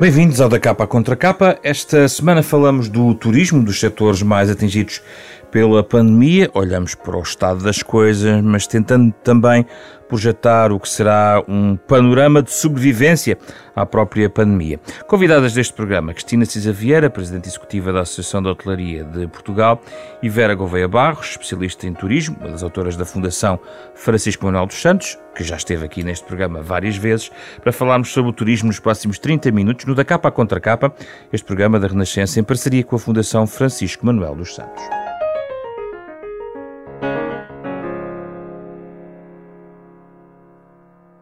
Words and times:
Bem-vindos 0.00 0.40
ao 0.40 0.48
Da 0.48 0.58
Capa 0.58 0.86
Contra 0.86 1.14
Capa. 1.14 1.58
Esta 1.62 2.08
semana 2.08 2.42
falamos 2.42 2.88
do 2.88 3.14
turismo, 3.14 3.62
dos 3.62 3.78
setores 3.78 4.22
mais 4.22 4.48
atingidos 4.48 5.02
pela 5.50 5.82
pandemia. 5.82 6.50
Olhamos 6.54 6.94
para 6.94 7.16
o 7.16 7.22
estado 7.22 7.62
das 7.62 7.82
coisas, 7.82 8.42
mas 8.42 8.66
tentando 8.66 9.12
também 9.22 9.66
projetar 10.10 10.72
o 10.72 10.80
que 10.80 10.88
será 10.88 11.40
um 11.46 11.76
panorama 11.76 12.42
de 12.42 12.52
sobrevivência 12.52 13.38
à 13.76 13.86
própria 13.86 14.28
pandemia. 14.28 14.80
Convidadas 15.06 15.52
deste 15.52 15.72
programa, 15.72 16.12
Cristina 16.12 16.44
Cisa 16.44 16.72
Vieira, 16.72 17.08
Presidente 17.08 17.48
Executiva 17.48 17.92
da 17.92 18.00
Associação 18.00 18.42
da 18.42 18.50
Hotelaria 18.50 19.04
de 19.04 19.28
Portugal, 19.28 19.80
e 20.20 20.28
Vera 20.28 20.54
Gouveia 20.56 20.88
Barros, 20.88 21.30
especialista 21.30 21.86
em 21.86 21.94
turismo, 21.94 22.36
uma 22.40 22.50
das 22.50 22.64
autoras 22.64 22.96
da 22.96 23.04
Fundação 23.04 23.60
Francisco 23.94 24.44
Manuel 24.44 24.66
dos 24.66 24.82
Santos, 24.82 25.16
que 25.32 25.44
já 25.44 25.54
esteve 25.54 25.84
aqui 25.84 26.02
neste 26.02 26.26
programa 26.26 26.60
várias 26.60 26.96
vezes, 26.96 27.30
para 27.62 27.70
falarmos 27.70 28.12
sobre 28.12 28.30
o 28.30 28.34
turismo 28.34 28.66
nos 28.66 28.80
próximos 28.80 29.16
30 29.16 29.52
minutos, 29.52 29.86
no 29.86 29.94
Da 29.94 30.04
Capa 30.04 30.28
à 30.28 30.32
Contra 30.32 30.58
Capa, 30.58 30.92
este 31.32 31.46
programa 31.46 31.78
da 31.78 31.86
Renascença 31.86 32.40
em 32.40 32.42
parceria 32.42 32.82
com 32.82 32.96
a 32.96 32.98
Fundação 32.98 33.46
Francisco 33.46 34.04
Manuel 34.04 34.34
dos 34.34 34.56
Santos. 34.56 35.09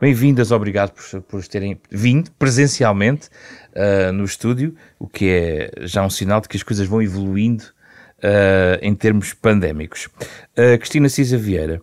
Bem-vindas, 0.00 0.52
obrigado 0.52 0.92
por, 0.92 1.22
por 1.22 1.46
terem 1.48 1.80
vindo 1.90 2.30
presencialmente 2.38 3.28
uh, 3.74 4.12
no 4.12 4.24
estúdio, 4.24 4.76
o 4.96 5.08
que 5.08 5.28
é 5.28 5.72
já 5.86 6.06
um 6.06 6.10
sinal 6.10 6.40
de 6.40 6.48
que 6.48 6.56
as 6.56 6.62
coisas 6.62 6.86
vão 6.86 7.02
evoluindo 7.02 7.64
uh, 8.18 8.78
em 8.80 8.94
termos 8.94 9.34
pandémicos. 9.34 10.06
Uh, 10.56 10.78
Cristina 10.78 11.08
Cisa 11.08 11.36
Vieira, 11.36 11.82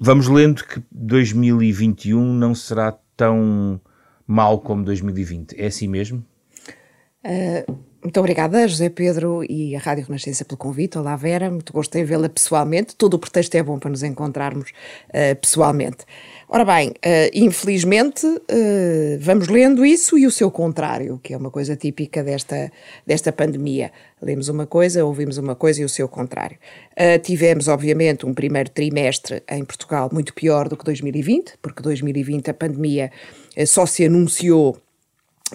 vamos 0.00 0.26
lendo 0.26 0.64
que 0.64 0.82
2021 0.90 2.32
não 2.32 2.54
será 2.54 2.96
tão 3.14 3.78
mal 4.26 4.58
como 4.58 4.82
2020. 4.82 5.60
É 5.60 5.66
assim 5.66 5.86
mesmo? 5.86 6.24
Uh, 7.22 7.78
muito 8.02 8.18
obrigada, 8.18 8.66
José 8.66 8.88
Pedro 8.88 9.44
e 9.46 9.76
a 9.76 9.78
Rádio 9.78 10.06
Renascença 10.06 10.42
pelo 10.42 10.56
convite. 10.56 10.96
Olá, 10.96 11.14
Vera, 11.16 11.50
muito 11.50 11.70
gosto 11.70 11.94
em 11.96 12.04
vê-la 12.04 12.30
pessoalmente. 12.30 12.96
Todo 12.96 13.14
o 13.14 13.18
pretexto 13.18 13.54
é 13.56 13.62
bom 13.62 13.78
para 13.78 13.90
nos 13.90 14.02
encontrarmos 14.02 14.70
uh, 15.08 15.36
pessoalmente. 15.38 15.98
Ora 16.48 16.64
bem, 16.64 16.88
uh, 16.88 16.94
infelizmente, 17.34 18.26
uh, 18.26 19.18
vamos 19.20 19.48
lendo 19.48 19.84
isso 19.84 20.16
e 20.16 20.26
o 20.26 20.30
seu 20.30 20.50
contrário, 20.50 21.20
que 21.22 21.34
é 21.34 21.36
uma 21.36 21.50
coisa 21.50 21.76
típica 21.76 22.24
desta, 22.24 22.72
desta 23.06 23.30
pandemia. 23.32 23.92
Lemos 24.22 24.48
uma 24.48 24.66
coisa, 24.66 25.04
ouvimos 25.04 25.36
uma 25.36 25.54
coisa 25.54 25.82
e 25.82 25.84
o 25.84 25.88
seu 25.88 26.08
contrário. 26.08 26.58
tivemos, 27.22 27.68
obviamente, 27.68 28.24
um 28.24 28.32
primeiro 28.32 28.70
trimestre 28.70 29.42
em 29.48 29.64
Portugal 29.64 30.08
muito 30.12 30.32
pior 30.32 30.68
do 30.68 30.76
que 30.76 30.84
2020, 30.84 31.54
porque 31.60 31.82
2020 31.82 32.50
a 32.50 32.54
pandemia 32.54 33.10
só 33.66 33.84
se 33.86 34.04
anunciou 34.04 34.76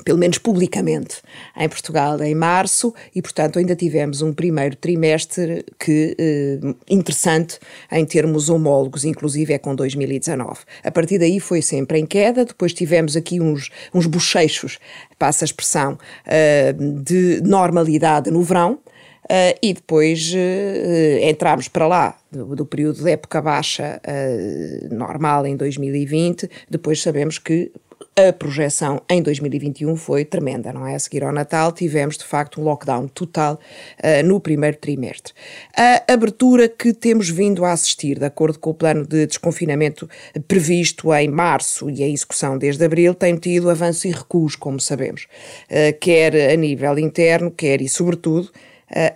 pelo 0.03 0.17
menos 0.17 0.37
publicamente, 0.37 1.21
em 1.55 1.69
Portugal 1.69 2.21
em 2.21 2.35
março, 2.35 2.93
e 3.13 3.21
portanto 3.21 3.59
ainda 3.59 3.75
tivemos 3.75 4.21
um 4.21 4.33
primeiro 4.33 4.75
trimestre 4.75 5.65
que 5.79 6.15
eh, 6.19 6.59
interessante 6.89 7.59
em 7.91 8.05
termos 8.05 8.49
homólogos, 8.49 9.05
inclusive 9.05 9.53
é 9.53 9.57
com 9.57 9.75
2019. 9.75 10.59
A 10.83 10.91
partir 10.91 11.17
daí 11.17 11.39
foi 11.39 11.61
sempre 11.61 11.99
em 11.99 12.05
queda, 12.05 12.45
depois 12.45 12.73
tivemos 12.73 13.15
aqui 13.15 13.39
uns, 13.39 13.69
uns 13.93 14.05
bochechos, 14.05 14.79
passa 15.17 15.45
a 15.45 15.47
expressão, 15.47 15.97
eh, 16.25 16.73
de 16.73 17.41
normalidade 17.41 18.29
no 18.31 18.41
verão, 18.41 18.79
Uh, 19.25 19.57
e 19.59 19.73
depois 19.73 20.31
uh, 20.35 21.27
entramos 21.27 21.67
para 21.67 21.87
lá 21.87 22.15
do, 22.31 22.55
do, 22.55 22.63
período 22.63 23.03
de 23.03 23.09
época 23.09 23.41
baixa 23.41 23.99
uh, 24.05 24.93
normal 24.93 25.47
em 25.47 25.57
2020. 25.57 26.47
Depois 26.69 27.01
sabemos 27.01 27.39
que 27.39 27.71
a 28.17 28.31
projeção 28.31 29.01
em 29.09 29.21
2021 29.21 29.95
foi 29.97 30.23
tremenda, 30.23 30.71
não 30.71 30.87
é? 30.87 30.95
A 30.95 30.99
seguir 30.99 31.23
ao 31.23 31.33
Natal 31.33 31.71
tivemos 31.71 32.17
de 32.17 32.23
facto 32.23 32.61
um 32.61 32.63
lockdown 32.63 33.07
total 33.09 33.59
uh, 33.99 34.25
no 34.25 34.39
primeiro 34.39 34.77
trimestre. 34.77 35.33
A 35.75 36.13
abertura 36.13 36.69
que 36.69 36.93
temos 36.93 37.29
vindo 37.29 37.65
a 37.65 37.73
assistir, 37.73 38.17
de 38.17 38.25
acordo 38.25 38.57
com 38.57 38.69
o 38.69 38.73
plano 38.73 39.05
de 39.05 39.27
desconfinamento 39.27 40.09
previsto 40.47 41.13
em 41.13 41.27
março 41.27 41.89
e 41.89 42.03
a 42.03 42.07
execução 42.07 42.57
desde 42.57 42.85
abril, 42.85 43.13
tem 43.13 43.35
tido 43.35 43.69
avanços 43.69 44.05
e 44.05 44.11
recuos, 44.11 44.55
como 44.55 44.79
sabemos, 44.79 45.27
uh, 45.69 45.97
quer 45.99 46.51
a 46.51 46.55
nível 46.55 46.97
interno, 46.97 47.51
quer 47.51 47.81
e 47.81 47.89
sobretudo 47.89 48.49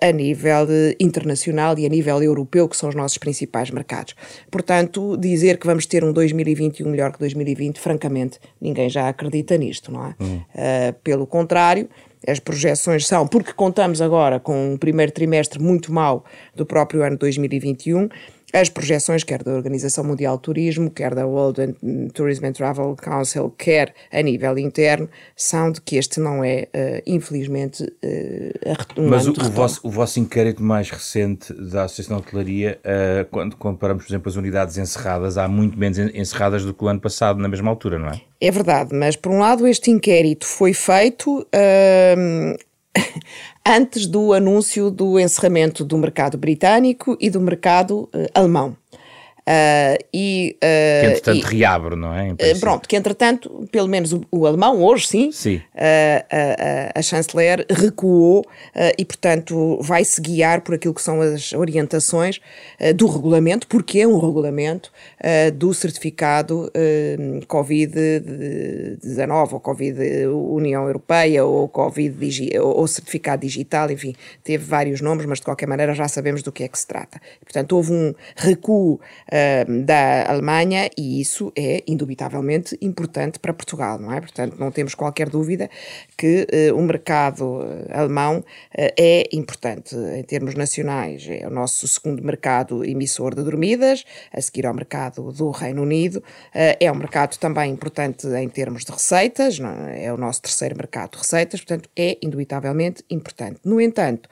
a 0.01 0.11
nível 0.11 0.67
internacional 0.99 1.77
e 1.77 1.85
a 1.85 1.89
nível 1.89 2.21
europeu, 2.23 2.67
que 2.67 2.75
são 2.75 2.89
os 2.89 2.95
nossos 2.95 3.17
principais 3.17 3.69
mercados. 3.69 4.15
Portanto, 4.49 5.15
dizer 5.17 5.57
que 5.57 5.67
vamos 5.67 5.85
ter 5.85 6.03
um 6.03 6.11
2021 6.11 6.89
melhor 6.89 7.11
que 7.11 7.19
2020, 7.19 7.79
francamente, 7.79 8.39
ninguém 8.59 8.89
já 8.89 9.07
acredita 9.07 9.57
nisto, 9.57 9.91
não 9.91 10.05
é? 10.05 10.15
Hum. 10.19 10.37
Uh, 10.37 10.93
pelo 11.03 11.27
contrário, 11.27 11.87
as 12.27 12.39
projeções 12.39 13.07
são, 13.07 13.25
porque 13.27 13.53
contamos 13.53 14.01
agora 14.01 14.39
com 14.39 14.73
um 14.73 14.77
primeiro 14.77 15.11
trimestre 15.11 15.61
muito 15.61 15.91
mau 15.93 16.25
do 16.55 16.65
próprio 16.65 17.03
ano 17.03 17.17
2021 17.17 18.09
as 18.53 18.69
projeções, 18.69 19.23
quer 19.23 19.43
da 19.43 19.51
Organização 19.51 20.03
Mundial 20.03 20.37
do 20.37 20.41
Turismo, 20.41 20.89
quer 20.89 21.13
da 21.13 21.25
World 21.25 21.75
Tourism 22.13 22.45
and 22.45 22.53
Travel 22.53 22.95
Council, 22.95 23.53
quer 23.57 23.93
a 24.11 24.21
nível 24.21 24.57
interno, 24.57 25.09
são 25.35 25.71
de 25.71 25.81
que 25.81 25.97
este 25.97 26.19
não 26.19 26.43
é, 26.43 26.67
uh, 26.75 27.01
infelizmente, 27.05 27.83
uh, 27.83 29.01
um 29.01 29.09
Mas 29.09 29.27
o, 29.27 29.31
o, 29.31 29.49
vosso, 29.51 29.79
o 29.83 29.89
vosso 29.89 30.19
inquérito 30.19 30.63
mais 30.63 30.89
recente 30.89 31.53
da 31.53 31.83
Associação 31.83 32.17
de 32.17 32.27
Hotelaria, 32.27 32.79
uh, 32.79 33.25
quando 33.29 33.55
comparamos, 33.55 34.03
por 34.03 34.09
exemplo, 34.09 34.29
as 34.29 34.35
unidades 34.35 34.77
encerradas, 34.77 35.37
há 35.37 35.47
muito 35.47 35.77
menos 35.77 35.97
encerradas 35.97 36.65
do 36.65 36.73
que 36.73 36.83
o 36.83 36.87
ano 36.87 36.99
passado, 36.99 37.39
na 37.39 37.47
mesma 37.47 37.69
altura, 37.69 37.99
não 37.99 38.09
é? 38.09 38.21
É 38.41 38.51
verdade, 38.51 38.95
mas 38.95 39.15
por 39.15 39.31
um 39.31 39.39
lado 39.39 39.67
este 39.67 39.91
inquérito 39.91 40.45
foi 40.45 40.73
feito 40.73 41.39
uh, 41.39 42.68
antes 43.65 44.07
do 44.07 44.33
anúncio 44.33 44.89
do 44.89 45.19
encerramento 45.19 45.83
do 45.85 45.97
mercado 45.97 46.37
britânico 46.37 47.17
e 47.19 47.29
do 47.29 47.39
mercado 47.39 48.09
uh, 48.13 48.27
alemão. 48.33 48.75
Uh, 49.49 49.97
e, 50.13 50.55
uh, 50.57 50.59
que 50.59 51.07
entretanto 51.07 51.37
e, 51.37 51.57
reabre, 51.57 51.95
não 51.95 52.13
é? 52.13 52.33
Uh, 52.33 52.59
pronto, 52.59 52.87
que 52.87 52.95
entretanto, 52.95 53.67
pelo 53.71 53.87
menos 53.87 54.13
o, 54.13 54.21
o 54.31 54.45
alemão, 54.45 54.83
hoje 54.83 55.07
sim, 55.07 55.31
sim. 55.31 55.59
a 56.93 57.01
chanceler 57.01 57.65
recuou 57.67 58.45
e, 58.97 59.03
portanto, 59.03 59.79
vai-se 59.81 60.21
guiar 60.21 60.61
por 60.61 60.75
aquilo 60.75 60.93
que 60.93 61.01
são 61.01 61.19
as 61.21 61.51
orientações 61.53 62.39
do 62.95 63.07
regulamento, 63.07 63.65
porque 63.67 64.01
é 64.01 64.07
um 64.07 64.19
regulamento 64.19 64.91
do 65.55 65.73
certificado 65.73 66.71
Covid-19 67.47 69.53
ou 69.53 69.59
Covid 69.59 70.27
União 70.27 70.85
Europeia 70.85 71.43
ou 71.43 71.67
Covid 71.67 72.59
ou 72.59 72.85
certificado 72.87 73.41
digital, 73.41 73.89
enfim, 73.89 74.13
teve 74.43 74.63
vários 74.63 75.01
nomes, 75.01 75.25
mas 75.25 75.39
de 75.39 75.45
qualquer 75.45 75.65
maneira 75.67 75.91
já 75.93 76.07
sabemos 76.07 76.43
do 76.43 76.51
que 76.51 76.63
é 76.63 76.67
que 76.67 76.77
se 76.77 76.85
trata. 76.85 77.19
Portanto, 77.43 77.75
houve 77.75 77.93
um 77.93 78.13
recuo 78.35 78.99
da 79.85 80.29
Alemanha 80.29 80.89
e 80.97 81.19
isso 81.21 81.51
é 81.55 81.83
indubitavelmente 81.87 82.77
importante 82.81 83.39
para 83.39 83.53
Portugal, 83.53 83.99
não 83.99 84.11
é? 84.11 84.19
Portanto, 84.19 84.55
não 84.59 84.71
temos 84.71 84.95
qualquer 84.95 85.29
dúvida 85.29 85.69
que 86.17 86.47
uh, 86.71 86.75
o 86.75 86.81
mercado 86.81 87.61
eh, 87.63 87.97
alemão 87.97 88.39
uh, 88.39 88.43
é 88.97 89.27
importante 89.31 89.95
em 89.95 90.23
termos 90.23 90.55
nacionais. 90.55 91.25
É 91.29 91.47
o 91.47 91.49
nosso 91.49 91.87
segundo 91.87 92.23
mercado 92.23 92.83
emissor 92.83 93.35
de 93.35 93.43
dormidas, 93.43 94.03
a 94.33 94.41
seguir 94.41 94.65
ao 94.65 94.73
mercado 94.73 95.31
do 95.31 95.49
Reino 95.51 95.81
Unido. 95.81 96.23
É 96.53 96.91
um 96.91 96.95
mercado 96.95 97.37
também 97.37 97.71
importante 97.71 98.27
em 98.27 98.49
termos 98.49 98.83
de 98.83 98.91
receitas, 98.91 99.59
é? 99.59 100.05
é 100.05 100.13
o 100.13 100.17
nosso 100.17 100.41
terceiro 100.41 100.75
mercado 100.75 101.11
de 101.11 101.17
receitas, 101.19 101.61
portanto, 101.61 101.89
é 101.95 102.17
indubitavelmente 102.21 103.03
importante. 103.09 103.59
No 103.63 103.79
entanto, 103.79 104.29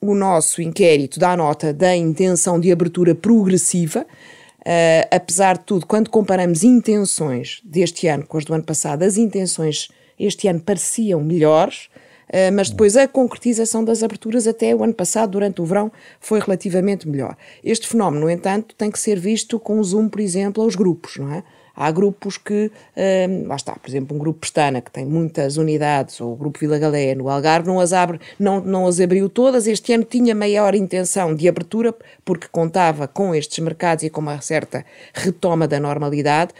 o 0.00 0.14
nosso 0.14 0.62
inquérito 0.62 1.18
dá 1.18 1.36
nota 1.36 1.72
da 1.72 1.94
intenção 1.94 2.58
de 2.58 2.70
abertura 2.70 3.14
progressiva. 3.14 3.79
Uh, 3.86 5.08
apesar 5.10 5.56
de 5.56 5.64
tudo, 5.64 5.86
quando 5.86 6.10
comparamos 6.10 6.62
intenções 6.62 7.62
deste 7.64 8.06
ano 8.06 8.26
com 8.26 8.36
as 8.36 8.44
do 8.44 8.52
ano 8.52 8.64
passado, 8.64 9.02
as 9.02 9.16
intenções 9.16 9.88
este 10.18 10.48
ano 10.48 10.60
pareciam 10.60 11.22
melhores, 11.22 11.88
uh, 12.28 12.52
mas 12.52 12.68
depois 12.68 12.94
a 12.94 13.08
concretização 13.08 13.82
das 13.82 14.02
aberturas 14.02 14.46
até 14.46 14.74
o 14.74 14.84
ano 14.84 14.92
passado, 14.92 15.30
durante 15.30 15.62
o 15.62 15.64
verão, 15.64 15.90
foi 16.20 16.40
relativamente 16.40 17.08
melhor. 17.08 17.36
Este 17.64 17.88
fenómeno, 17.88 18.26
no 18.26 18.30
entanto, 18.30 18.74
tem 18.76 18.90
que 18.90 18.98
ser 18.98 19.18
visto 19.18 19.58
com 19.58 19.82
zoom, 19.82 20.10
por 20.10 20.20
exemplo, 20.20 20.62
aos 20.62 20.76
grupos, 20.76 21.16
não 21.16 21.32
é? 21.32 21.42
Há 21.82 21.90
grupos 21.90 22.36
que, 22.36 22.70
hum, 22.94 23.46
lá 23.46 23.56
está, 23.56 23.72
por 23.72 23.88
exemplo, 23.88 24.14
um 24.14 24.18
grupo 24.18 24.40
Pestana, 24.40 24.82
que 24.82 24.90
tem 24.90 25.06
muitas 25.06 25.56
unidades, 25.56 26.20
ou 26.20 26.34
o 26.34 26.36
grupo 26.36 26.58
Vila 26.58 26.78
Galé, 26.78 27.14
no 27.14 27.26
Algarve, 27.30 27.68
não 27.68 27.80
as, 27.80 27.94
abre, 27.94 28.20
não, 28.38 28.60
não 28.60 28.86
as 28.86 29.00
abriu 29.00 29.30
todas. 29.30 29.66
Este 29.66 29.94
ano 29.94 30.04
tinha 30.04 30.34
maior 30.34 30.74
intenção 30.74 31.34
de 31.34 31.48
abertura, 31.48 31.94
porque 32.22 32.46
contava 32.52 33.08
com 33.08 33.34
estes 33.34 33.58
mercados 33.60 34.04
e 34.04 34.10
com 34.10 34.20
uma 34.20 34.42
certa 34.42 34.84
retoma 35.14 35.66
da 35.66 35.80
normalidade 35.80 36.52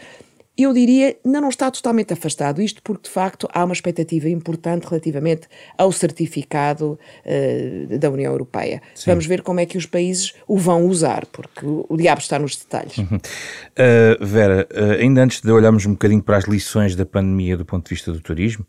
eu 0.57 0.73
diria, 0.73 1.17
ainda 1.25 1.39
não 1.39 1.49
está 1.49 1.71
totalmente 1.71 2.11
afastado. 2.11 2.61
Isto 2.61 2.81
porque, 2.83 3.03
de 3.03 3.09
facto, 3.09 3.47
há 3.53 3.63
uma 3.63 3.73
expectativa 3.73 4.29
importante 4.29 4.85
relativamente 4.85 5.47
ao 5.77 5.91
certificado 5.91 6.99
uh, 7.25 7.97
da 7.97 8.09
União 8.09 8.31
Europeia. 8.31 8.81
Sim. 8.93 9.11
Vamos 9.11 9.25
ver 9.25 9.41
como 9.41 9.59
é 9.59 9.65
que 9.65 9.77
os 9.77 9.85
países 9.85 10.33
o 10.47 10.57
vão 10.57 10.85
usar, 10.85 11.25
porque 11.27 11.65
o, 11.65 11.97
diabo 11.97 12.21
está 12.21 12.37
nos 12.37 12.57
detalhes. 12.57 12.97
Uhum. 12.97 13.17
Uh, 13.17 14.25
Vera, 14.25 14.67
uh, 14.71 15.01
ainda 15.01 15.23
antes 15.23 15.41
de 15.41 15.51
olharmos 15.51 15.85
um 15.85 15.91
bocadinho 15.91 16.21
para 16.21 16.37
as 16.37 16.45
lições 16.45 16.95
da 16.95 17.05
pandemia 17.05 17.55
do 17.55 17.65
ponto 17.65 17.85
de 17.85 17.95
vista 17.95 18.11
do 18.11 18.19
turismo, 18.19 18.65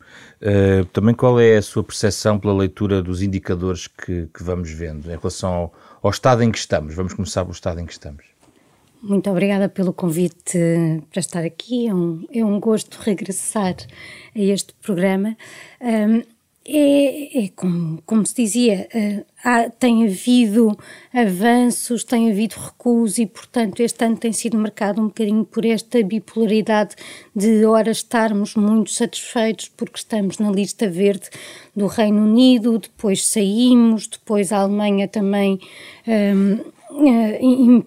também 0.93 1.15
qual 1.15 1.41
é 1.41 1.57
a 1.57 1.63
sua 1.63 1.85
percepção 1.85 2.39
pela 2.39 2.55
leitura 2.55 3.03
dos 3.03 3.23
indicadores 3.23 3.87
que, 3.87 4.29
que 4.35 4.43
vamos 4.43 4.71
vendo 4.71 5.07
em 5.07 5.17
relação 5.17 5.53
ao, 5.53 5.73
ao 6.03 6.11
estado 6.11 6.43
em 6.43 6.51
que 6.51 6.59
estamos? 6.59 6.95
Vamos 6.95 7.15
começar 7.15 7.43
pelo 7.43 7.53
estado 7.53 7.81
em 7.81 7.87
que 7.87 7.93
estamos. 7.93 8.32
Muito 9.03 9.29
obrigada 9.29 9.69
pelo 9.69 9.93
convite 9.93 10.57
para 11.11 11.19
estar 11.19 11.45
aqui. 11.45 11.89
É 11.89 11.95
um, 11.95 12.25
é 12.33 12.45
um 12.45 12.61
gosto 12.61 12.99
regressar 13.01 13.75
a 14.35 14.39
este 14.39 14.73
programa. 14.75 15.37
Um, 15.81 16.23
é, 16.65 17.47
é 17.47 17.49
como, 17.57 18.01
como, 18.07 18.25
se 18.25 18.37
dizia, 18.37 18.89
uh, 18.95 19.25
há, 19.43 19.69
tem 19.69 20.05
havido 20.05 20.79
avanços, 21.13 22.05
tem 22.05 22.31
havido 22.31 22.55
recuos 22.55 23.19
e, 23.19 23.27
portanto, 23.27 23.81
este 23.81 24.05
ano 24.05 24.17
tem 24.17 24.33
sido 24.33 24.57
marcado 24.57 25.01
um 25.01 25.07
bocadinho 25.07 25.45
por 25.45 25.65
esta 25.65 26.01
bipolaridade 26.05 26.95
de, 27.35 27.65
ora, 27.65 27.91
estarmos 27.91 28.55
muito 28.55 28.93
satisfeitos 28.93 29.69
porque 29.77 29.99
estamos 29.99 30.39
na 30.39 30.53
lista 30.53 30.89
verde 30.89 31.29
do 31.75 31.89
Reino 31.89 32.23
Unido, 32.23 32.79
depois 32.79 33.27
saímos, 33.27 34.07
depois 34.07 34.53
a 34.53 34.59
Alemanha 34.59 35.09
também. 35.09 35.59
Um, 36.07 36.61
uh, 36.93 37.85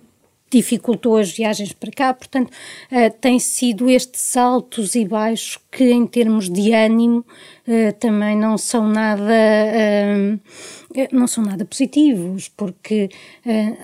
dificultou 0.56 1.18
as 1.18 1.32
viagens 1.32 1.74
para 1.74 1.92
cá, 1.92 2.14
portanto, 2.14 2.50
uh, 2.50 3.14
tem 3.20 3.40
sido 3.40 3.90
estes 3.90 4.38
altos 4.38 4.96
e 4.96 5.06
baixos 5.06 5.60
que, 5.70 5.92
em 5.92 6.08
termos 6.08 6.50
de 6.50 6.72
ânimo, 6.72 7.26
uh, 7.68 7.94
também 8.00 8.38
não 8.38 8.58
são 8.58 8.88
nada. 8.88 9.24
Uh, 9.24 10.40
não 11.12 11.28
são 11.28 11.44
nada 11.44 11.66
positivos, 11.66 12.48
porque 12.48 13.10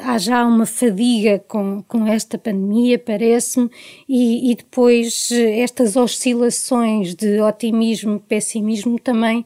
há 0.06 0.18
já 0.18 0.46
uma 0.46 0.66
fadiga 0.66 1.44
com, 1.46 1.84
com 1.86 2.08
esta 2.08 2.38
pandemia, 2.38 2.98
parece-me, 2.98 3.70
e, 4.08 4.50
e, 4.50 4.56
depois 4.56 5.30
estas 5.30 5.98
oscilações 5.98 7.14
de 7.14 7.42
otimismo, 7.42 8.18
pessimismo 8.18 8.98
também 8.98 9.44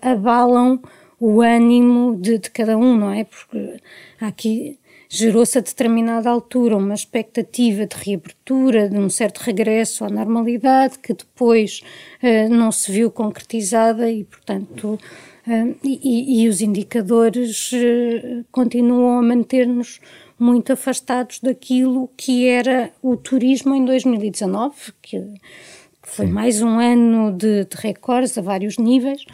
abalam 0.00 0.80
o 1.20 1.42
ânimo 1.42 2.16
de, 2.16 2.38
de 2.38 2.50
cada 2.50 2.78
um, 2.78 2.96
não 2.96 3.12
é? 3.12 3.24
Porque 3.24 3.78
aqui 4.18 4.78
gerou-se 5.14 5.56
a 5.58 5.60
determinada 5.60 6.28
altura 6.28 6.76
uma 6.76 6.94
expectativa 6.94 7.86
de 7.86 7.96
reabertura, 7.96 8.88
de 8.88 8.96
um 8.98 9.08
certo 9.08 9.38
regresso 9.38 10.04
à 10.04 10.08
normalidade, 10.08 10.98
que 10.98 11.14
depois 11.14 11.82
uh, 12.22 12.52
não 12.52 12.72
se 12.72 12.90
viu 12.90 13.10
concretizada 13.10 14.10
e, 14.10 14.24
portanto, 14.24 14.98
uh, 15.46 15.76
e, 15.84 16.42
e, 16.42 16.48
os 16.48 16.60
indicadores 16.60 17.72
uh, 17.72 18.44
continuam 18.50 19.18
a 19.18 19.22
manter-nos 19.22 20.00
muito 20.36 20.72
afastados 20.72 21.38
daquilo 21.38 22.10
que 22.16 22.48
era 22.48 22.90
o 23.00 23.16
turismo 23.16 23.72
em 23.72 23.84
2019, 23.84 24.74
que, 25.00 25.20
que 25.20 26.08
foi 26.08 26.26
Sim. 26.26 26.32
mais 26.32 26.60
um 26.60 26.80
ano 26.80 27.30
de, 27.30 27.66
de 27.66 27.76
recordes 27.76 28.36
a 28.36 28.42
vários 28.42 28.78
níveis. 28.78 29.24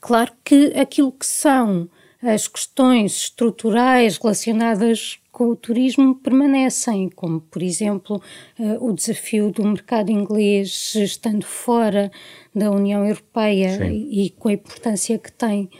Claro 0.00 0.32
que 0.44 0.72
aquilo 0.76 1.12
que 1.12 1.26
são 1.26 1.88
as 2.22 2.46
questões 2.46 3.16
estruturais 3.16 4.18
relacionadas 4.18 5.18
com 5.32 5.48
o 5.48 5.56
turismo 5.56 6.14
permanecem, 6.14 7.08
como, 7.08 7.40
por 7.40 7.62
exemplo, 7.62 8.20
uh, 8.58 8.86
o 8.86 8.92
desafio 8.92 9.50
do 9.50 9.64
mercado 9.64 10.10
inglês 10.10 10.94
estando 10.96 11.44
fora 11.46 12.10
da 12.54 12.70
União 12.70 13.06
Europeia 13.06 13.86
e, 13.86 14.26
e, 14.26 14.30
com 14.30 14.48
a 14.48 14.52
importância 14.52 15.18
que 15.18 15.32
tem 15.32 15.70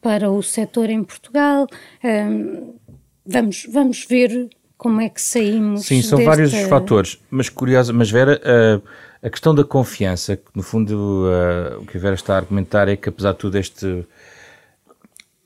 para 0.00 0.30
o 0.30 0.42
setor 0.42 0.88
em 0.88 1.04
Portugal. 1.04 1.66
Vamos, 3.26 3.66
vamos 3.70 4.06
ver 4.06 4.48
como 4.80 5.00
é 5.02 5.10
que 5.10 5.20
saímos. 5.20 5.84
Sim, 5.84 6.00
são 6.00 6.18
desta... 6.18 6.30
vários 6.30 6.54
os 6.54 6.62
fatores, 6.62 7.18
mas 7.30 7.50
curiosa, 7.50 7.92
mas 7.92 8.10
Vera, 8.10 8.40
uh, 8.40 8.82
a 9.22 9.28
questão 9.28 9.54
da 9.54 9.62
confiança, 9.62 10.36
que 10.36 10.50
no 10.54 10.62
fundo 10.62 11.26
uh, 11.26 11.82
o 11.82 11.86
que 11.86 11.98
a 11.98 12.00
Vera 12.00 12.14
está 12.14 12.34
a 12.34 12.38
argumentar 12.38 12.88
é 12.88 12.96
que 12.96 13.10
apesar 13.10 13.32
de 13.32 13.38
tudo 13.38 13.58
este 13.58 14.06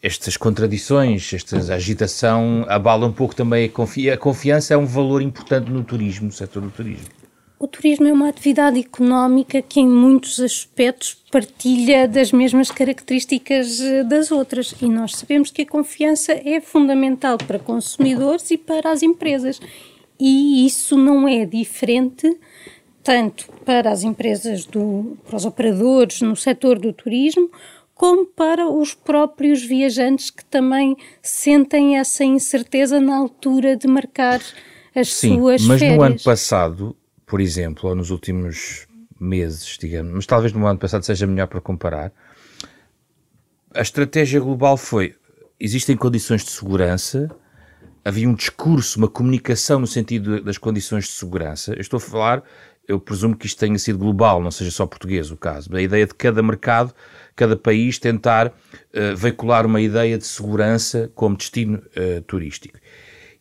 estas 0.04 0.36
contradições, 0.36 1.32
esta 1.32 1.56
agitação 1.74 2.66
abala 2.68 3.06
um 3.06 3.12
pouco 3.12 3.34
também 3.34 3.64
a 3.64 3.68
confiança. 3.70 4.14
A 4.14 4.18
confiança 4.18 4.74
é 4.74 4.76
um 4.76 4.84
valor 4.84 5.22
importante 5.22 5.70
no 5.70 5.82
turismo, 5.82 6.26
no 6.26 6.32
setor 6.32 6.60
do 6.60 6.70
turismo. 6.70 7.06
O 7.58 7.66
turismo 7.66 8.06
é 8.06 8.12
uma 8.12 8.28
atividade 8.28 8.78
económica 8.78 9.62
que, 9.62 9.80
em 9.80 9.88
muitos 9.88 10.38
aspectos, 10.40 11.16
partilha 11.32 12.06
das 12.06 12.32
mesmas 12.32 12.70
características 12.70 13.80
eh, 13.80 14.04
das 14.04 14.30
outras. 14.30 14.74
E 14.82 14.86
nós 14.90 15.16
sabemos 15.16 15.50
que 15.50 15.62
a 15.62 15.66
confiança 15.66 16.32
é 16.32 16.60
fundamental 16.60 17.38
para 17.38 17.58
consumidores 17.58 18.50
e 18.50 18.58
para 18.58 18.92
as 18.92 19.02
empresas. 19.02 19.58
E 20.20 20.66
isso 20.66 20.98
não 20.98 21.26
é 21.26 21.46
diferente 21.46 22.30
tanto 23.02 23.46
para 23.64 23.90
as 23.90 24.02
empresas, 24.02 24.64
do, 24.64 25.16
para 25.26 25.36
os 25.36 25.44
operadores 25.44 26.22
no 26.22 26.34
setor 26.34 26.78
do 26.78 26.90
turismo, 26.90 27.50
como 27.94 28.26
para 28.26 28.68
os 28.68 28.92
próprios 28.92 29.62
viajantes 29.62 30.30
que 30.30 30.44
também 30.44 30.96
sentem 31.22 31.96
essa 31.96 32.24
incerteza 32.24 33.00
na 33.00 33.16
altura 33.16 33.76
de 33.76 33.86
marcar 33.86 34.40
as 34.94 35.12
Sim, 35.12 35.36
suas 35.36 35.62
mas 35.62 35.78
férias. 35.80 35.98
no 35.98 36.04
ano 36.04 36.20
passado, 36.22 36.96
por 37.26 37.40
exemplo, 37.40 37.88
ou 37.88 37.94
nos 37.94 38.10
últimos 38.10 38.86
meses, 39.18 39.78
digamos, 39.80 40.12
mas 40.12 40.26
talvez 40.26 40.52
no 40.52 40.66
ano 40.66 40.78
passado 40.78 41.04
seja 41.04 41.26
melhor 41.26 41.46
para 41.46 41.60
comparar, 41.60 42.12
a 43.72 43.80
estratégia 43.80 44.40
global 44.40 44.76
foi: 44.76 45.14
existem 45.58 45.96
condições 45.96 46.44
de 46.44 46.50
segurança, 46.50 47.28
havia 48.04 48.28
um 48.28 48.34
discurso, 48.34 48.98
uma 48.98 49.08
comunicação 49.08 49.80
no 49.80 49.86
sentido 49.86 50.42
das 50.42 50.58
condições 50.58 51.04
de 51.04 51.10
segurança. 51.10 51.72
Eu 51.72 51.80
estou 51.80 51.96
a 51.98 52.00
falar, 52.00 52.42
eu 52.86 53.00
presumo 53.00 53.36
que 53.36 53.46
isto 53.46 53.58
tenha 53.58 53.78
sido 53.78 53.98
global, 53.98 54.42
não 54.42 54.50
seja 54.50 54.70
só 54.70 54.86
português 54.86 55.30
o 55.30 55.36
caso. 55.36 55.74
A 55.74 55.80
ideia 55.80 56.06
de 56.06 56.14
cada 56.14 56.42
mercado 56.42 56.94
cada 57.36 57.56
país 57.56 57.98
tentar 57.98 58.48
uh, 58.48 59.16
veicular 59.16 59.66
uma 59.66 59.80
ideia 59.80 60.16
de 60.16 60.26
segurança 60.26 61.10
como 61.14 61.36
destino 61.36 61.82
uh, 61.96 62.22
turístico. 62.22 62.78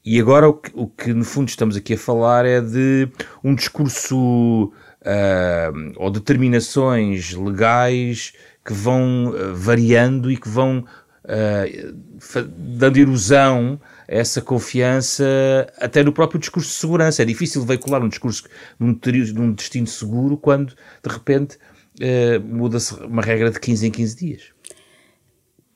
E 0.06 0.19
agora 0.19 0.50
o 0.50 0.54
que, 0.54 0.72
o 0.74 0.88
que, 0.88 1.13
no 1.13 1.24
fundo 1.24 1.48
estamos 1.48 1.78
aqui 1.78 1.94
a 1.94 1.98
falar 1.98 2.45
é 2.45 2.60
de 2.60 3.07
um 3.44 3.56
discurso 3.56 4.66
uh, 4.66 5.94
ou 5.95 6.09
determinações 6.09 7.33
legais 7.33 8.33
que 8.66 8.73
vão 8.73 9.33
variando 9.54 10.31
e 10.31 10.38
que 10.38 10.47
vão 10.47 10.85
dando 12.57 12.97
erosão 12.97 13.80
essa 14.07 14.42
confiança 14.42 15.24
até 15.78 16.04
no 16.04 16.12
próprio 16.12 16.40
discurso 16.40 16.69
de 16.69 16.76
segurança. 16.76 17.22
É 17.22 17.26
difícil 17.26 17.64
veicular 17.64 18.04
um 18.04 18.10
discurso 18.10 18.44
num, 18.80 19.00
num 19.33 19.54
destino 19.54 19.88
seguro 19.88 20.38
quando 20.38 20.76
de 21.04 21.10
repente 21.10 21.57
uh, 22.00 22.40
muda-se 22.44 22.94
uma 23.04 23.22
regra 23.22 23.52
de 23.52 23.60
15 23.60 23.88
em 23.88 23.92
15 23.92 24.16
dias. 24.16 24.54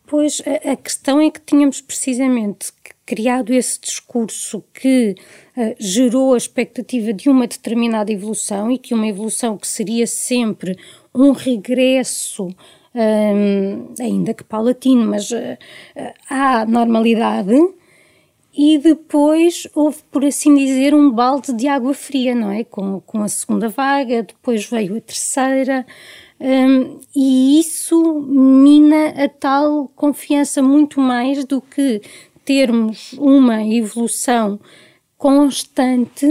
Pois 0.05 0.41
a, 0.45 0.71
a 0.71 0.75
questão 0.75 1.19
é 1.19 1.29
que 1.29 1.41
tínhamos 1.41 1.81
precisamente 1.81 2.71
criado 3.05 3.53
esse 3.53 3.79
discurso 3.79 4.63
que 4.73 5.15
uh, 5.55 5.75
gerou 5.79 6.33
a 6.33 6.37
expectativa 6.37 7.13
de 7.13 7.29
uma 7.29 7.47
determinada 7.47 8.11
evolução 8.11 8.71
e 8.71 8.77
que 8.77 8.93
uma 8.93 9.07
evolução 9.07 9.57
que 9.57 9.67
seria 9.67 10.07
sempre 10.07 10.77
um 11.13 11.31
regresso, 11.31 12.45
um, 12.45 12.53
ehm, 12.95 13.93
ainda 13.99 14.33
que 14.33 14.43
paulatino, 14.43 15.05
mas 15.07 15.31
uh, 15.31 15.57
à 16.29 16.65
normalidade. 16.65 17.53
E 18.57 18.79
depois 18.79 19.67
houve, 19.75 19.99
por 20.11 20.25
assim 20.25 20.55
dizer, 20.55 20.95
um 20.95 21.11
balde 21.11 21.53
de 21.53 21.67
água 21.67 21.93
fria, 21.93 22.33
não 22.33 22.49
é? 22.49 22.63
Com, 22.63 22.99
com 23.01 23.21
a 23.21 23.27
segunda 23.27 23.69
vaga, 23.69 24.23
depois 24.23 24.65
veio 24.65 24.97
a 24.97 25.01
terceira, 25.01 25.85
um, 26.39 26.99
e 27.15 27.59
isso 27.59 28.19
mina 28.21 29.09
a 29.23 29.27
tal 29.27 29.87
confiança 29.95 30.61
muito 30.61 30.99
mais 30.99 31.45
do 31.45 31.61
que 31.61 32.01
termos 32.45 33.13
uma 33.13 33.63
evolução 33.63 34.59
constante 35.17 36.27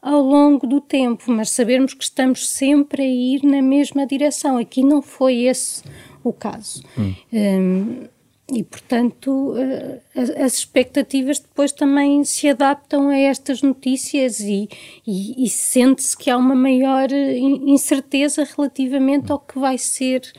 ao 0.00 0.20
longo 0.20 0.66
do 0.66 0.80
tempo, 0.80 1.30
mas 1.30 1.50
sabermos 1.50 1.94
que 1.94 2.04
estamos 2.04 2.48
sempre 2.48 3.02
a 3.02 3.06
ir 3.06 3.42
na 3.42 3.62
mesma 3.62 4.06
direção. 4.06 4.58
Aqui 4.58 4.82
não 4.82 5.00
foi 5.00 5.44
esse 5.44 5.82
o 6.22 6.32
caso. 6.32 6.82
Hum. 6.98 7.14
Um, 7.32 8.08
e, 8.52 8.62
portanto, 8.62 9.54
eh, 9.56 10.00
as 10.44 10.58
expectativas 10.58 11.38
depois 11.38 11.72
também 11.72 12.22
se 12.24 12.48
adaptam 12.48 13.08
a 13.08 13.16
estas 13.16 13.62
notícias 13.62 14.40
e, 14.40 14.68
e, 15.06 15.44
e 15.44 15.48
sente-se 15.48 16.14
que 16.16 16.30
há 16.30 16.36
uma 16.36 16.54
maior 16.54 17.10
eh, 17.10 17.38
incerteza 17.38 18.46
relativamente 18.56 19.32
ao 19.32 19.38
que 19.38 19.58
vai 19.58 19.78
ser 19.78 20.30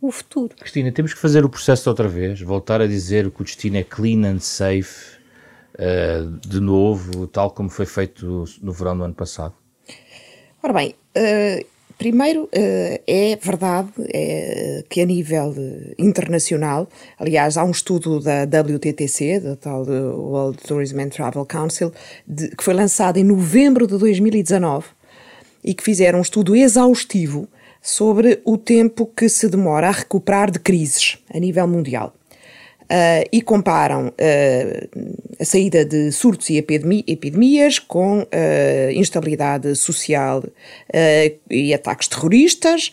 o 0.00 0.10
futuro. 0.10 0.54
Cristina, 0.56 0.92
temos 0.92 1.14
que 1.14 1.20
fazer 1.20 1.42
o 1.42 1.48
processo 1.48 1.88
outra 1.88 2.06
vez, 2.06 2.38
voltar 2.42 2.82
a 2.82 2.86
dizer 2.86 3.30
que 3.30 3.40
o 3.40 3.44
destino 3.44 3.78
é 3.78 3.82
clean 3.82 4.26
and 4.26 4.40
safe 4.40 5.16
uh, 5.78 6.30
de 6.46 6.60
novo, 6.60 7.26
tal 7.26 7.50
como 7.50 7.70
foi 7.70 7.86
feito 7.86 8.44
no 8.60 8.72
verão 8.72 8.98
do 8.98 9.04
ano 9.04 9.14
passado? 9.14 9.54
Ora 10.62 10.74
bem, 10.74 10.94
uh, 11.16 11.66
primeiro 11.98 12.44
uh, 12.44 12.48
é 13.06 13.38
verdade 13.40 13.88
é, 14.12 14.84
que 14.88 15.00
a 15.00 15.06
nível 15.06 15.54
internacional, 15.98 16.88
aliás, 17.18 17.56
há 17.56 17.64
um 17.64 17.70
estudo 17.70 18.20
da 18.20 18.44
WTTC, 18.44 19.40
da 19.40 19.56
tal 19.56 19.84
World 19.84 20.58
Tourism 20.58 21.00
and 21.00 21.08
Travel 21.08 21.46
Council, 21.46 21.92
que 22.56 22.62
foi 22.62 22.74
lançado 22.74 23.16
em 23.16 23.24
novembro 23.24 23.86
de 23.86 23.96
2019 23.98 24.86
e 25.62 25.74
que 25.74 25.82
fizeram 25.82 26.18
um 26.18 26.22
estudo 26.22 26.54
exaustivo 26.54 27.48
sobre 27.80 28.40
o 28.44 28.56
tempo 28.56 29.06
que 29.14 29.28
se 29.28 29.48
demora 29.48 29.88
a 29.88 29.92
recuperar 29.92 30.50
de 30.50 30.58
crises 30.58 31.18
a 31.32 31.38
nível 31.38 31.66
mundial. 31.68 32.14
Uh, 32.84 33.26
e 33.32 33.40
comparam 33.40 34.08
uh, 34.08 35.14
a 35.40 35.44
saída 35.44 35.86
de 35.86 36.12
surtos 36.12 36.50
e 36.50 36.58
epidemias 36.58 37.78
com 37.78 38.20
uh, 38.20 38.26
instabilidade 38.92 39.74
social 39.74 40.44
e 41.50 41.72
ataques 41.72 42.08
terroristas, 42.08 42.92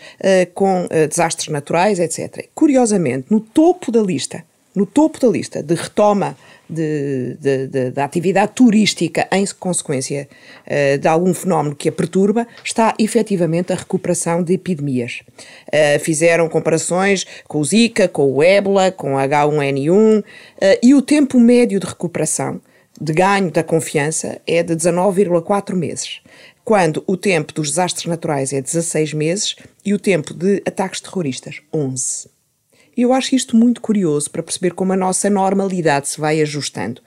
com 0.54 0.88
desastres 1.10 1.50
naturais, 1.50 2.00
etc. 2.00 2.48
Curiosamente, 2.56 3.28
no 3.30 3.40
topo 3.40 3.92
da 3.92 4.02
lista, 4.02 4.44
no 4.74 4.86
topo 4.86 5.20
da 5.20 5.28
lista 5.28 5.62
de 5.62 5.76
retoma 5.76 6.38
de, 6.72 7.38
de, 7.40 7.68
de, 7.68 7.92
da 7.92 8.06
atividade 8.06 8.54
turística 8.54 9.28
em 9.32 9.46
consequência 9.60 10.28
uh, 10.66 10.98
de 10.98 11.08
algum 11.08 11.34
fenómeno 11.34 11.76
que 11.76 11.90
a 11.90 11.92
perturba, 11.92 12.48
está 12.64 12.96
efetivamente 12.98 13.74
a 13.74 13.76
recuperação 13.76 14.42
de 14.42 14.54
epidemias. 14.54 15.22
Uh, 15.68 16.00
fizeram 16.00 16.48
comparações 16.48 17.26
com 17.48 17.60
o 17.60 17.64
Zika, 17.64 18.08
com 18.08 18.32
o 18.32 18.42
ébola, 18.42 18.92
com 18.92 19.16
o 19.16 19.18
H1N1 19.18 20.20
uh, 20.20 20.24
eh, 20.62 20.80
e 20.82 20.96
o 20.96 21.02
tempo 21.02 21.40
médio 21.40 21.80
de 21.80 21.86
recuperação, 21.86 22.62
de 23.00 23.14
ganho 23.14 23.52
da 23.52 23.64
confiança, 23.64 24.40
é 24.48 24.64
de 24.64 24.76
19,4 24.76 25.76
meses 25.76 26.22
quando 26.64 27.04
o 27.08 27.18
tempo 27.18 27.54
dos 27.54 27.70
desastres 27.70 28.06
naturais 28.06 28.54
é 28.54 28.62
16 28.62 29.14
meses 29.14 29.56
e 29.84 29.94
o 29.94 30.00
tempo 30.00 30.34
de 30.34 30.62
ataques 30.66 31.02
terroristas, 31.02 31.62
11. 31.74 32.30
E 33.02 33.04
eu 33.04 33.14
acho 33.14 33.34
isto 33.34 33.58
muito 33.58 33.82
curioso 33.82 34.30
para 34.30 34.44
perceber 34.44 34.76
como 34.76 34.94
a 34.94 34.96
nossa 34.96 35.28
normalidade 35.28 36.08
se 36.08 36.22
vai 36.22 36.40
ajustando. 36.40 37.02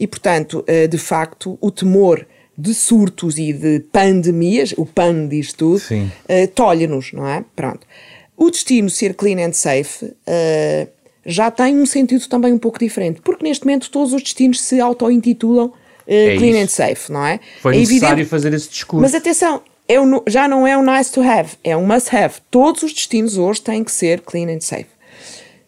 E, 0.00 0.06
portanto, 0.06 0.64
eh, 0.66 0.86
de 0.86 0.96
facto, 0.96 1.58
o 1.60 1.70
temor 1.70 2.26
de 2.56 2.72
surtos 2.72 3.36
e 3.36 3.52
de 3.52 3.80
pandemias, 3.92 4.72
o 4.78 4.86
PAN 4.86 5.28
diz 5.28 5.52
tudo, 5.52 5.76
uh, 5.76 6.48
tolhe-nos, 6.54 7.12
não 7.12 7.28
é? 7.28 7.44
Pronto. 7.54 7.86
O 8.34 8.50
destino 8.50 8.88
ser 8.88 9.12
clean 9.12 9.46
and 9.46 9.52
safe 9.52 10.06
uh, 10.06 10.88
já 11.26 11.50
tem 11.50 11.76
um 11.76 11.84
sentido 11.84 12.26
também 12.28 12.54
um 12.54 12.58
pouco 12.58 12.78
diferente, 12.78 13.20
porque 13.20 13.44
neste 13.44 13.66
momento 13.66 13.90
todos 13.90 14.14
os 14.14 14.22
destinos 14.22 14.62
se 14.62 14.80
auto-intitulam 14.80 15.70
é 16.06 16.34
clean 16.38 16.62
isso. 16.62 16.82
and 16.82 16.88
safe, 16.88 17.12
não 17.12 17.26
é? 17.26 17.40
Foi 17.60 17.76
é 17.76 17.80
necessário 17.80 18.14
evidente, 18.14 18.30
fazer 18.30 18.54
esse 18.54 18.70
discurso. 18.70 19.02
Mas 19.02 19.14
atenção, 19.14 19.60
é 19.86 19.96
já 20.26 20.48
não 20.48 20.66
é 20.66 20.78
um 20.78 20.82
nice 20.82 21.12
to 21.12 21.20
have, 21.20 21.50
é 21.62 21.76
um 21.76 21.86
must 21.86 22.16
have. 22.16 22.36
Todos 22.50 22.82
os 22.82 22.94
destinos 22.94 23.36
hoje 23.36 23.60
têm 23.60 23.84
que 23.84 23.92
ser 23.92 24.22
clean 24.22 24.48
and 24.48 24.60
safe. 24.60 24.95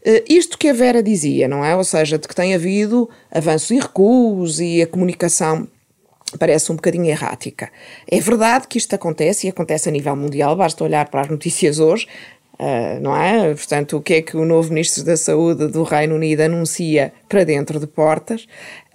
Uh, 0.09 0.25
isto 0.29 0.57
que 0.57 0.69
a 0.69 0.73
Vera 0.73 1.03
dizia, 1.03 1.47
não 1.47 1.63
é? 1.65 1.77
Ou 1.77 1.85
seja, 1.85 2.19
de 2.19 2.27
que 2.27 2.35
tem 2.35 2.55
havido 2.55 3.11
avanços 3.31 3.71
e 3.71 3.79
recuos 3.79 4.61
e 4.61 4.81
a 4.81 4.87
comunicação 4.87 5.69
parece 6.39 6.73
um 6.73 6.77
bocadinho 6.77 7.07
errática. 7.07 7.71
É 8.11 8.19
verdade 8.21 8.67
que 8.69 8.79
isto 8.79 8.95
acontece 8.95 9.47
e 9.47 9.51
acontece 9.51 9.89
a 9.89 9.93
nível 9.93 10.17
mundial, 10.17 10.57
basta 10.57 10.83
olhar 10.83 11.09
para 11.09 11.23
as 11.23 11.29
notícias 11.29 11.79
hoje, 11.79 12.07
Uh, 12.61 12.99
não 13.01 13.17
é? 13.17 13.55
Portanto, 13.55 13.97
o 13.97 14.03
que 14.03 14.15
é 14.15 14.23
que 14.23 14.37
o 14.37 14.45
novo 14.45 14.71
Ministro 14.71 15.05
da 15.05 15.17
Saúde 15.17 15.69
do 15.69 15.85
Reino 15.85 16.17
Unido 16.17 16.41
anuncia 16.41 17.13
para 17.29 17.45
dentro 17.45 17.79
de 17.79 17.87
portas 17.87 18.49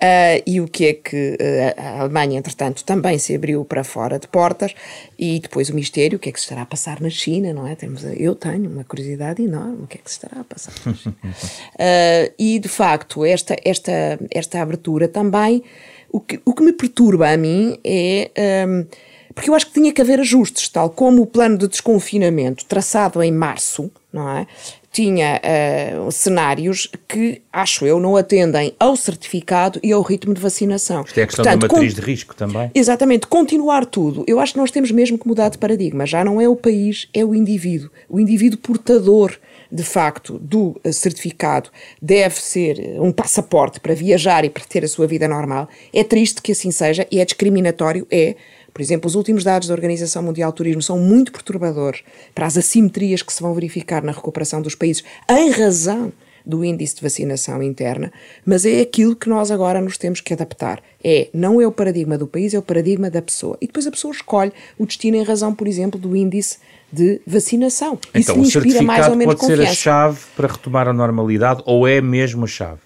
uh, 0.03 0.43
e 0.45 0.59
o 0.59 0.67
que 0.67 0.85
é 0.85 0.93
que 0.93 1.37
uh, 1.39 1.81
a 1.81 2.01
Alemanha, 2.01 2.37
entretanto, 2.37 2.83
também 2.83 3.17
se 3.17 3.33
abriu 3.33 3.63
para 3.63 3.83
fora 3.83 4.19
de 4.19 4.27
portas 4.27 4.75
e 5.17 5.39
depois 5.39 5.69
o 5.69 5.75
mistério, 5.75 6.17
o 6.17 6.19
que 6.19 6.29
é 6.29 6.31
que 6.31 6.39
se 6.39 6.45
estará 6.45 6.63
a 6.63 6.65
passar 6.65 6.99
na 6.99 7.09
China, 7.09 7.53
não 7.53 7.65
é? 7.65 7.75
Temos, 7.75 8.03
eu 8.17 8.35
tenho 8.35 8.69
uma 8.69 8.83
curiosidade 8.83 9.41
enorme, 9.41 9.83
o 9.83 9.87
que 9.87 9.97
é 9.97 10.01
que 10.03 10.09
se 10.09 10.17
estará 10.17 10.41
a 10.41 10.43
passar 10.43 10.73
na 10.85 10.93
China. 10.93 11.15
e, 12.37 12.59
de 12.59 12.67
facto, 12.67 13.23
esta, 13.25 13.55
esta, 13.63 14.19
esta 14.29 14.61
abertura 14.61 15.07
também, 15.07 15.63
o 16.11 16.19
que, 16.19 16.39
o 16.45 16.53
que 16.53 16.63
me 16.63 16.73
perturba 16.73 17.29
a 17.29 17.37
mim 17.37 17.79
é... 17.83 18.31
Um, 18.67 18.85
porque 19.33 19.49
eu 19.49 19.55
acho 19.55 19.65
que 19.65 19.73
tinha 19.73 19.91
que 19.91 19.99
haver 19.99 20.19
ajustes, 20.19 20.69
tal 20.69 20.91
como 20.91 21.23
o 21.23 21.25
plano 21.25 21.57
de 21.57 21.67
desconfinamento 21.67 22.65
traçado 22.65 23.21
em 23.23 23.31
março, 23.31 23.91
não 24.11 24.29
é? 24.29 24.45
Tinha 24.93 25.41
uh, 25.43 26.11
cenários 26.11 26.87
que, 27.07 27.41
acho 27.51 27.85
eu, 27.85 27.99
não 27.99 28.15
atendem 28.15 28.73
ao 28.79 28.95
certificado 28.95 29.79
e 29.83 29.91
ao 29.91 30.01
ritmo 30.01 30.33
de 30.33 30.39
vacinação. 30.39 31.03
Isto 31.03 31.19
é 31.19 31.23
a 31.23 31.25
questão 31.25 31.43
Portanto, 31.43 31.67
da 31.67 31.73
matriz 31.73 31.95
de 31.95 32.01
risco 32.01 32.35
também. 32.35 32.71
Exatamente, 32.73 33.27
continuar 33.27 33.85
tudo. 33.85 34.23
Eu 34.27 34.39
acho 34.39 34.53
que 34.53 34.59
nós 34.59 34.71
temos 34.71 34.91
mesmo 34.91 35.17
que 35.17 35.27
mudar 35.27 35.49
de 35.49 35.57
paradigma. 35.57 36.05
Já 36.05 36.23
não 36.23 36.39
é 36.39 36.47
o 36.47 36.55
país, 36.55 37.09
é 37.13 37.25
o 37.25 37.33
indivíduo. 37.33 37.89
O 38.07 38.19
indivíduo 38.19 38.59
portador 38.59 39.35
de 39.73 39.83
facto, 39.83 40.37
do 40.37 40.79
eh, 40.83 40.91
certificado 40.91 41.71
deve 41.99 42.39
ser 42.39 42.79
eh, 42.79 43.01
um 43.01 43.11
passaporte 43.11 43.79
para 43.79 43.95
viajar 43.95 44.45
e 44.45 44.49
para 44.49 44.63
ter 44.63 44.85
a 44.85 44.87
sua 44.87 45.07
vida 45.07 45.27
normal. 45.27 45.67
É 45.91 46.03
triste 46.03 46.43
que 46.43 46.51
assim 46.51 46.69
seja 46.69 47.07
e 47.09 47.19
é 47.19 47.25
discriminatório, 47.25 48.05
é, 48.11 48.35
por 48.73 48.81
exemplo, 48.81 49.07
os 49.07 49.15
últimos 49.15 49.43
dados 49.43 49.67
da 49.67 49.73
Organização 49.73 50.23
Mundial 50.23 50.51
do 50.51 50.55
Turismo 50.55 50.81
são 50.81 50.97
muito 50.97 51.31
perturbadores 51.31 52.01
para 52.33 52.45
as 52.45 52.57
assimetrias 52.57 53.21
que 53.21 53.31
se 53.31 53.41
vão 53.41 53.53
verificar 53.53 54.01
na 54.01 54.11
recuperação 54.11 54.61
dos 54.61 54.75
países 54.75 55.03
em 55.29 55.51
razão 55.51 56.11
do 56.45 56.63
índice 56.63 56.95
de 56.95 57.01
vacinação 57.01 57.63
interna, 57.63 58.11
mas 58.45 58.65
é 58.65 58.81
aquilo 58.81 59.15
que 59.15 59.29
nós 59.29 59.49
agora 59.49 59.79
nos 59.79 59.97
temos 59.97 60.19
que 60.19 60.33
adaptar. 60.33 60.81
É, 61.03 61.29
não 61.33 61.61
é 61.61 61.67
o 61.67 61.71
paradigma 61.71 62.17
do 62.17 62.27
país, 62.27 62.53
é 62.53 62.59
o 62.59 62.61
paradigma 62.61 63.09
da 63.09 63.21
pessoa. 63.21 63.57
E 63.61 63.67
depois 63.67 63.87
a 63.87 63.91
pessoa 63.91 64.11
escolhe 64.11 64.51
o 64.77 64.85
destino 64.85 65.17
em 65.17 65.23
razão, 65.23 65.53
por 65.53 65.67
exemplo, 65.67 65.99
do 65.99 66.15
índice 66.15 66.57
de 66.91 67.21
vacinação. 67.25 67.97
Então, 68.13 68.41
Isso 68.41 68.59
inspira 68.59 68.81
mais 68.81 69.07
ou 69.07 69.15
menos 69.15 69.35
pode 69.35 69.39
confiança. 69.39 69.63
ser 69.63 69.69
a 69.69 69.73
chave 69.73 70.19
para 70.35 70.47
retomar 70.47 70.87
a 70.87 70.93
normalidade 70.93 71.63
ou 71.65 71.87
é 71.87 72.01
mesmo 72.01 72.43
a 72.43 72.47
chave? 72.47 72.81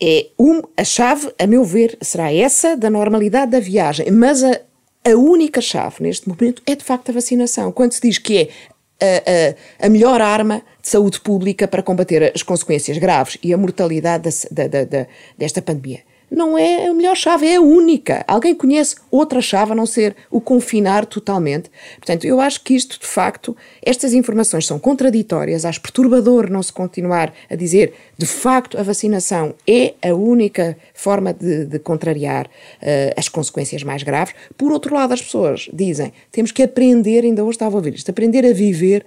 É 0.00 0.28
um, 0.38 0.62
a 0.76 0.84
chave, 0.84 1.32
a 1.38 1.46
meu 1.46 1.64
ver, 1.64 1.96
será 2.00 2.32
essa 2.32 2.76
da 2.76 2.90
normalidade 2.90 3.52
da 3.52 3.60
viagem, 3.60 4.10
mas 4.10 4.42
a, 4.42 4.60
a 5.04 5.16
única 5.16 5.60
chave 5.60 5.96
neste 6.00 6.28
momento 6.28 6.62
é 6.66 6.74
de 6.74 6.84
facto 6.84 7.10
a 7.10 7.12
vacinação. 7.12 7.72
Quando 7.72 7.92
se 7.92 8.00
diz 8.00 8.18
que 8.18 8.50
é 9.00 9.54
a, 9.80 9.84
a, 9.84 9.86
a, 9.86 9.88
melhor 9.88 10.20
arma 10.20 10.62
de 10.80 10.88
saúde 10.88 11.20
pública 11.20 11.66
para 11.66 11.82
combater 11.82 12.32
as 12.34 12.42
consequências 12.42 12.98
graves 12.98 13.36
e 13.42 13.52
a 13.52 13.56
mortalidade 13.58 14.30
da, 14.50 14.68
da, 14.68 14.84
da, 14.84 15.06
desta 15.36 15.60
pandemia 15.60 16.00
não 16.32 16.56
é 16.56 16.86
a 16.86 16.94
melhor 16.94 17.14
chave, 17.14 17.46
é 17.46 17.56
a 17.56 17.60
única. 17.60 18.24
Alguém 18.26 18.54
conhece 18.54 18.96
outra 19.10 19.42
chave 19.42 19.72
a 19.72 19.74
não 19.74 19.84
ser 19.84 20.16
o 20.30 20.40
confinar 20.40 21.04
totalmente? 21.04 21.70
Portanto, 21.96 22.24
eu 22.24 22.40
acho 22.40 22.62
que 22.64 22.74
isto, 22.74 22.98
de 22.98 23.06
facto, 23.06 23.54
estas 23.82 24.14
informações 24.14 24.66
são 24.66 24.78
contraditórias. 24.78 25.66
Acho 25.66 25.80
perturbador 25.82 26.50
não 26.50 26.62
se 26.62 26.72
continuar 26.72 27.34
a 27.50 27.54
dizer, 27.54 27.92
de 28.16 28.24
facto, 28.24 28.78
a 28.78 28.82
vacinação 28.82 29.54
é 29.68 29.94
a 30.02 30.14
única 30.14 30.76
forma 30.94 31.34
de, 31.34 31.66
de 31.66 31.78
contrariar 31.78 32.46
uh, 32.46 33.12
as 33.14 33.28
consequências 33.28 33.82
mais 33.82 34.02
graves. 34.02 34.34
Por 34.56 34.72
outro 34.72 34.94
lado, 34.94 35.12
as 35.12 35.20
pessoas 35.20 35.68
dizem, 35.72 36.12
temos 36.30 36.50
que 36.50 36.62
aprender, 36.62 37.24
ainda 37.24 37.44
hoje 37.44 37.56
estava 37.56 37.76
a 37.76 37.78
ouvir 37.78 37.94
isto, 37.94 38.10
aprender 38.10 38.46
a 38.46 38.54
viver 38.54 39.04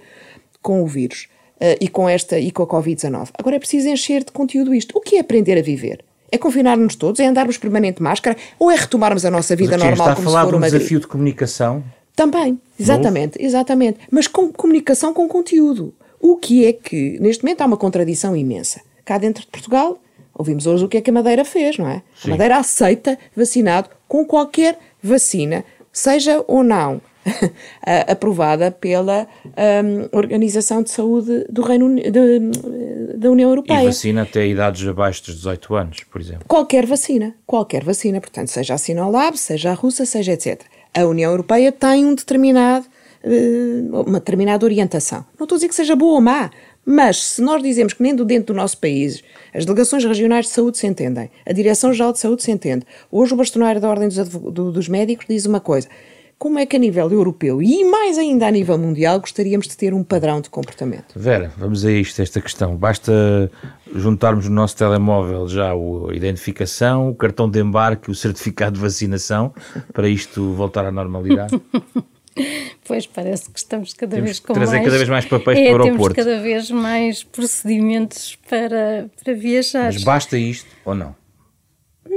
com 0.62 0.82
o 0.82 0.86
vírus. 0.86 1.28
Uh, 1.56 1.72
e 1.80 1.88
com 1.88 2.06
esta 2.06 2.38
e 2.38 2.50
com 2.50 2.62
a 2.62 2.66
Covid-19. 2.66 3.30
Agora 3.32 3.56
é 3.56 3.58
preciso 3.58 3.88
encher 3.88 4.22
de 4.22 4.30
conteúdo 4.30 4.74
isto. 4.74 4.92
O 4.94 5.00
que 5.00 5.16
é 5.16 5.20
aprender 5.20 5.56
a 5.56 5.62
viver? 5.62 6.04
É 6.30 6.38
confinar-nos 6.38 6.96
todos? 6.96 7.20
É 7.20 7.26
andarmos 7.26 7.56
permanente 7.56 7.98
de 7.98 8.02
máscara? 8.02 8.36
Ou 8.58 8.70
é 8.70 8.76
retomarmos 8.76 9.24
a 9.24 9.30
nossa 9.30 9.54
vida 9.54 9.76
normal 9.76 9.92
está 9.92 10.14
como 10.16 10.28
a 10.28 10.30
falar 10.30 10.44
se 10.44 10.50
for 10.50 10.58
de 10.60 10.64
um 10.64 10.68
desafio 10.70 11.00
de 11.00 11.06
comunicação? 11.06 11.84
Também, 12.14 12.58
exatamente, 12.78 13.38
Novo. 13.38 13.48
exatamente. 13.48 13.98
Mas 14.10 14.26
com 14.26 14.52
comunicação 14.52 15.12
com 15.12 15.28
conteúdo. 15.28 15.92
O 16.20 16.36
que 16.36 16.64
é 16.64 16.72
que, 16.72 17.18
neste 17.20 17.44
momento, 17.44 17.60
há 17.60 17.66
uma 17.66 17.76
contradição 17.76 18.34
imensa. 18.34 18.80
Cá 19.04 19.18
dentro 19.18 19.42
de 19.42 19.48
Portugal, 19.48 19.98
ouvimos 20.34 20.66
hoje 20.66 20.84
o 20.84 20.88
que 20.88 20.96
é 20.96 21.00
que 21.00 21.10
a 21.10 21.12
Madeira 21.12 21.44
fez, 21.44 21.78
não 21.78 21.86
é? 21.86 22.02
Sim. 22.20 22.28
A 22.28 22.30
Madeira 22.30 22.56
aceita 22.56 23.18
vacinado 23.36 23.90
com 24.08 24.24
qualquer 24.24 24.78
vacina, 25.02 25.64
seja 25.92 26.42
ou 26.48 26.64
não 26.64 27.00
aprovada 28.08 28.70
pela 28.70 29.26
um, 29.44 30.16
Organização 30.16 30.82
de 30.82 30.90
Saúde 30.90 31.44
do 31.50 31.62
Reino 31.62 31.94
de, 31.94 33.16
da 33.16 33.30
União 33.30 33.50
Europeia. 33.50 33.82
E 33.82 33.86
vacina 33.86 34.22
até 34.22 34.46
idades 34.46 34.86
abaixo 34.86 35.24
dos 35.24 35.36
18 35.36 35.74
anos, 35.74 36.04
por 36.04 36.20
exemplo. 36.20 36.44
Qualquer 36.46 36.86
vacina, 36.86 37.34
qualquer 37.46 37.84
vacina, 37.84 38.20
portanto, 38.20 38.48
seja 38.48 38.74
a 38.74 38.78
Sinolab, 38.78 39.36
seja 39.36 39.70
a 39.70 39.74
russa, 39.74 40.04
seja 40.04 40.32
etc. 40.32 40.62
A 40.94 41.04
União 41.04 41.30
Europeia 41.30 41.72
tem 41.72 42.04
um 42.04 42.14
determinado, 42.14 42.86
uh, 43.24 44.02
uma 44.02 44.18
determinada 44.18 44.64
orientação. 44.64 45.24
Não 45.38 45.44
estou 45.44 45.56
a 45.56 45.58
dizer 45.58 45.68
que 45.68 45.74
seja 45.74 45.96
boa 45.96 46.14
ou 46.14 46.20
má, 46.20 46.50
mas 46.84 47.16
se 47.20 47.42
nós 47.42 47.60
dizemos 47.62 47.92
que 47.92 48.02
nem 48.02 48.14
do 48.14 48.24
dentro 48.24 48.54
do 48.54 48.56
nosso 48.56 48.78
país 48.78 49.22
as 49.52 49.64
delegações 49.64 50.04
regionais 50.04 50.46
de 50.46 50.52
saúde 50.52 50.78
se 50.78 50.86
entendem, 50.86 51.28
a 51.44 51.52
Direção-Geral 51.52 52.12
de 52.12 52.20
Saúde 52.20 52.44
se 52.44 52.52
entende, 52.52 52.86
hoje 53.10 53.34
o 53.34 53.36
bastonário 53.36 53.80
da 53.80 53.88
Ordem 53.88 54.08
dos, 54.08 54.28
dos 54.28 54.88
Médicos 54.88 55.26
diz 55.28 55.46
uma 55.46 55.58
coisa, 55.58 55.88
como 56.38 56.58
é 56.58 56.66
que 56.66 56.76
a 56.76 56.78
nível 56.78 57.10
europeu 57.10 57.62
e 57.62 57.84
mais 57.84 58.18
ainda 58.18 58.46
a 58.46 58.50
nível 58.50 58.76
mundial 58.76 59.20
gostaríamos 59.20 59.66
de 59.66 59.76
ter 59.76 59.94
um 59.94 60.04
padrão 60.04 60.40
de 60.40 60.50
comportamento? 60.50 61.14
Vera, 61.16 61.50
vamos 61.56 61.84
a 61.84 61.90
isto, 61.90 62.20
esta 62.20 62.40
questão. 62.40 62.76
Basta 62.76 63.50
juntarmos 63.94 64.48
no 64.48 64.54
nosso 64.54 64.76
telemóvel 64.76 65.48
já 65.48 65.72
a 65.72 66.14
identificação, 66.14 67.08
o 67.10 67.14
cartão 67.14 67.48
de 67.48 67.60
embarque, 67.60 68.10
o 68.10 68.14
certificado 68.14 68.74
de 68.74 68.80
vacinação, 68.80 69.54
para 69.92 70.08
isto 70.08 70.52
voltar 70.52 70.84
à 70.84 70.92
normalidade? 70.92 71.60
Pois 72.84 73.06
parece 73.06 73.50
que 73.50 73.58
estamos 73.58 73.94
cada 73.94 74.16
temos 74.16 74.28
vez 74.28 74.40
com 74.40 74.52
trazer 74.52 74.76
mais... 74.76 74.84
cada 74.84 74.98
vez 74.98 75.08
mais 75.08 75.24
papéis 75.24 75.58
é, 75.58 75.70
para 75.70 75.80
o 75.80 75.84
aeroporto. 75.84 76.14
Temos 76.14 76.30
cada 76.32 76.42
vez 76.42 76.70
mais 76.70 77.24
procedimentos 77.24 78.36
para, 78.48 79.08
para 79.24 79.32
viajar. 79.32 79.86
Mas 79.86 80.04
basta 80.04 80.36
isto 80.36 80.68
ou 80.84 80.94
não? 80.94 81.16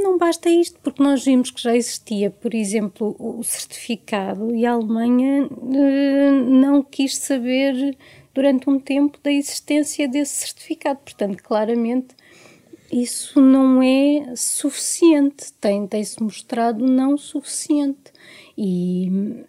Não 0.01 0.17
basta 0.17 0.49
isto, 0.49 0.79
porque 0.81 1.03
nós 1.03 1.25
vimos 1.25 1.51
que 1.51 1.61
já 1.61 1.75
existia, 1.75 2.29
por 2.31 2.53
exemplo, 2.53 3.15
o 3.19 3.43
certificado 3.43 4.55
e 4.55 4.65
a 4.65 4.71
Alemanha 4.71 5.49
eh, 5.73 6.31
não 6.31 6.81
quis 6.81 7.17
saber 7.17 7.97
durante 8.33 8.69
um 8.69 8.79
tempo 8.79 9.19
da 9.21 9.31
existência 9.31 10.07
desse 10.07 10.47
certificado. 10.47 10.99
Portanto, 10.99 11.43
claramente 11.43 12.15
isso 12.91 13.41
não 13.41 13.81
é 13.83 14.33
suficiente, 14.35 15.51
tem, 15.59 15.85
tem-se 15.85 16.21
mostrado 16.21 16.85
não 16.85 17.17
suficiente. 17.17 18.11
E, 18.57 19.45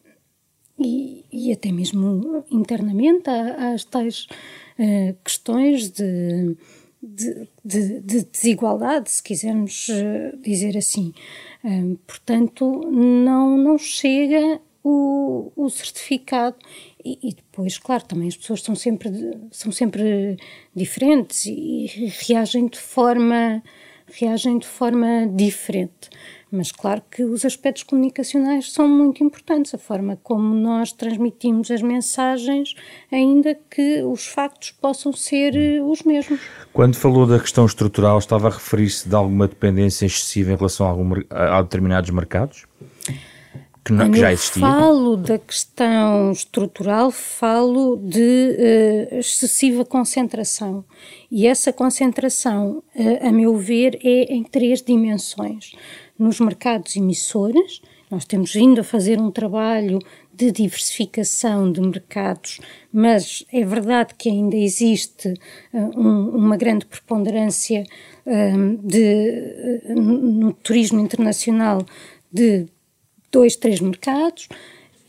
e, 0.78 1.24
e, 1.32 1.52
até 1.52 1.70
mesmo 1.70 2.44
internamente 2.50 3.28
há, 3.28 3.54
há 3.56 3.72
as 3.72 3.84
tais 3.84 4.26
uh, 4.78 5.16
questões 5.24 5.90
de, 5.90 6.56
de, 7.02 7.48
de, 7.64 8.00
de, 8.00 8.24
desigualdade, 8.24 9.10
se 9.10 9.22
quisermos 9.22 9.88
uh, 9.88 10.36
dizer 10.42 10.76
assim. 10.76 11.12
Portanto, 12.06 12.90
não, 12.90 13.58
não 13.58 13.76
chega 13.76 14.60
o, 14.82 15.52
o 15.54 15.68
certificado 15.68 16.56
e, 17.04 17.18
e, 17.22 17.34
depois, 17.34 17.78
claro, 17.78 18.04
também 18.04 18.28
as 18.28 18.36
pessoas 18.36 18.62
são 18.62 18.74
sempre, 18.74 19.10
são 19.50 19.70
sempre 19.70 20.36
diferentes 20.74 21.46
e, 21.46 21.84
e 21.84 22.06
reagem 22.06 22.66
de 22.66 22.78
forma 22.78 23.62
reagem 24.12 24.58
de 24.58 24.66
forma 24.66 25.26
diferente. 25.26 26.10
Mas 26.52 26.72
claro 26.72 27.00
que 27.08 27.22
os 27.22 27.44
aspectos 27.44 27.84
comunicacionais 27.84 28.72
são 28.72 28.88
muito 28.88 29.22
importantes, 29.22 29.72
a 29.72 29.78
forma 29.78 30.18
como 30.20 30.52
nós 30.52 30.92
transmitimos 30.92 31.70
as 31.70 31.80
mensagens, 31.80 32.74
ainda 33.10 33.56
que 33.70 34.02
os 34.02 34.26
factos 34.26 34.72
possam 34.72 35.12
ser 35.12 35.54
eh, 35.54 35.80
os 35.80 36.02
mesmos. 36.02 36.40
Quando 36.72 36.96
falou 36.96 37.24
da 37.24 37.38
questão 37.38 37.64
estrutural, 37.66 38.18
estava 38.18 38.48
a 38.48 38.50
referir-se 38.50 39.08
de 39.08 39.14
alguma 39.14 39.46
dependência 39.46 40.06
excessiva 40.06 40.52
em 40.52 40.56
relação 40.56 40.86
a, 40.86 40.90
algum, 40.90 41.12
a 41.30 41.62
determinados 41.62 42.10
mercados? 42.10 42.66
Que, 43.84 43.92
não, 43.92 44.10
que 44.10 44.18
já 44.18 44.32
existia? 44.32 44.60
falo 44.60 45.16
da 45.16 45.38
questão 45.38 46.32
estrutural, 46.32 47.10
falo 47.10 47.96
de 47.96 48.56
uh, 49.10 49.16
excessiva 49.16 49.84
concentração. 49.84 50.84
E 51.30 51.46
essa 51.46 51.72
concentração, 51.72 52.82
uh, 52.94 53.26
a 53.26 53.32
meu 53.32 53.56
ver, 53.56 53.98
é 54.04 54.34
em 54.34 54.42
três 54.42 54.82
dimensões. 54.82 55.72
Nos 56.18 56.40
mercados 56.40 56.94
emissores, 56.96 57.80
nós 58.10 58.26
temos 58.26 58.52
vindo 58.52 58.82
a 58.82 58.84
fazer 58.84 59.18
um 59.18 59.30
trabalho 59.30 59.98
de 60.34 60.50
diversificação 60.52 61.72
de 61.72 61.80
mercados, 61.80 62.60
mas 62.92 63.44
é 63.52 63.64
verdade 63.64 64.14
que 64.14 64.28
ainda 64.28 64.56
existe 64.56 65.32
uh, 65.72 65.98
um, 65.98 66.28
uma 66.36 66.56
grande 66.56 66.84
preponderância 66.84 67.84
de, 68.84 69.82
no 69.88 70.52
turismo 70.52 71.00
internacional 71.00 71.84
de 72.30 72.68
dois, 73.30 73.56
três 73.56 73.80
mercados, 73.80 74.48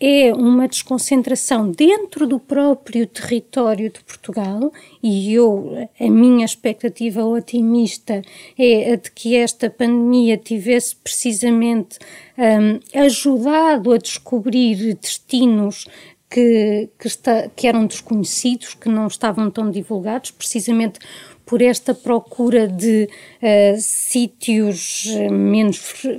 é 0.04 0.34
uma 0.34 0.68
desconcentração 0.68 1.70
dentro 1.70 2.26
do 2.26 2.40
próprio 2.40 3.06
território 3.06 3.88
de 3.88 4.00
Portugal 4.00 4.74
e 5.02 5.32
eu, 5.32 5.88
a 6.00 6.10
minha 6.10 6.44
expectativa 6.44 7.24
otimista 7.24 8.24
é 8.58 8.94
a 8.94 8.96
de 8.96 9.12
que 9.12 9.36
esta 9.36 9.70
pandemia 9.70 10.38
tivesse 10.38 10.96
precisamente 10.96 12.00
um, 12.36 13.00
ajudado 13.00 13.92
a 13.92 14.00
descobrir 14.00 14.96
destinos 14.96 15.86
que, 16.28 16.90
que, 16.98 17.06
está, 17.06 17.48
que 17.50 17.68
eram 17.68 17.86
desconhecidos, 17.86 18.74
que 18.74 18.90
não 18.90 19.06
estavam 19.06 19.52
tão 19.52 19.70
divulgados, 19.70 20.32
precisamente 20.32 21.00
por 21.46 21.62
esta 21.62 21.94
procura 21.94 22.68
de 22.68 23.08
uh, 23.08 23.78
sítios 23.78 25.06
menos 25.30 25.78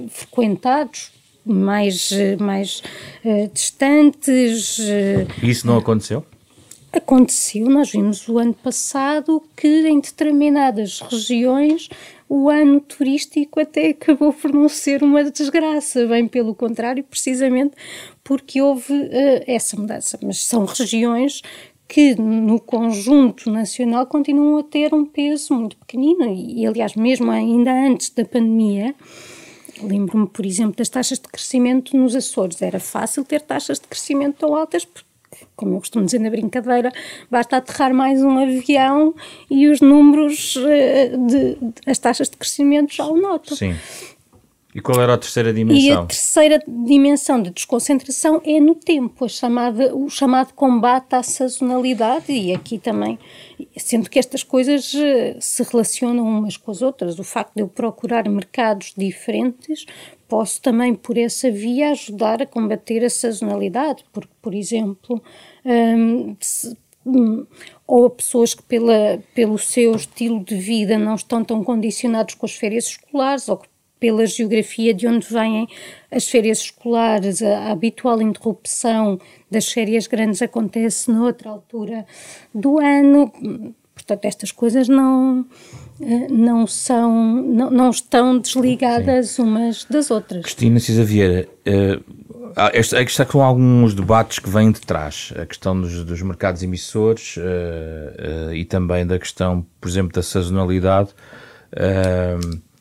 frequentados, 0.08 1.10
mais, 1.44 2.10
mais 2.40 2.82
uh, 3.24 3.50
distantes. 3.52 4.78
Uh, 4.78 5.26
Isso 5.42 5.66
não 5.66 5.78
aconteceu? 5.78 6.24
Aconteceu, 6.92 7.70
nós 7.70 7.90
vimos 7.90 8.28
o 8.28 8.38
ano 8.38 8.52
passado 8.52 9.42
que 9.56 9.88
em 9.88 9.98
determinadas 9.98 11.00
regiões 11.00 11.88
o 12.28 12.50
ano 12.50 12.80
turístico 12.80 13.60
até 13.60 13.88
acabou 13.88 14.32
por 14.32 14.52
não 14.52 14.68
ser 14.68 15.02
uma 15.02 15.24
desgraça, 15.24 16.06
bem 16.06 16.28
pelo 16.28 16.54
contrário, 16.54 17.02
precisamente 17.04 17.74
porque 18.22 18.60
houve 18.60 18.92
uh, 18.92 19.44
essa 19.46 19.76
mudança. 19.76 20.18
Mas 20.22 20.44
são 20.44 20.64
regiões 20.64 21.42
que 21.88 22.14
no 22.14 22.58
conjunto 22.58 23.50
nacional 23.50 24.06
continuam 24.06 24.58
a 24.58 24.62
ter 24.62 24.94
um 24.94 25.04
peso 25.04 25.52
muito 25.52 25.76
pequenino 25.76 26.24
e 26.24 26.64
aliás, 26.66 26.94
mesmo 26.94 27.30
ainda 27.30 27.70
antes 27.70 28.08
da 28.08 28.24
pandemia, 28.24 28.94
Lembro-me, 29.82 30.26
por 30.26 30.46
exemplo, 30.46 30.76
das 30.76 30.88
taxas 30.88 31.18
de 31.18 31.28
crescimento 31.28 31.96
nos 31.96 32.14
Açores. 32.14 32.62
Era 32.62 32.80
fácil 32.80 33.24
ter 33.24 33.40
taxas 33.40 33.78
de 33.78 33.86
crescimento 33.86 34.36
tão 34.38 34.54
altas, 34.54 34.84
porque, 34.84 35.08
como 35.56 35.74
eu 35.74 35.78
costumo 35.80 36.04
dizer 36.04 36.18
na 36.18 36.30
brincadeira, 36.30 36.92
basta 37.30 37.56
aterrar 37.56 37.92
mais 37.92 38.22
um 38.22 38.38
avião 38.38 39.14
e 39.50 39.68
os 39.68 39.80
números, 39.80 40.56
eh, 40.68 41.08
de, 41.16 41.54
de 41.54 41.72
as 41.86 41.98
taxas 41.98 42.30
de 42.30 42.36
crescimento 42.36 42.94
já 42.94 43.06
o 43.06 43.16
notam. 43.16 43.56
Sim. 43.56 43.74
E 44.74 44.80
qual 44.80 45.00
era 45.02 45.14
a 45.14 45.18
terceira 45.18 45.52
dimensão? 45.52 45.82
E 45.84 45.92
a 45.92 46.06
terceira 46.06 46.62
dimensão 46.66 47.42
de 47.42 47.50
desconcentração 47.50 48.40
é 48.44 48.58
no 48.58 48.74
tempo, 48.74 49.26
a 49.26 49.28
chamada, 49.28 49.94
o 49.94 50.08
chamado 50.08 50.54
combate 50.54 51.14
à 51.14 51.22
sazonalidade, 51.22 52.32
e 52.32 52.54
aqui 52.54 52.78
também, 52.78 53.18
sendo 53.76 54.08
que 54.08 54.18
estas 54.18 54.42
coisas 54.42 54.94
eh, 54.94 55.36
se 55.40 55.62
relacionam 55.62 56.24
umas 56.24 56.56
com 56.56 56.70
as 56.70 56.80
outras, 56.80 57.18
o 57.18 57.24
facto 57.24 57.54
de 57.54 57.62
eu 57.62 57.68
procurar 57.68 58.26
mercados 58.30 58.94
diferentes, 58.96 59.84
posso 60.26 60.62
também, 60.62 60.94
por 60.94 61.18
essa 61.18 61.50
via, 61.50 61.90
ajudar 61.90 62.40
a 62.40 62.46
combater 62.46 63.04
a 63.04 63.10
sazonalidade, 63.10 64.02
porque, 64.10 64.32
por 64.40 64.54
exemplo, 64.54 65.22
hum, 65.66 66.34
se, 66.40 66.74
hum, 67.04 67.46
ou 67.86 68.08
pessoas 68.08 68.54
que 68.54 68.62
pela, 68.62 69.22
pelo 69.34 69.58
seu 69.58 69.94
estilo 69.94 70.42
de 70.42 70.54
vida 70.54 70.96
não 70.96 71.14
estão 71.14 71.44
tão 71.44 71.62
condicionados 71.62 72.34
com 72.34 72.46
as 72.46 72.54
férias 72.54 72.86
escolares, 72.86 73.50
ou 73.50 73.58
que 73.58 73.68
pela 74.02 74.26
geografia 74.26 74.92
de 74.92 75.06
onde 75.06 75.24
vêm 75.32 75.68
as 76.10 76.28
férias 76.28 76.58
escolares, 76.58 77.40
a, 77.40 77.68
a 77.68 77.70
habitual 77.70 78.20
interrupção 78.20 79.20
das 79.48 79.70
férias 79.70 80.08
grandes 80.08 80.42
acontece 80.42 81.08
noutra 81.08 81.48
altura 81.48 82.04
do 82.52 82.80
ano. 82.80 83.32
Portanto, 83.94 84.24
estas 84.24 84.50
coisas 84.50 84.88
não, 84.88 85.46
eh, 86.00 86.26
não 86.28 86.66
são, 86.66 87.40
não, 87.42 87.70
não 87.70 87.90
estão 87.90 88.40
desligadas 88.40 89.30
Sim. 89.30 89.42
umas 89.42 89.84
das 89.84 90.10
outras. 90.10 90.42
Cristina 90.42 90.80
Cisa 90.80 91.04
Vieira, 91.04 91.46
uh, 91.68 92.02
esta, 92.72 93.00
esta 93.00 93.24
com 93.24 93.40
alguns 93.40 93.94
debates 93.94 94.40
que 94.40 94.50
vêm 94.50 94.72
de 94.72 94.80
trás, 94.80 95.32
a 95.40 95.46
questão 95.46 95.80
dos, 95.80 96.04
dos 96.04 96.20
mercados 96.22 96.64
emissores 96.64 97.36
uh, 97.36 98.48
uh, 98.50 98.52
e 98.52 98.64
também 98.64 99.06
da 99.06 99.16
questão, 99.16 99.64
por 99.80 99.88
exemplo, 99.88 100.12
da 100.12 100.24
sazonalidade. 100.24 101.10
Uh, 101.72 102.71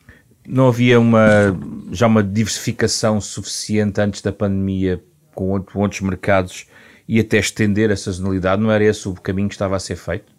não 0.46 0.68
havia 0.68 0.98
uma, 0.98 1.56
já 1.90 2.06
uma 2.06 2.22
diversificação 2.22 3.20
suficiente 3.20 4.00
antes 4.00 4.22
da 4.22 4.32
pandemia 4.32 5.02
com 5.34 5.60
outros 5.74 6.00
mercados 6.00 6.66
e 7.08 7.20
até 7.20 7.38
estender 7.38 7.90
a 7.90 7.96
sazonalidade? 7.96 8.60
Não 8.60 8.70
era 8.70 8.84
esse 8.84 9.08
o 9.08 9.14
caminho 9.14 9.48
que 9.48 9.54
estava 9.54 9.76
a 9.76 9.80
ser 9.80 9.96
feito? 9.96 10.32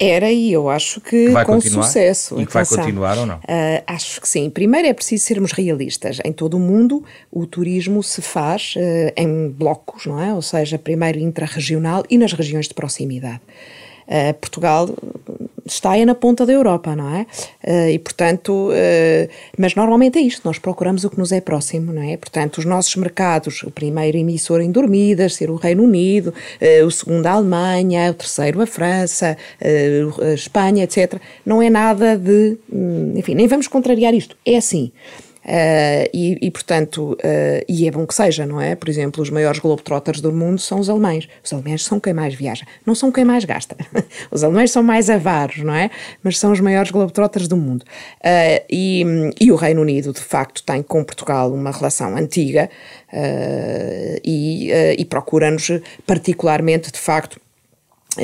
Era 0.00 0.30
e 0.30 0.52
eu 0.52 0.70
acho 0.70 1.00
que, 1.00 1.26
que 1.26 1.32
com 1.32 1.44
continuar? 1.44 1.82
sucesso. 1.82 2.40
E 2.40 2.46
que 2.46 2.52
vai 2.52 2.64
continuar 2.64 3.18
ou 3.18 3.26
não? 3.26 3.38
Uh, 3.38 3.82
acho 3.84 4.20
que 4.20 4.28
sim. 4.28 4.48
Primeiro 4.48 4.86
é 4.86 4.92
preciso 4.92 5.24
sermos 5.24 5.50
realistas. 5.50 6.18
Em 6.24 6.32
todo 6.32 6.56
o 6.56 6.60
mundo 6.60 7.04
o 7.32 7.46
turismo 7.46 8.00
se 8.00 8.22
faz 8.22 8.74
uh, 8.76 9.12
em 9.16 9.48
blocos, 9.48 10.06
não 10.06 10.22
é? 10.22 10.32
Ou 10.32 10.42
seja, 10.42 10.78
primeiro 10.78 11.18
intrarregional 11.18 12.04
e 12.08 12.16
nas 12.16 12.32
regiões 12.32 12.68
de 12.68 12.74
proximidade. 12.74 13.40
Uh, 14.06 14.32
Portugal 14.34 14.88
está 15.72 15.96
é 15.96 16.04
na 16.04 16.14
ponta 16.14 16.44
da 16.44 16.52
Europa, 16.52 16.94
não 16.94 17.14
é? 17.14 17.26
Uh, 17.64 17.90
e 17.90 17.98
portanto, 17.98 18.70
uh, 18.70 19.30
mas 19.58 19.74
normalmente 19.74 20.18
é 20.18 20.22
isto, 20.22 20.42
nós 20.44 20.58
procuramos 20.58 21.04
o 21.04 21.10
que 21.10 21.18
nos 21.18 21.32
é 21.32 21.40
próximo, 21.40 21.92
não 21.92 22.02
é? 22.02 22.16
Portanto, 22.16 22.58
os 22.58 22.64
nossos 22.64 22.94
mercados, 22.96 23.62
o 23.62 23.70
primeiro 23.70 24.16
emissor 24.16 24.60
em 24.60 24.70
dormidas, 24.70 25.34
ser 25.34 25.50
o 25.50 25.56
Reino 25.56 25.82
Unido, 25.82 26.32
uh, 26.32 26.86
o 26.86 26.90
segundo 26.90 27.26
a 27.26 27.32
Alemanha, 27.32 28.10
o 28.10 28.14
terceiro 28.14 28.60
a 28.60 28.66
França, 28.66 29.36
a 29.60 30.34
Espanha, 30.34 30.84
etc. 30.84 31.20
Não 31.44 31.62
é 31.62 31.70
nada 31.70 32.16
de, 32.16 32.56
hum, 32.72 33.14
enfim, 33.16 33.34
nem 33.34 33.46
vamos 33.46 33.68
contrariar 33.68 34.14
isto, 34.14 34.36
é 34.44 34.56
assim. 34.56 34.92
E, 36.12 36.38
e, 36.42 36.50
portanto, 36.50 37.16
e 37.68 37.86
é 37.86 37.90
bom 37.90 38.06
que 38.06 38.14
seja, 38.14 38.44
não 38.46 38.60
é? 38.60 38.74
Por 38.74 38.88
exemplo, 38.88 39.22
os 39.22 39.30
maiores 39.30 39.58
globetrotters 39.58 40.20
do 40.20 40.32
mundo 40.32 40.58
são 40.60 40.78
os 40.78 40.90
alemães. 40.90 41.28
Os 41.42 41.52
alemães 41.52 41.84
são 41.84 41.98
quem 41.98 42.12
mais 42.12 42.34
viaja, 42.34 42.66
não 42.84 42.94
são 42.94 43.10
quem 43.10 43.24
mais 43.24 43.44
gasta. 43.44 43.76
os 44.30 44.44
alemães 44.44 44.70
são 44.70 44.82
mais 44.82 45.08
avaros, 45.08 45.58
não 45.58 45.74
é? 45.74 45.90
Mas 46.22 46.38
são 46.38 46.52
os 46.52 46.60
maiores 46.60 46.90
globetrotters 46.90 47.48
do 47.48 47.56
mundo. 47.56 47.84
e, 48.70 49.04
e 49.40 49.50
o 49.50 49.56
Reino 49.56 49.80
Unido, 49.80 50.12
de 50.12 50.20
facto, 50.20 50.62
tem 50.62 50.82
com 50.82 51.02
Portugal 51.02 51.52
uma 51.52 51.70
relação 51.70 52.16
antiga 52.16 52.68
e, 54.24 54.70
e 54.98 55.04
procura-nos 55.04 55.68
particularmente, 56.06 56.92
de 56.92 56.98
facto, 56.98 57.40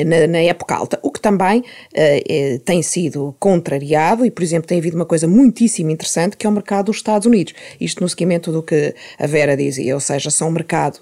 na, 0.03 0.27
na, 0.27 0.39
época 0.39 0.75
alta, 0.75 0.99
o 1.01 1.11
que 1.11 1.19
também 1.19 1.59
uh, 1.61 2.59
tem 2.65 2.81
sido 2.81 3.35
contrariado 3.39 4.25
e, 4.25 4.31
por 4.31 4.43
exemplo, 4.43 4.67
tem 4.67 4.79
havido 4.79 4.95
uma 4.95 5.05
coisa 5.05 5.27
muitíssimo 5.27 5.89
interessante 5.89 6.35
que 6.35 6.45
é 6.45 6.49
o 6.49 6.53
mercado 6.53 6.87
dos 6.87 6.97
Estados 6.97 7.25
Unidos. 7.25 7.53
Isto 7.79 8.01
no 8.01 8.09
seguimento 8.09 8.51
do 8.51 8.61
que 8.61 8.93
a 9.17 9.27
Vera 9.27 9.55
dizia, 9.55 9.93
ou 9.93 9.99
seja, 9.99 10.29
são 10.29 10.49
um 10.49 10.51
mercado 10.51 10.99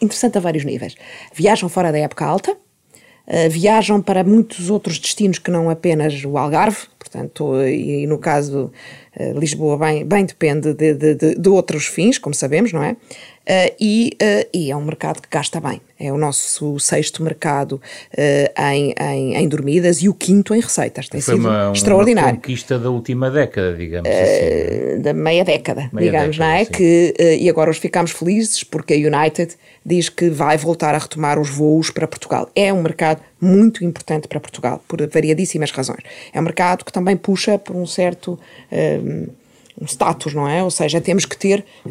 interessante 0.00 0.38
a 0.38 0.40
vários 0.40 0.64
níveis. 0.64 0.94
Viajam 1.34 1.68
fora 1.68 1.92
da 1.92 1.98
época 1.98 2.24
alta, 2.24 2.52
uh, 2.52 3.50
viajam 3.50 4.00
para 4.00 4.24
muitos 4.24 4.70
outros 4.70 4.98
destinos 4.98 5.38
que 5.38 5.50
não 5.50 5.68
apenas 5.68 6.24
o 6.24 6.38
Algarve, 6.38 6.86
portanto, 6.98 7.60
e, 7.62 8.02
e 8.02 8.06
no 8.06 8.18
caso 8.18 8.70
uh, 9.18 9.38
Lisboa 9.38 9.76
bem, 9.76 10.04
bem 10.04 10.24
depende 10.24 10.72
de, 10.72 10.94
de, 10.94 11.14
de, 11.14 11.34
de 11.34 11.48
outros 11.48 11.86
fins, 11.86 12.18
como 12.18 12.34
sabemos, 12.34 12.72
não 12.72 12.82
é? 12.82 12.96
Uh, 13.40 13.74
e, 13.80 14.16
uh, 14.22 14.48
e, 14.52 14.70
é 14.70 14.76
um 14.76 14.84
mercado 14.84 15.20
que 15.20 15.28
gasta 15.28 15.58
bem. 15.60 15.80
É 15.98 16.12
o 16.12 16.18
nosso 16.18 16.78
sexto 16.78 17.22
mercado 17.22 17.72
uh, 18.12 18.62
em, 18.70 18.94
em, 19.00 19.36
em, 19.36 19.48
dormidas 19.48 20.02
e 20.02 20.08
o 20.08 20.14
quinto 20.14 20.54
em 20.54 20.60
receitas. 20.60 21.08
Tem 21.08 21.20
Foi 21.20 21.34
sido 21.34 21.48
uma, 21.48 21.72
extraordinário. 21.74 22.30
Uma 22.30 22.36
conquista 22.36 22.78
da 22.78 22.90
última 22.90 23.30
década, 23.30 23.74
digamos 23.74 24.08
assim. 24.08 25.02
Da 25.02 25.12
meia 25.14 25.42
década, 25.42 25.90
meia 25.92 26.06
digamos, 26.06 26.36
década, 26.36 26.52
não 26.52 26.60
é? 26.60 26.64
Sim. 26.64 26.70
Que, 26.70 27.14
e 27.40 27.48
agora 27.48 27.70
hoje 27.70 27.80
ficamos 27.80 28.12
felizes 28.12 28.62
porque 28.62 28.94
a 28.94 28.96
United 28.96 29.56
diz 29.84 30.10
que 30.10 30.28
vai 30.28 30.56
voltar 30.56 30.94
a 30.94 30.98
retomar 30.98 31.38
os 31.38 31.48
voos 31.48 31.90
para 31.90 32.06
Portugal. 32.06 32.48
É 32.54 32.72
um 32.72 32.82
mercado 32.82 33.20
muito 33.40 33.82
importante 33.84 34.28
para 34.28 34.38
Portugal, 34.38 34.84
por 34.86 35.04
variadíssimas 35.08 35.70
razões. 35.70 36.02
É 36.32 36.38
um 36.38 36.44
mercado 36.44 36.84
que 36.84 36.92
também 36.92 37.16
puxa 37.16 37.58
por 37.58 37.74
um 37.74 37.86
certo 37.86 38.38
um 39.80 39.86
status, 39.86 40.34
não 40.34 40.48
é? 40.48 40.62
Ou 40.62 40.70
seja, 40.70 41.00
temos 41.00 41.24
que 41.24 41.36
ter. 41.36 41.64
Uh, 41.84 41.90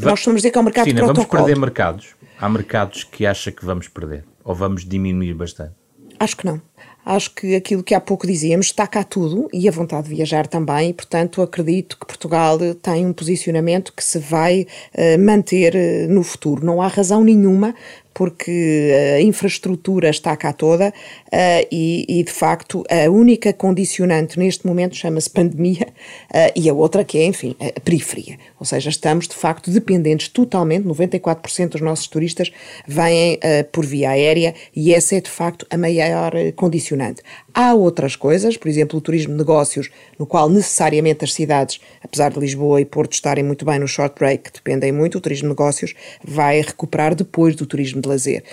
nós 0.00 0.12
costumamos 0.12 0.42
dizer 0.42 0.50
que 0.50 0.58
é 0.58 0.60
um 0.60 0.64
mercado 0.64 0.84
Cristina, 0.84 1.00
de 1.00 1.06
vamos 1.06 1.18
protocolo. 1.18 1.44
perder 1.44 1.60
mercados? 1.60 2.08
Há 2.38 2.48
mercados 2.48 3.04
que 3.04 3.26
acha 3.26 3.50
que 3.50 3.64
vamos 3.64 3.88
perder? 3.88 4.24
Ou 4.44 4.54
vamos 4.54 4.84
diminuir 4.84 5.34
bastante? 5.34 5.72
Acho 6.18 6.36
que 6.36 6.46
não. 6.46 6.60
Acho 7.04 7.34
que 7.34 7.56
aquilo 7.56 7.82
que 7.82 7.94
há 7.94 8.00
pouco 8.00 8.26
dizíamos 8.26 8.66
está 8.66 8.86
cá 8.86 9.02
tudo 9.02 9.48
e 9.54 9.66
a 9.66 9.72
vontade 9.72 10.08
de 10.08 10.14
viajar 10.14 10.46
também, 10.46 10.90
e 10.90 10.92
portanto 10.92 11.40
acredito 11.40 11.98
que 11.98 12.06
Portugal 12.06 12.58
tem 12.82 13.06
um 13.06 13.12
posicionamento 13.12 13.92
que 13.96 14.04
se 14.04 14.18
vai 14.18 14.66
uh, 14.94 15.18
manter 15.18 15.74
uh, 15.74 16.12
no 16.12 16.22
futuro. 16.22 16.64
Não 16.64 16.82
há 16.82 16.88
razão 16.88 17.24
nenhuma 17.24 17.74
porque 18.12 19.16
a 19.16 19.20
infraestrutura 19.20 20.10
está 20.10 20.36
cá 20.36 20.52
toda 20.52 20.88
uh, 20.88 21.66
e, 21.70 22.04
e, 22.08 22.22
de 22.22 22.32
facto, 22.32 22.84
a 22.90 23.08
única 23.10 23.52
condicionante 23.52 24.38
neste 24.38 24.66
momento 24.66 24.96
chama-se 24.96 25.30
pandemia 25.30 25.88
uh, 26.30 26.52
e 26.54 26.68
a 26.68 26.74
outra 26.74 27.04
que 27.04 27.18
é, 27.18 27.24
enfim, 27.24 27.56
a 27.60 27.80
periferia. 27.80 28.38
Ou 28.60 28.66
seja, 28.66 28.90
estamos 28.90 29.26
de 29.26 29.34
facto 29.34 29.70
dependentes 29.70 30.28
totalmente, 30.28 30.86
94% 30.86 31.70
dos 31.70 31.80
nossos 31.80 32.06
turistas 32.06 32.52
vêm 32.86 33.36
uh, 33.36 33.64
por 33.72 33.86
via 33.86 34.10
aérea 34.10 34.54
e 34.76 34.92
essa 34.92 35.16
é 35.16 35.20
de 35.20 35.30
facto 35.30 35.66
a 35.70 35.78
maior 35.78 36.32
condicionante. 36.54 37.22
Há 37.54 37.72
outras 37.74 38.14
coisas, 38.14 38.58
por 38.58 38.68
exemplo, 38.68 38.98
o 38.98 39.00
turismo 39.00 39.32
de 39.32 39.38
negócios, 39.38 39.90
no 40.18 40.26
qual 40.26 40.48
necessariamente 40.50 41.24
as 41.24 41.32
cidades, 41.32 41.80
apesar 42.02 42.30
de 42.30 42.38
Lisboa 42.38 42.80
e 42.80 42.84
Porto 42.84 43.14
estarem 43.14 43.42
muito 43.42 43.64
bem 43.64 43.78
no 43.78 43.88
short 43.88 44.14
break, 44.18 44.52
dependem 44.52 44.92
muito, 44.92 45.16
o 45.16 45.20
turismo 45.20 45.48
de 45.48 45.54
negócios 45.54 45.94
vai 46.22 46.60
recuperar 46.60 47.14
depois 47.14 47.56
do 47.56 47.64
turismo 47.64 48.02
de 48.02 48.08
lazer. 48.08 48.44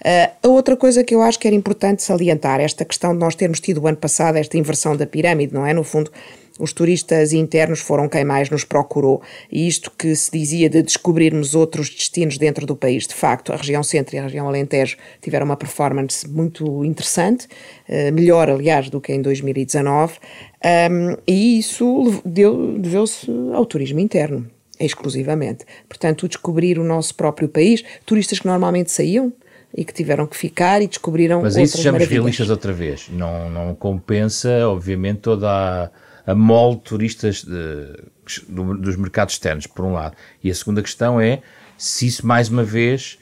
Uh, 0.00 0.32
a 0.42 0.48
outra 0.48 0.76
coisa 0.76 1.04
que 1.04 1.14
eu 1.14 1.22
acho 1.22 1.38
que 1.38 1.46
era 1.46 1.54
importante 1.54 2.02
salientar, 2.02 2.60
esta 2.60 2.84
questão 2.84 3.12
de 3.12 3.20
nós 3.20 3.36
termos 3.36 3.60
tido 3.60 3.80
o 3.80 3.86
ano 3.86 3.96
passado 3.96 4.36
esta 4.36 4.58
inversão 4.58 4.96
da 4.96 5.06
pirâmide, 5.06 5.54
não 5.54 5.64
é? 5.64 5.72
No 5.72 5.84
fundo, 5.84 6.10
os 6.58 6.72
turistas 6.72 7.32
internos 7.32 7.80
foram 7.80 8.08
quem 8.08 8.24
mais 8.24 8.50
nos 8.50 8.64
procurou. 8.64 9.22
E 9.50 9.66
isto 9.66 9.90
que 9.96 10.14
se 10.14 10.30
dizia 10.30 10.68
de 10.68 10.82
descobrirmos 10.82 11.54
outros 11.54 11.88
destinos 11.88 12.38
dentro 12.38 12.66
do 12.66 12.76
país, 12.76 13.06
de 13.06 13.14
facto, 13.14 13.52
a 13.52 13.56
região 13.56 13.82
centro 13.82 14.16
e 14.16 14.18
a 14.18 14.22
região 14.22 14.46
Alentejo 14.46 14.96
tiveram 15.20 15.46
uma 15.46 15.56
performance 15.56 16.28
muito 16.28 16.84
interessante, 16.84 17.46
uh, 17.88 18.12
melhor, 18.12 18.50
aliás, 18.50 18.90
do 18.90 19.00
que 19.00 19.12
em 19.12 19.22
2019, 19.22 20.18
um, 20.64 21.16
e 21.26 21.58
isso 21.58 22.22
deveu-se 22.24 23.30
ao 23.52 23.66
turismo 23.66 24.00
interno 24.00 24.48
exclusivamente. 24.78 25.64
Portanto, 25.88 26.26
descobrir 26.26 26.78
o 26.78 26.84
nosso 26.84 27.14
próprio 27.14 27.48
país, 27.48 27.84
turistas 28.04 28.40
que 28.40 28.46
normalmente 28.46 28.90
saíam 28.90 29.32
e 29.74 29.84
que 29.84 29.92
tiveram 29.92 30.26
que 30.26 30.36
ficar 30.36 30.82
e 30.82 30.86
descobriram 30.86 31.40
Mas 31.42 31.56
isso 31.56 31.78
sejamos 31.78 32.04
realistas 32.06 32.50
outra 32.50 32.72
vez. 32.72 33.08
Não, 33.10 33.48
não 33.48 33.74
compensa, 33.74 34.68
obviamente, 34.68 35.20
toda 35.20 35.48
a, 35.48 35.90
a 36.26 36.34
mole 36.34 36.76
de 36.76 36.82
turistas 36.82 37.42
de, 37.44 38.04
do, 38.48 38.76
dos 38.76 38.96
mercados 38.96 39.34
externos, 39.34 39.66
por 39.66 39.84
um 39.84 39.92
lado. 39.92 40.16
E 40.42 40.50
a 40.50 40.54
segunda 40.54 40.82
questão 40.82 41.20
é 41.20 41.42
se 41.76 42.06
isso, 42.06 42.26
mais 42.26 42.48
uma 42.48 42.62
vez, 42.64 43.18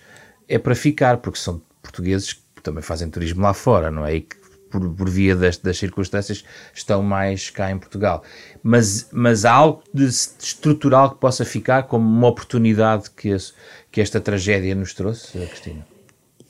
é 0.48 0.58
para 0.58 0.74
ficar, 0.74 1.18
porque 1.18 1.38
são 1.38 1.62
portugueses 1.82 2.34
que 2.34 2.62
também 2.62 2.82
fazem 2.82 3.08
turismo 3.08 3.42
lá 3.42 3.54
fora, 3.54 3.90
não 3.90 4.04
é? 4.04 4.16
E 4.16 4.20
que 4.20 4.40
por, 4.70 4.88
por 4.94 5.10
via 5.10 5.34
das, 5.34 5.56
das, 5.56 5.76
circunstâncias, 5.76 6.44
estão 6.72 7.02
mais 7.02 7.50
cá 7.50 7.70
em 7.70 7.78
Portugal. 7.78 8.22
Mas, 8.62 9.08
mas 9.12 9.44
há 9.44 9.52
algo 9.52 9.82
de 9.92 10.04
estrutural 10.04 11.10
que 11.10 11.20
possa 11.20 11.44
ficar 11.44 11.84
como 11.84 12.08
uma 12.08 12.28
oportunidade 12.28 13.10
que, 13.10 13.28
esse, 13.28 13.52
que 13.90 14.00
esta 14.00 14.20
tragédia 14.20 14.74
nos 14.74 14.94
trouxe, 14.94 15.32
Cristina? 15.46 15.84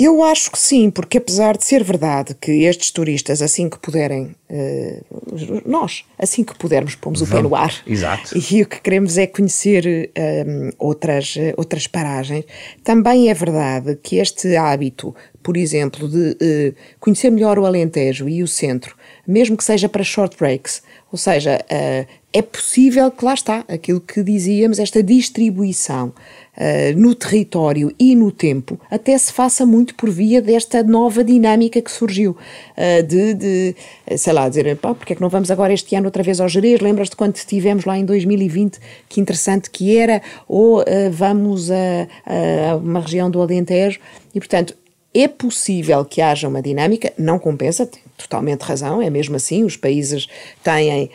Eu 0.03 0.23
acho 0.23 0.51
que 0.51 0.59
sim, 0.59 0.91
porque 0.91 1.19
apesar 1.19 1.59
de 1.59 1.65
ser 1.65 1.85
verdade 1.85 2.35
que 2.41 2.65
estes 2.65 2.91
turistas, 2.91 3.43
assim 3.43 3.69
que 3.69 3.79
puderem, 3.79 4.35
uh, 4.49 5.63
nós, 5.67 6.05
assim 6.19 6.43
que 6.43 6.57
pudermos, 6.57 6.95
pomos 6.95 7.21
Vamos, 7.21 7.31
o 7.31 7.37
pé 7.37 7.43
no 7.43 7.55
ar. 7.55 7.75
Exato. 7.87 8.31
E 8.51 8.63
o 8.63 8.67
que 8.67 8.81
queremos 8.81 9.19
é 9.19 9.27
conhecer 9.27 10.11
um, 10.47 10.71
outras, 10.79 11.35
outras 11.55 11.87
paragens. 11.87 12.47
Também 12.83 13.29
é 13.29 13.35
verdade 13.35 13.99
que 14.03 14.17
este 14.17 14.57
hábito, 14.57 15.15
por 15.43 15.55
exemplo, 15.55 16.09
de 16.09 16.31
uh, 16.31 16.75
conhecer 16.99 17.29
melhor 17.29 17.59
o 17.59 17.67
Alentejo 17.67 18.27
e 18.27 18.43
o 18.43 18.49
centro, 18.49 18.97
mesmo 19.31 19.57
que 19.57 19.65
seja 19.65 19.89
para 19.89 20.03
short 20.03 20.37
breaks, 20.37 20.83
ou 21.13 21.19
seja, 21.19 21.65
uh, 21.71 22.07
é 22.33 22.43
possível 22.43 23.11
que 23.11 23.25
lá 23.25 23.35
está, 23.35 23.65
aquilo 23.69 24.01
que 24.01 24.23
dizíamos, 24.23 24.79
esta 24.79 25.03
distribuição 25.03 26.09
uh, 26.09 26.97
no 26.97 27.15
território 27.15 27.93
e 27.99 28.15
no 28.17 28.33
tempo, 28.33 28.79
até 28.91 29.17
se 29.17 29.33
faça 29.33 29.65
muito 29.65 29.95
por 29.95 30.11
via 30.11 30.43
desta 30.43 30.83
nova 30.83 31.23
dinâmica 31.23 31.81
que 31.81 31.91
surgiu, 31.91 32.37
uh, 32.77 33.03
de, 33.05 33.35
de, 33.35 33.77
sei 34.17 34.33
lá, 34.33 34.49
dizer, 34.49 34.77
pá, 34.77 34.95
porque 34.95 35.13
é 35.13 35.17
que 35.17 35.23
não 35.23 35.29
vamos 35.29 35.51
agora 35.51 35.73
este 35.73 35.95
ano 35.95 36.07
outra 36.07 36.23
vez 36.23 36.41
ao 36.41 36.49
Jerez? 36.49 36.81
Lembras-te 36.81 37.15
quando 37.15 37.37
estivemos 37.37 37.85
lá 37.85 37.97
em 37.97 38.05
2020, 38.05 38.79
que 39.09 39.21
interessante 39.21 39.71
que 39.71 39.97
era? 39.97 40.23
Ou 40.49 40.85
vamos 41.13 41.71
a, 41.71 42.07
a 42.27 42.77
uma 42.77 43.01
região 43.01 43.31
do 43.31 43.41
Alentejo? 43.41 44.01
E, 44.35 44.39
portanto, 44.39 44.75
é 45.13 45.27
possível 45.27 46.05
que 46.05 46.21
haja 46.21 46.49
uma 46.49 46.63
dinâmica, 46.63 47.13
não 47.19 47.39
compensa, 47.39 47.89
totalmente 48.21 48.63
razão, 48.63 49.01
é 49.03 49.11
mesmo 49.11 49.37
assim, 49.37 49.65
os 49.65 49.77
países 49.77 50.27
têm 50.63 51.11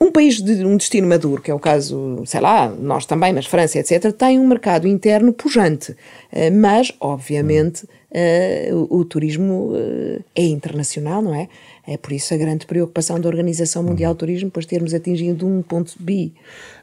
um 0.00 0.12
país 0.12 0.42
de 0.42 0.64
um 0.64 0.76
destino 0.76 1.08
maduro, 1.08 1.40
que 1.40 1.50
é 1.50 1.54
o 1.54 1.58
caso, 1.58 2.22
sei 2.26 2.40
lá, 2.40 2.68
nós 2.68 3.06
também, 3.06 3.32
mas 3.32 3.46
França, 3.46 3.78
etc., 3.78 4.12
tem 4.12 4.38
um 4.38 4.46
mercado 4.46 4.86
interno 4.86 5.32
pujante. 5.32 5.96
Eh, 6.30 6.50
mas, 6.50 6.92
obviamente, 7.00 7.84
uh, 7.84 8.86
o, 8.90 8.98
o, 8.98 9.04
turismo 9.06 9.72
uh, 9.72 10.22
é 10.34 10.44
internacional, 10.44 11.22
não 11.22 11.34
é? 11.34 11.48
É 11.86 11.96
por 11.96 12.12
isso 12.12 12.34
a 12.34 12.36
grande 12.36 12.66
preocupação 12.66 13.18
da 13.18 13.28
Organização 13.28 13.82
Mundial 13.82 14.12
do 14.12 14.18
Turismo, 14.18 14.48
depois 14.48 14.66
termos 14.66 14.92
atingido 14.92 15.46
um 15.46 15.62
ponto 15.62 15.94
B 15.98 16.32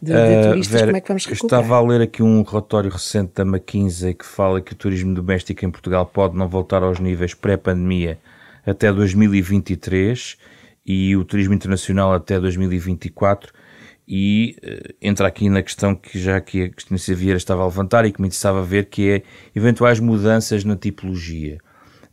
de, 0.01 0.11
de 0.11 0.47
turistas, 0.47 0.67
Vera, 0.67 0.85
como 0.85 0.97
é 0.97 1.01
que 1.01 1.07
vamos 1.07 1.25
recuperar? 1.25 1.61
Estava 1.61 1.77
a 1.77 1.87
ler 1.87 2.01
aqui 2.01 2.23
um 2.23 2.41
relatório 2.41 2.89
recente 2.89 3.31
da 3.35 3.43
McKinsey 3.43 4.13
que 4.13 4.25
fala 4.25 4.61
que 4.61 4.73
o 4.73 4.75
turismo 4.75 5.13
doméstico 5.13 5.65
em 5.65 5.69
Portugal 5.69 6.05
pode 6.05 6.37
não 6.37 6.47
voltar 6.47 6.81
aos 6.81 6.99
níveis 6.99 7.33
pré-pandemia 7.33 8.17
até 8.65 8.91
2023 8.91 10.37
e 10.85 11.15
o 11.15 11.23
turismo 11.23 11.53
internacional 11.53 12.13
até 12.13 12.39
2024 12.39 13.53
e 14.07 14.57
uh, 14.63 14.93
entra 15.01 15.27
aqui 15.27 15.49
na 15.49 15.61
questão 15.61 15.95
que 15.95 16.19
já 16.19 16.37
aqui 16.37 16.63
a 16.63 16.69
Cristina 16.69 17.17
Vieira 17.17 17.37
estava 17.37 17.61
a 17.63 17.65
levantar 17.65 18.05
e 18.05 18.11
que 18.11 18.21
me 18.21 18.27
interessava 18.27 18.61
ver, 18.61 18.85
que 18.85 19.09
é 19.09 19.23
eventuais 19.55 19.99
mudanças 19.99 20.63
na 20.63 20.75
tipologia. 20.75 21.57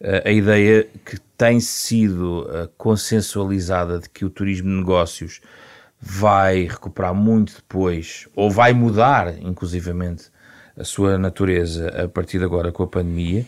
Uh, 0.00 0.28
a 0.28 0.30
ideia 0.30 0.88
que 1.04 1.18
tem 1.36 1.58
sido 1.60 2.42
uh, 2.42 2.68
consensualizada 2.78 3.98
de 3.98 4.08
que 4.08 4.24
o 4.24 4.30
turismo 4.30 4.68
de 4.68 4.76
negócios 4.76 5.40
vai 6.00 6.62
recuperar 6.62 7.14
muito 7.14 7.56
depois, 7.56 8.26
ou 8.34 8.50
vai 8.50 8.72
mudar, 8.72 9.36
inclusivamente, 9.42 10.30
a 10.76 10.84
sua 10.84 11.18
natureza 11.18 12.04
a 12.04 12.08
partir 12.08 12.38
de 12.38 12.44
agora 12.44 12.72
com 12.72 12.82
a 12.82 12.86
pandemia. 12.86 13.46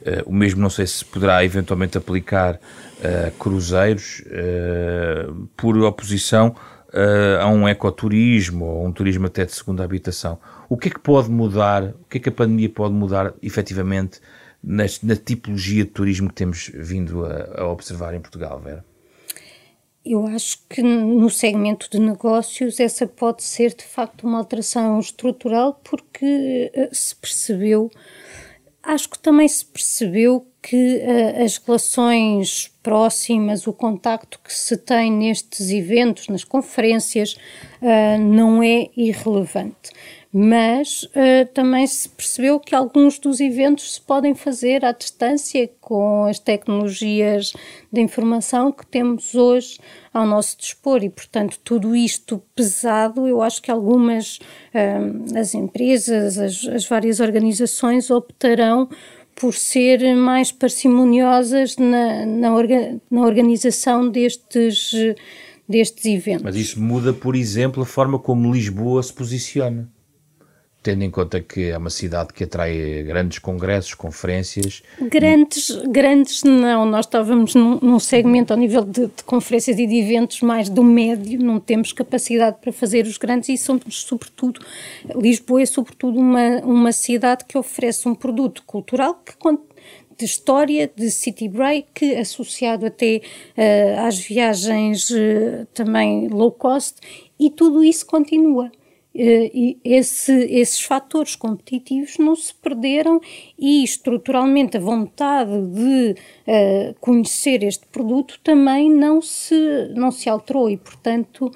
Uh, 0.00 0.30
o 0.30 0.32
mesmo 0.32 0.60
não 0.60 0.70
sei 0.70 0.86
se 0.86 1.04
poderá 1.04 1.44
eventualmente 1.44 1.98
aplicar 1.98 2.54
uh, 2.56 3.30
cruzeiros 3.38 4.22
uh, 4.26 5.48
por 5.56 5.76
oposição 5.78 6.54
a 7.40 7.46
um 7.46 7.68
ecoturismo 7.68 8.64
ou 8.64 8.84
um 8.84 8.90
turismo 8.90 9.26
até 9.26 9.44
de 9.44 9.52
segunda 9.52 9.84
habitação. 9.84 10.40
O 10.68 10.76
que 10.76 10.88
é 10.88 10.90
que 10.90 10.98
pode 10.98 11.30
mudar, 11.30 11.84
o 11.84 12.04
que 12.10 12.18
é 12.18 12.20
que 12.20 12.28
a 12.28 12.32
pandemia 12.32 12.68
pode 12.68 12.92
mudar 12.92 13.32
efetivamente 13.40 14.20
na, 14.60 14.82
na 15.04 15.14
tipologia 15.14 15.84
de 15.84 15.90
turismo 15.90 16.28
que 16.28 16.34
temos 16.34 16.68
vindo 16.74 17.24
a, 17.24 17.60
a 17.60 17.68
observar 17.68 18.12
em 18.12 18.20
Portugal, 18.20 18.58
Vera? 18.58 18.84
Eu 20.04 20.26
acho 20.26 20.58
que 20.68 20.82
no 20.82 21.28
segmento 21.28 21.88
de 21.90 21.98
negócios 21.98 22.80
essa 22.80 23.06
pode 23.06 23.42
ser 23.42 23.74
de 23.74 23.84
facto 23.84 24.26
uma 24.26 24.38
alteração 24.38 24.98
estrutural 24.98 25.78
porque 25.84 26.72
uh, 26.74 26.94
se 26.94 27.14
percebeu, 27.16 27.90
acho 28.82 29.10
que 29.10 29.18
também 29.18 29.46
se 29.46 29.64
percebeu 29.64 30.46
que 30.62 30.96
uh, 30.96 31.44
as 31.44 31.58
relações 31.58 32.72
próximas, 32.82 33.66
o 33.66 33.74
contacto 33.74 34.40
que 34.42 34.52
se 34.54 34.76
tem 34.78 35.12
nestes 35.12 35.70
eventos, 35.70 36.28
nas 36.28 36.44
conferências, 36.44 37.34
uh, 37.82 38.18
não 38.18 38.62
é 38.62 38.88
irrelevante 38.96 39.90
mas 40.32 41.02
uh, 41.02 41.46
também 41.52 41.84
se 41.86 42.08
percebeu 42.08 42.60
que 42.60 42.72
alguns 42.72 43.18
dos 43.18 43.40
eventos 43.40 43.94
se 43.94 44.00
podem 44.00 44.32
fazer 44.32 44.84
à 44.84 44.92
distância 44.92 45.68
com 45.80 46.24
as 46.24 46.38
tecnologias 46.38 47.52
de 47.92 48.00
informação 48.00 48.70
que 48.70 48.86
temos 48.86 49.34
hoje 49.34 49.78
ao 50.14 50.24
nosso 50.24 50.56
dispor 50.56 51.02
e, 51.02 51.10
portanto, 51.10 51.58
tudo 51.64 51.96
isto 51.96 52.40
pesado, 52.54 53.26
eu 53.26 53.42
acho 53.42 53.60
que 53.60 53.72
algumas 53.72 54.38
uh, 54.72 55.36
as 55.36 55.52
empresas, 55.52 56.38
as, 56.38 56.64
as 56.64 56.86
várias 56.86 57.18
organizações 57.18 58.08
optarão 58.08 58.88
por 59.34 59.52
ser 59.54 60.14
mais 60.14 60.52
parcimoniosas 60.52 61.76
na, 61.76 62.24
na, 62.24 62.54
orga, 62.54 63.00
na 63.10 63.22
organização 63.22 64.08
destes, 64.08 64.92
destes 65.68 66.04
eventos. 66.04 66.42
Mas 66.42 66.56
isso 66.56 66.80
muda, 66.80 67.12
por 67.12 67.34
exemplo, 67.34 67.82
a 67.82 67.86
forma 67.86 68.18
como 68.18 68.52
Lisboa 68.52 69.02
se 69.02 69.12
posiciona 69.12 69.88
tendo 70.82 71.02
em 71.02 71.10
conta 71.10 71.40
que 71.40 71.70
é 71.70 71.76
uma 71.76 71.90
cidade 71.90 72.32
que 72.32 72.44
atrai 72.44 73.02
grandes 73.02 73.38
congressos, 73.38 73.94
conferências. 73.94 74.82
Grandes, 75.00 75.70
grandes 75.88 76.42
não. 76.42 76.86
Nós 76.86 77.06
estávamos 77.06 77.54
num, 77.54 77.78
num 77.80 77.98
segmento 77.98 78.52
ao 78.52 78.58
nível 78.58 78.84
de, 78.84 79.06
de, 79.06 79.24
conferências 79.24 79.78
e 79.78 79.86
de 79.86 79.96
eventos 79.96 80.40
mais 80.40 80.68
do 80.68 80.82
médio, 80.82 81.38
não 81.40 81.60
temos 81.60 81.92
capacidade 81.92 82.58
para 82.60 82.72
fazer 82.72 83.06
os 83.06 83.18
grandes 83.18 83.48
e 83.50 83.58
somos, 83.58 84.02
sobretudo, 84.02 84.60
Lisboa 85.16 85.62
é 85.62 85.66
sobretudo 85.66 86.18
uma, 86.18 86.60
uma 86.64 86.92
cidade 86.92 87.44
que 87.44 87.58
oferece 87.58 88.08
um 88.08 88.14
produto 88.14 88.62
cultural 88.66 89.14
que 89.14 89.34
de 90.20 90.26
história, 90.26 90.90
de 90.94 91.10
city 91.10 91.48
break, 91.48 92.14
associado 92.16 92.84
até 92.84 93.22
uh, 93.56 94.06
às 94.06 94.18
viagens 94.18 95.08
uh, 95.08 95.66
também 95.72 96.28
low 96.28 96.52
cost, 96.52 96.98
e 97.38 97.48
tudo 97.48 97.82
isso 97.82 98.04
continua. 98.04 98.70
Eh, 99.12 99.50
e 99.52 99.78
esse, 99.84 100.32
esses 100.32 100.80
fatores 100.80 101.34
competitivos 101.34 102.16
não 102.18 102.36
se 102.36 102.54
perderam 102.54 103.20
e 103.58 103.82
estruturalmente 103.82 104.76
a 104.76 104.80
vontade 104.80 105.50
de 105.66 106.14
uh, 106.46 106.94
conhecer 107.00 107.64
este 107.64 107.86
produto 107.88 108.38
também 108.42 108.88
não 108.88 109.20
se, 109.20 109.92
não 109.96 110.12
se 110.12 110.28
alterou 110.28 110.70
e, 110.70 110.76
portanto, 110.76 111.50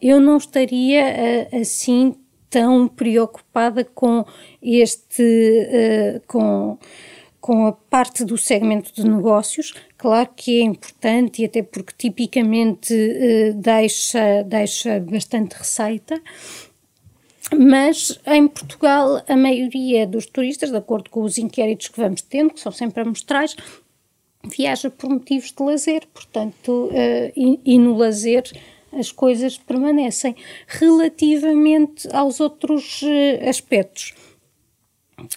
eu 0.00 0.20
não 0.20 0.36
estaria 0.36 1.48
uh, 1.52 1.60
assim 1.60 2.14
tão 2.48 2.86
preocupada 2.86 3.84
com 3.84 4.24
este, 4.62 5.22
uh, 5.22 6.22
com, 6.28 6.78
com 7.40 7.66
a 7.66 7.72
parte 7.72 8.24
do 8.24 8.38
segmento 8.38 8.94
de 8.94 9.04
negócios, 9.04 9.74
claro 9.98 10.30
que 10.36 10.60
é 10.60 10.62
importante 10.62 11.42
e 11.42 11.44
até 11.44 11.60
porque 11.62 11.92
tipicamente 11.96 12.94
deixa, 13.56 14.42
deixa 14.44 15.00
bastante 15.00 15.54
receita, 15.54 16.20
mas 17.56 18.20
em 18.26 18.46
Portugal, 18.46 19.22
a 19.26 19.36
maioria 19.36 20.06
dos 20.06 20.26
turistas, 20.26 20.70
de 20.70 20.76
acordo 20.76 21.10
com 21.10 21.22
os 21.22 21.38
inquéritos 21.38 21.88
que 21.88 22.00
vamos 22.00 22.22
tendo, 22.22 22.52
que 22.52 22.60
são 22.60 22.70
sempre 22.70 23.02
amostrais, 23.02 23.56
viaja 24.44 24.90
por 24.90 25.10
motivos 25.10 25.52
de 25.52 25.62
lazer, 25.62 26.06
portanto, 26.12 26.86
uh, 26.86 27.32
e, 27.36 27.60
e, 27.64 27.78
no 27.78 27.96
lazer 27.96 28.44
as 28.92 29.12
coisas 29.12 29.58
permanecem. 29.58 30.34
Relativamente 30.66 32.08
aos 32.14 32.40
outros 32.40 33.02
uh, 33.02 33.48
aspectos, 33.48 34.14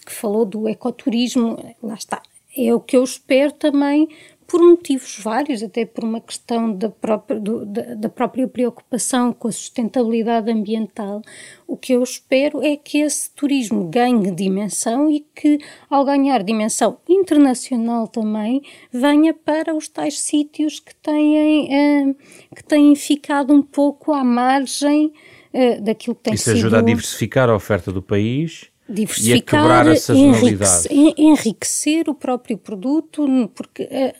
que 0.05 0.11
falou 0.11 0.45
do 0.45 0.67
ecoturismo, 0.67 1.57
lá 1.81 1.95
está, 1.95 2.21
é 2.55 2.73
o 2.73 2.79
que 2.79 2.95
eu 2.95 3.03
espero 3.03 3.51
também 3.51 4.07
por 4.53 4.61
motivos 4.61 5.17
vários, 5.17 5.63
até 5.63 5.83
por 5.83 6.03
uma 6.03 6.21
questão 6.21 6.71
da 6.71 6.87
própria, 6.87 7.39
do, 7.39 7.65
da, 7.65 7.95
da, 7.95 8.07
própria 8.07 8.47
preocupação 8.47 9.33
com 9.33 9.47
a 9.47 9.51
sustentabilidade 9.51 10.51
ambiental, 10.51 11.23
o 11.67 11.75
que 11.75 11.93
eu 11.93 12.03
espero 12.03 12.63
é 12.63 12.77
que 12.77 12.99
esse 12.99 13.31
turismo 13.31 13.89
ganhe 13.89 14.29
dimensão 14.29 15.09
e 15.09 15.25
que, 15.33 15.57
ao 15.89 16.05
ganhar 16.05 16.43
dimensão 16.43 16.99
internacional 17.09 18.07
também, 18.07 18.61
venha 18.91 19.33
para 19.33 19.73
os 19.73 19.87
tais 19.87 20.19
sítios 20.19 20.79
que 20.79 20.93
têm, 20.97 21.73
eh, 21.73 22.15
que 22.55 22.63
têm 22.63 22.95
ficado 22.95 23.51
um 23.51 23.63
pouco 23.63 24.13
à 24.13 24.23
margem 24.23 25.11
eh, 25.51 25.81
daquilo 25.81 26.13
que 26.13 26.25
tem 26.25 26.35
Isso 26.35 26.43
sido... 26.43 26.57
Isso 26.57 26.67
ajuda 26.67 26.77
a 26.77 26.83
diversificar 26.83 27.49
a 27.49 27.55
oferta 27.55 27.91
do 27.91 28.03
país 28.03 28.71
diversificar, 28.87 29.35
e 29.35 29.39
a 29.39 29.41
quebrar 29.41 29.87
a 29.87 29.95
sazonalidade. 29.95 30.87
Enriquecer, 30.91 31.13
enriquecer 31.17 32.09
o 32.09 32.15
próprio 32.15 32.57
produto, 32.57 33.25
porque 33.55 33.83
uh, 33.83 34.13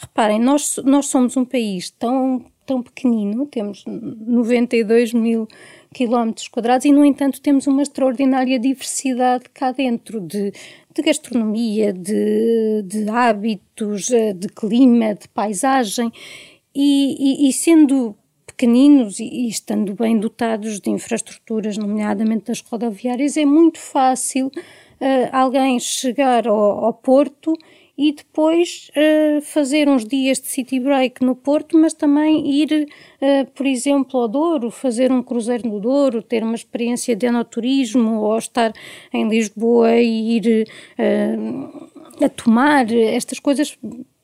reparem, 0.00 0.40
nós, 0.40 0.80
nós 0.84 1.06
somos 1.06 1.36
um 1.36 1.44
país 1.44 1.90
tão, 1.90 2.44
tão 2.64 2.82
pequenino, 2.82 3.46
temos 3.46 3.84
92 3.86 5.12
mil 5.12 5.48
quilómetros 5.92 6.48
quadrados 6.48 6.84
e, 6.84 6.92
no 6.92 7.04
entanto, 7.04 7.40
temos 7.40 7.66
uma 7.66 7.82
extraordinária 7.82 8.58
diversidade 8.58 9.44
cá 9.52 9.72
dentro 9.72 10.20
de, 10.20 10.52
de 10.94 11.02
gastronomia, 11.02 11.92
de, 11.92 12.82
de 12.86 13.08
hábitos, 13.08 14.10
eh, 14.10 14.32
de 14.32 14.48
clima, 14.48 15.14
de 15.14 15.28
paisagem. 15.28 16.12
E, 16.74 17.46
e, 17.46 17.48
e 17.48 17.52
sendo 17.52 18.14
pequeninos 18.46 19.20
e, 19.20 19.24
e, 19.24 19.48
estando 19.48 19.94
bem 19.94 20.18
dotados 20.18 20.80
de 20.80 20.90
infraestruturas, 20.90 21.78
nomeadamente 21.78 22.46
das 22.46 22.60
rodoviárias, 22.60 23.36
é 23.36 23.44
muito 23.44 23.78
fácil 23.78 24.46
uh, 24.46 25.28
alguém 25.30 25.78
chegar 25.78 26.48
ao, 26.48 26.84
ao, 26.84 26.92
Porto 26.92 27.52
e 27.98 28.12
depois 28.12 28.90
uh, 28.96 29.42
fazer 29.42 29.88
uns 29.88 30.04
dias 30.04 30.40
de 30.40 30.46
city 30.46 30.78
break 30.78 31.24
no 31.24 31.34
Porto, 31.34 31.76
mas 31.76 31.92
também 31.92 32.48
ir, 32.48 32.88
uh, 33.20 33.50
por 33.50 33.66
exemplo, 33.66 34.20
ao 34.20 34.28
Douro, 34.28 34.70
fazer 34.70 35.10
um 35.10 35.20
cruzeiro 35.20 35.68
no 35.68 35.80
Douro, 35.80 36.22
ter 36.22 36.44
uma 36.44 36.54
experiência 36.54 37.16
de 37.16 37.26
enoturismo 37.26 38.20
ou 38.20 38.38
estar 38.38 38.72
em 39.12 39.28
Lisboa 39.28 39.96
e 39.96 40.36
ir 40.36 40.68
a 42.22 42.28
tomar 42.28 42.90
estas 42.92 43.38
coisas 43.38 43.76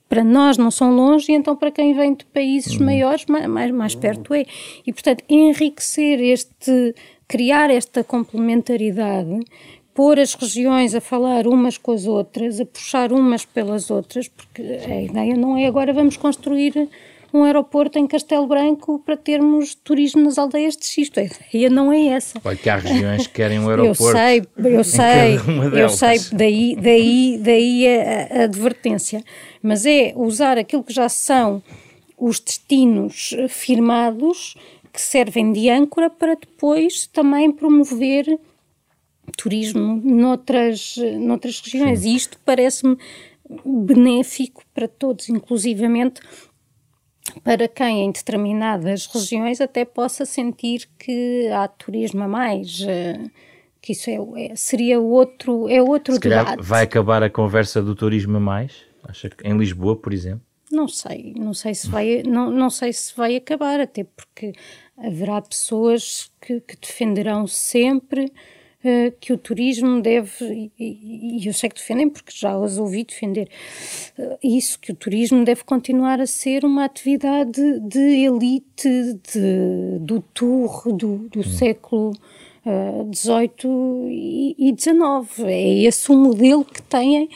para 0.09 0.23
nós 0.23 0.57
não 0.57 0.71
são 0.71 0.95
longe, 0.95 1.33
então 1.33 1.57
para 1.57 1.73
quem 1.73 1.95
vem 1.95 2.15
de 2.15 2.25
países 2.27 2.77
uhum. 2.77 2.87
maiores, 2.87 3.27
mais, 3.27 3.47
mais, 3.47 3.71
mais 3.73 3.95
perto 3.97 4.33
é. 4.33 4.45
E, 4.87 4.93
portanto, 4.93 5.25
enriquecer 5.29 6.21
este, 6.21 6.95
criar 7.27 7.71
esta 7.71 8.05
complementaridade, 8.05 9.41
pôr 9.95 10.19
as 10.19 10.35
regiões 10.35 10.95
a 10.95 11.01
falar 11.01 11.47
umas 11.47 11.79
com 11.79 11.93
as 11.93 12.07
outras, 12.07 12.61
a 12.61 12.67
puxar 12.67 13.13
umas 13.13 13.45
pelas 13.45 13.91
outras, 13.91 14.29
porque 14.29 14.61
a 14.61 15.03
ideia 15.03 15.37
não 15.37 15.57
é 15.57 15.67
agora 15.67 15.93
vamos 15.93 16.17
construir 16.17 16.89
um 17.33 17.43
aeroporto 17.43 17.99
em 17.99 18.07
Castelo 18.07 18.47
Branco 18.47 19.01
para 19.05 19.17
termos 19.17 19.75
turismo 19.75 20.23
nas 20.23 20.39
aldeias 20.39 20.77
de 20.77 20.87
Xisto. 20.87 21.19
A 21.19 21.25
ideia 21.25 21.69
não 21.69 21.93
é 21.93 22.07
essa. 22.09 22.41
Olha 22.45 22.57
que 22.57 22.71
há 22.71 22.77
regiões 22.77 23.27
que 23.27 23.35
querem 23.35 23.59
um 23.59 23.67
aeroporto. 23.71 24.05
Eu 24.05 24.13
sei, 24.13 24.43
eu 24.57 24.85
sei, 24.85 25.39
eu 25.83 25.89
sei, 25.89 26.21
daí, 26.33 26.77
daí, 26.77 27.41
daí 27.43 27.89
a, 27.89 28.41
a 28.41 28.45
advertência. 28.45 29.25
Mas 29.61 29.85
é 29.85 30.13
usar 30.15 30.59
aquilo 30.59 30.85
que 30.85 30.93
já 30.93 31.09
são 31.09 31.61
os 32.17 32.39
destinos 32.39 33.35
firmados 33.49 34.55
que 34.93 35.01
servem 35.01 35.53
de 35.53 35.69
âncora 35.69 36.09
para 36.09 36.37
depois 36.37 37.09
também 37.09 37.51
promover 37.51 38.39
turismo 39.37 40.01
noutras, 40.05 40.97
noutras 41.19 41.61
regiões. 41.61 42.01
Sim. 42.01 42.13
E 42.13 42.17
isto 42.17 42.39
parece-me 42.45 42.97
benéfico 43.65 44.63
para 44.73 44.89
todos, 44.89 45.29
inclusivamente 45.29 46.21
para 47.43 47.67
quem 47.69 48.05
em 48.05 48.13
determinadas 48.13 49.07
regiões 49.07 49.61
até 49.61 49.85
possa 49.85 50.25
sentir 50.25 50.89
que 50.99 51.49
há 51.49 51.67
turismo 51.67 52.23
a 52.23 52.29
mais, 52.29 52.83
eh, 52.87 53.21
que 53.81 53.93
isso 53.93 54.11
é, 54.11 54.19
é 54.45 54.57
seria 54.57 55.01
outro, 55.01 55.69
é 55.69 55.83
outro 55.83 56.15
Se 56.15 56.21
debate. 56.21 56.63
Vai 56.63 56.85
acabar 56.85 57.23
a 57.23 57.31
conversa 57.31 57.83
do 57.83 57.95
turismo 57.95 58.37
a 58.37 58.41
mais? 58.41 58.73
Acha 59.03 59.29
que 59.29 59.47
em 59.47 59.57
Lisboa, 59.57 59.97
por 59.97 60.13
exemplo? 60.13 60.43
Não 60.71 60.89
sei, 60.89 61.35
não 61.37 61.55
sei 61.55 61.75
se 61.75 61.89
vai, 61.89 62.23
não, 62.27 62.51
não 62.51 62.69
sei 62.69 62.93
se 62.93 63.15
vai 63.17 63.37
acabar, 63.37 63.81
até 63.81 64.05
porque 64.05 64.53
haverá 64.99 65.41
pessoas 65.41 66.31
que, 66.41 66.61
que 66.61 66.77
defenderão 66.77 67.47
sempre 67.47 68.33
que 69.21 69.33
o 69.33 69.39
turismo 69.39 70.03
deve, 70.03 70.71
e, 70.79 71.39
e, 71.41 71.47
eu 71.47 71.53
sei 71.53 71.69
que 71.69 71.77
defendem 71.77 72.09
porque 72.09 72.33
já 72.35 72.57
os 72.59 72.79
ouvi 72.79 73.05
defender 73.05 73.49
uh, 74.19 74.39
isso, 74.43 74.79
que 74.79 74.93
o 74.93 74.95
turismo 74.95 75.45
deve 75.45 75.65
continuar 75.65 76.21
a 76.21 76.27
ser 76.27 76.65
uma 76.65 76.85
atividade 76.85 77.81
de 77.81 78.25
elite 78.27 79.19
de, 79.33 79.99
do 80.01 80.21
tour 80.21 80.93
do, 80.93 81.29
do 81.29 81.41
hum. 81.41 81.43
século 81.43 82.13
XVIII 83.13 83.67
uh, 83.67 84.09
e 84.11 84.75
XIX. 84.77 85.45
É 85.47 85.75
esse 85.85 86.11
o 86.11 86.17
modelo 86.17 86.65
que 86.65 86.83
têm. 86.83 87.29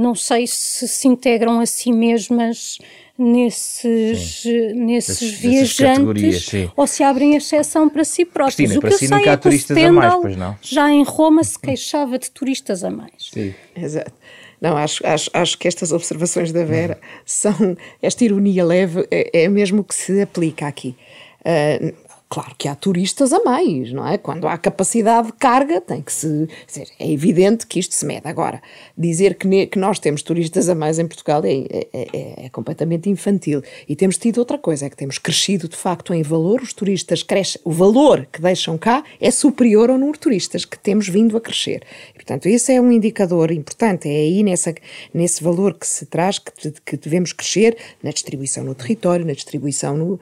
Não 0.00 0.14
sei 0.14 0.46
se 0.46 0.88
se 0.88 1.06
integram 1.06 1.60
a 1.60 1.66
si 1.66 1.92
mesmas 1.92 2.78
nesses, 3.18 4.44
nesses 4.74 5.32
viajantes 5.32 6.52
ou 6.74 6.86
se 6.86 7.02
abrem 7.02 7.36
exceção 7.36 7.86
para 7.86 8.02
si 8.02 8.24
próprios. 8.24 8.56
Cristina, 8.56 8.78
o 8.78 8.80
que 8.80 8.86
eu 8.86 8.98
si 8.98 9.08
sei 9.08 9.28
é 9.28 9.36
que 9.36 9.48
o 9.48 9.52
Stendhal 9.52 10.22
já 10.62 10.90
em 10.90 11.02
Roma 11.02 11.44
se 11.44 11.58
queixava 11.58 12.18
de 12.18 12.30
turistas 12.30 12.82
a 12.82 12.90
mais. 12.90 13.12
Sim. 13.30 13.54
Exato. 13.76 14.12
Não, 14.58 14.74
acho, 14.74 15.06
acho, 15.06 15.30
acho 15.34 15.58
que 15.58 15.68
estas 15.68 15.92
observações 15.92 16.50
da 16.50 16.64
Vera 16.64 16.98
são. 17.26 17.76
Esta 18.00 18.24
ironia 18.24 18.64
leve 18.64 19.06
é, 19.10 19.44
é 19.44 19.48
mesmo 19.50 19.84
que 19.84 19.94
se 19.94 20.22
aplica 20.22 20.66
aqui. 20.66 20.96
Uh, 21.40 21.94
Claro 22.32 22.54
que 22.56 22.68
há 22.68 22.76
turistas 22.76 23.32
a 23.32 23.42
mais, 23.42 23.92
não 23.92 24.06
é? 24.06 24.16
Quando 24.16 24.46
há 24.46 24.56
capacidade 24.56 25.26
de 25.26 25.32
carga, 25.32 25.80
tem 25.80 26.00
que 26.00 26.12
se. 26.12 26.48
Dizer, 26.64 26.86
é 26.96 27.10
evidente 27.10 27.66
que 27.66 27.80
isto 27.80 27.92
se 27.92 28.06
mede. 28.06 28.22
Agora, 28.28 28.62
dizer 28.96 29.34
que, 29.34 29.48
ne, 29.48 29.66
que 29.66 29.80
nós 29.80 29.98
temos 29.98 30.22
turistas 30.22 30.68
a 30.68 30.74
mais 30.76 31.00
em 31.00 31.08
Portugal 31.08 31.42
é, 31.44 31.50
é, 31.52 31.88
é, 31.92 32.44
é, 32.46 32.48
completamente 32.50 33.10
infantil. 33.10 33.64
E 33.88 33.96
temos 33.96 34.16
tido 34.16 34.38
outra 34.38 34.58
coisa, 34.58 34.86
é 34.86 34.90
que 34.90 34.96
temos 34.96 35.18
crescido 35.18 35.68
de 35.68 35.76
facto 35.76 36.14
em 36.14 36.22
valor, 36.22 36.62
os 36.62 36.72
turistas 36.72 37.24
crescem, 37.24 37.60
o 37.64 37.72
valor 37.72 38.24
que 38.30 38.40
deixam 38.40 38.78
cá 38.78 39.02
é 39.20 39.32
superior 39.32 39.90
ao 39.90 39.98
número 39.98 40.12
de 40.12 40.20
turistas 40.20 40.64
que 40.64 40.78
temos 40.78 41.08
vindo 41.08 41.36
a 41.36 41.40
crescer. 41.40 41.82
E, 42.10 42.14
portanto, 42.14 42.46
esse 42.46 42.72
é 42.72 42.80
um 42.80 42.92
indicador 42.92 43.50
importante, 43.50 44.08
é 44.08 44.12
aí 44.12 44.44
nessa, 44.44 44.72
nesse 45.12 45.42
valor 45.42 45.74
que 45.74 45.84
se 45.84 46.06
traz 46.06 46.38
que, 46.38 46.52
que 46.86 46.96
devemos 46.96 47.32
crescer 47.32 47.76
na 48.00 48.12
distribuição 48.12 48.62
no 48.62 48.76
território, 48.76 49.26
na 49.26 49.32
distribuição 49.32 49.96
no, 49.96 50.12
uh, 50.14 50.20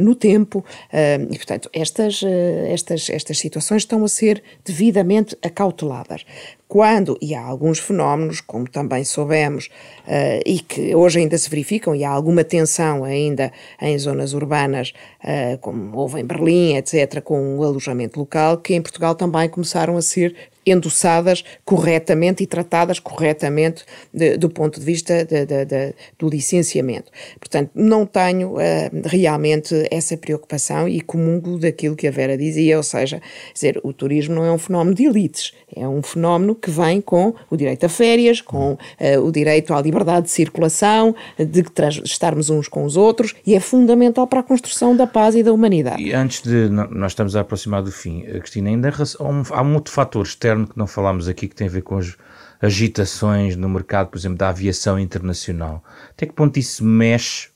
no 0.00 0.14
tempo. 0.14 0.64
Uh, 0.90 1.30
e, 1.30 1.36
portanto, 1.36 1.49
estas, 1.72 2.22
eh, 2.22 2.72
estas, 2.72 3.08
estas 3.10 3.38
situações 3.38 3.82
estão 3.82 4.04
a 4.04 4.08
ser 4.08 4.42
devidamente 4.64 5.36
acauteladas. 5.42 6.24
Quando, 6.68 7.18
e 7.20 7.34
há 7.34 7.42
alguns 7.42 7.80
fenómenos, 7.80 8.40
como 8.40 8.68
também 8.70 9.02
soubemos, 9.02 9.66
uh, 10.06 10.40
e 10.46 10.60
que 10.60 10.94
hoje 10.94 11.18
ainda 11.18 11.36
se 11.36 11.50
verificam, 11.50 11.96
e 11.96 12.04
há 12.04 12.10
alguma 12.10 12.44
tensão 12.44 13.02
ainda 13.02 13.50
em 13.82 13.98
zonas 13.98 14.34
urbanas, 14.34 14.92
uh, 15.24 15.58
como 15.58 15.98
houve 15.98 16.20
em 16.20 16.24
Berlim, 16.24 16.76
etc., 16.76 17.20
com 17.22 17.58
o 17.58 17.64
alojamento 17.64 18.20
local, 18.20 18.58
que 18.58 18.72
em 18.72 18.80
Portugal 18.80 19.16
também 19.16 19.48
começaram 19.48 19.96
a 19.96 20.02
ser 20.02 20.36
endossadas 20.66 21.44
corretamente 21.64 22.42
e 22.42 22.46
tratadas 22.46 22.98
corretamente 22.98 23.84
de, 24.12 24.36
do 24.36 24.50
ponto 24.50 24.78
de 24.78 24.86
vista 24.86 25.24
de, 25.24 25.46
de, 25.46 25.94
do 26.18 26.28
licenciamento. 26.28 27.10
Portanto, 27.38 27.70
não 27.74 28.06
tenho 28.06 28.54
uh, 28.54 28.58
realmente 29.04 29.86
essa 29.90 30.16
preocupação 30.16 30.88
e 30.88 31.00
comungo 31.00 31.58
daquilo 31.58 31.96
que 31.96 32.06
a 32.06 32.10
Vera 32.10 32.36
dizia, 32.36 32.76
ou 32.76 32.82
seja, 32.82 33.20
dizer, 33.52 33.80
o 33.82 33.92
turismo 33.92 34.34
não 34.34 34.44
é 34.44 34.52
um 34.52 34.58
fenómeno 34.58 34.94
de 34.94 35.04
elites, 35.04 35.52
é 35.74 35.86
um 35.86 36.02
fenómeno 36.02 36.54
que 36.54 36.70
vem 36.70 37.00
com 37.00 37.34
o 37.48 37.56
direito 37.56 37.86
a 37.86 37.88
férias, 37.88 38.40
com 38.40 38.72
uh, 38.72 38.78
o 39.24 39.32
direito 39.32 39.72
à 39.74 39.80
liberdade 39.80 40.26
de 40.26 40.32
circulação, 40.32 41.14
de 41.38 41.64
estarmos 42.04 42.50
uns 42.50 42.68
com 42.68 42.84
os 42.84 42.96
outros, 42.96 43.34
e 43.46 43.54
é 43.54 43.60
fundamental 43.60 44.26
para 44.26 44.40
a 44.40 44.42
construção 44.42 44.96
da 44.96 45.06
paz 45.06 45.34
e 45.34 45.42
da 45.42 45.52
humanidade. 45.52 46.02
E 46.02 46.12
antes 46.12 46.42
de 46.42 46.68
nós 46.68 47.12
estamos 47.12 47.36
a 47.36 47.40
aproximar 47.40 47.82
do 47.82 47.92
fim, 47.92 48.24
eh, 48.26 48.38
Cristina, 48.38 48.70
ainda 48.70 48.90
há 48.90 49.24
um, 49.24 49.42
há 49.50 49.62
um 49.62 49.80
fator 49.86 50.24
externo 50.24 50.59
que 50.66 50.78
não 50.78 50.86
falámos 50.86 51.28
aqui 51.28 51.48
que 51.48 51.54
tem 51.54 51.66
a 51.66 51.70
ver 51.70 51.82
com 51.82 51.98
as 51.98 52.16
agitações 52.60 53.56
no 53.56 53.68
mercado, 53.68 54.08
por 54.08 54.18
exemplo, 54.18 54.38
da 54.38 54.50
aviação 54.50 54.98
internacional. 54.98 55.82
Até 56.10 56.26
que 56.26 56.32
ponto 56.32 56.58
isso 56.58 56.84
mexe 56.84 57.48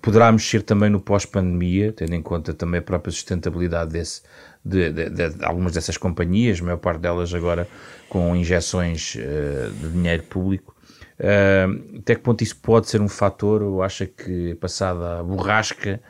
poderá 0.00 0.32
mexer 0.32 0.62
também 0.62 0.88
no 0.88 1.00
pós-pandemia, 1.00 1.92
tendo 1.92 2.14
em 2.14 2.22
conta 2.22 2.54
também 2.54 2.80
a 2.80 2.82
própria 2.82 3.12
sustentabilidade 3.12 3.92
desse, 3.92 4.22
de, 4.64 4.90
de, 4.90 5.10
de, 5.10 5.30
de, 5.30 5.44
algumas 5.44 5.72
dessas 5.72 5.96
companhias, 5.96 6.60
a 6.60 6.64
maior 6.64 6.78
parte 6.78 7.00
delas 7.00 7.32
agora 7.34 7.68
com 8.08 8.34
injeções 8.34 9.14
uh, 9.16 9.70
de 9.70 9.88
dinheiro 9.90 10.22
público. 10.24 10.74
Uh, 11.18 11.98
até 11.98 12.14
que 12.14 12.20
ponto 12.22 12.42
isso 12.42 12.56
pode 12.56 12.88
ser 12.88 13.00
um 13.00 13.08
fator 13.08 13.62
ou 13.62 13.82
acha 13.82 14.06
que 14.06 14.54
passada 14.56 15.20
a 15.20 15.22
borrasca, 15.22 16.00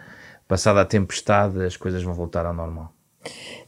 passada 0.48 0.80
a 0.80 0.84
tempestade, 0.84 1.64
as 1.64 1.76
coisas 1.76 2.02
vão 2.02 2.14
voltar 2.14 2.46
ao 2.46 2.54
normal? 2.54 2.95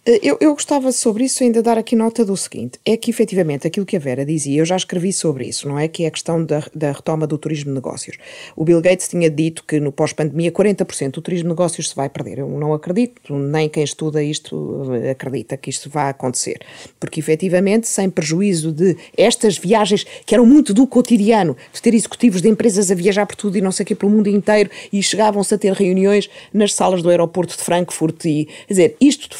Eh, 0.09 0.21
eu, 0.23 0.39
eu, 0.41 0.55
gostava 0.55 0.91
sobre 0.91 1.25
isso 1.25 1.43
ainda 1.43 1.63
dar 1.63 1.77
aqui 1.77 1.95
nota 1.95 2.25
do 2.25 2.35
seguinte: 2.35 2.79
é 2.85 2.97
que 2.97 3.11
efetivamente 3.11 3.67
aquilo 3.67 3.85
que 3.85 3.97
a 3.97 4.01
Vera 4.01 4.25
dizia, 4.25 4.59
eu 4.59 4.65
já 4.65 4.75
escrevi 4.77 5.13
sobre 5.13 5.47
isso, 5.47 5.69
não 5.69 5.79
é? 5.79 5.87
Que 5.87 6.05
é 6.05 6.07
a 6.07 6.11
questão 6.11 6.43
da, 6.43 6.63
da 6.75 6.93
retoma 6.93 7.27
do 7.27 7.37
turismo 7.37 7.67
de 7.67 7.75
negócios. 7.75 8.17
O 8.57 8.65
Bill 8.65 8.81
Gates 8.81 9.09
tinha 9.09 9.29
dito 9.29 9.63
que 9.65 9.79
no 9.79 9.93
pós-pandemia 9.93 10.51
40% 10.51 11.11
do 11.13 11.21
turismo 11.21 11.45
de 11.45 11.51
negócios 11.51 11.91
se 11.91 11.95
vai 11.95 12.09
perder. 12.09 12.39
Eu 12.39 12.49
não 12.49 12.73
acredito, 12.73 13.35
nem 13.35 13.69
quem 13.69 13.85
estuda 13.85 14.23
isto 14.23 14.91
eh, 14.95 15.11
acredita 15.11 15.59
que 15.59 15.69
isto 15.69 15.91
vai 15.91 16.09
acontecer. 16.09 16.61
Porque 16.99 17.21
efetivamente, 17.21 17.87
sem 17.87 18.09
prejuízo 18.09 18.73
de 18.73 18.97
estas 19.15 19.59
viagens 19.59 20.07
que 20.25 20.35
eram 20.35 20.47
muito 20.47 20.73
do 20.73 20.87
cotidiano, 20.87 21.55
de 21.71 21.83
ter 21.83 21.93
executivos 21.93 22.41
de 22.41 22.49
empresas 22.49 22.91
a 22.91 22.95
viajar 22.95 23.27
por 23.27 23.37
tudo 23.37 23.59
e 23.59 23.61
não 23.61 23.73
sei 23.73 23.85
o 23.85 23.87
que, 23.87 23.95
pelo 23.95 24.11
mundo 24.11 24.29
inteiro 24.29 24.71
e 24.91 25.03
chegavam-se 25.03 25.55
a 25.55 25.59
ter 25.59 25.75
reuniões 25.75 26.31
nas 26.53 26.73
salas 26.73 27.03
do 27.03 27.11
aeroporto 27.11 27.57
de 27.57 27.63
Frankfurt 27.63 28.25
e, 28.25 28.49
quer 28.67 28.73
dizer, 28.73 28.97
isto 29.01 29.29
de 29.29 29.37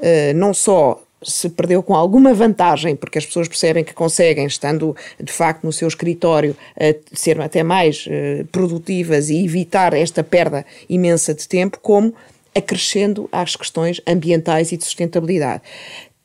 eh, 0.00 0.32
não 0.34 0.54
só 0.54 1.02
se 1.22 1.48
perdeu 1.48 1.82
com 1.82 1.94
alguma 1.94 2.32
vantagem, 2.32 2.94
porque 2.94 3.18
as 3.18 3.26
pessoas 3.26 3.48
percebem 3.48 3.82
que 3.82 3.94
conseguem, 3.94 4.46
estando 4.46 4.94
de 5.20 5.32
facto 5.32 5.64
no 5.64 5.72
seu 5.72 5.88
escritório, 5.88 6.56
ser 7.12 7.40
até 7.40 7.62
mais 7.62 8.06
eh, 8.08 8.44
produtivas 8.52 9.28
e 9.30 9.44
evitar 9.44 9.94
esta 9.94 10.22
perda 10.22 10.64
imensa 10.88 11.34
de 11.34 11.48
tempo, 11.48 11.78
como 11.80 12.14
acrescendo 12.56 13.28
às 13.30 13.54
questões 13.54 14.00
ambientais 14.06 14.72
e 14.72 14.76
de 14.78 14.84
sustentabilidade. 14.84 15.62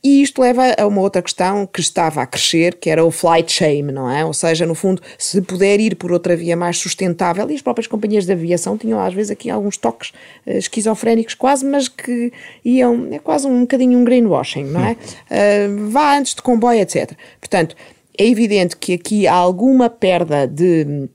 E 0.04 0.24
isto 0.24 0.42
leva 0.42 0.76
a 0.78 0.88
uma 0.88 1.00
outra 1.02 1.22
questão 1.22 1.68
que 1.68 1.80
estava 1.80 2.22
a 2.24 2.26
crescer, 2.26 2.76
que 2.76 2.90
era 2.90 3.06
o 3.06 3.12
flight 3.12 3.52
shame, 3.52 3.92
não 3.92 4.10
é? 4.10 4.26
Ou 4.26 4.34
seja, 4.34 4.66
no 4.66 4.74
fundo, 4.74 5.02
se 5.18 5.42
puder 5.42 5.80
ir 5.80 5.96
por 5.96 6.12
outra 6.12 6.36
via 6.36 6.58
mais 6.58 6.78
sustentável, 6.78 7.50
e 7.50 7.56
as 7.56 7.62
próprias 7.62 7.86
companhias 7.86 8.26
de 8.26 8.32
aviação 8.32 8.78
tinham 8.78 9.00
às 9.00 9.14
vezes 9.14 9.30
aqui 9.30 9.50
alguns 9.50 9.78
toques 9.78 10.10
uh, 10.48 10.52
esquizofrénicos 10.52 11.36
quase, 11.36 11.64
mas 11.66 11.88
que 11.88 12.34
iam, 12.66 13.10
é 13.12 13.20
quase 13.20 13.46
um 13.46 13.62
bocadinho 13.62 14.00
um 14.00 14.04
greenwashing, 14.04 14.64
não 14.64 14.84
é? 14.84 14.94
Uh, 14.94 15.90
vá 15.90 16.18
antes 16.18 16.34
de 16.34 16.42
comboio, 16.42 16.80
etc. 16.80 17.12
Portanto, 17.40 17.76
é 18.18 18.28
evidente 18.28 18.76
que 18.78 18.94
aqui 18.94 19.28
há 19.28 19.36
alguma 19.36 19.90
perda 19.90 20.48
de 20.48 21.10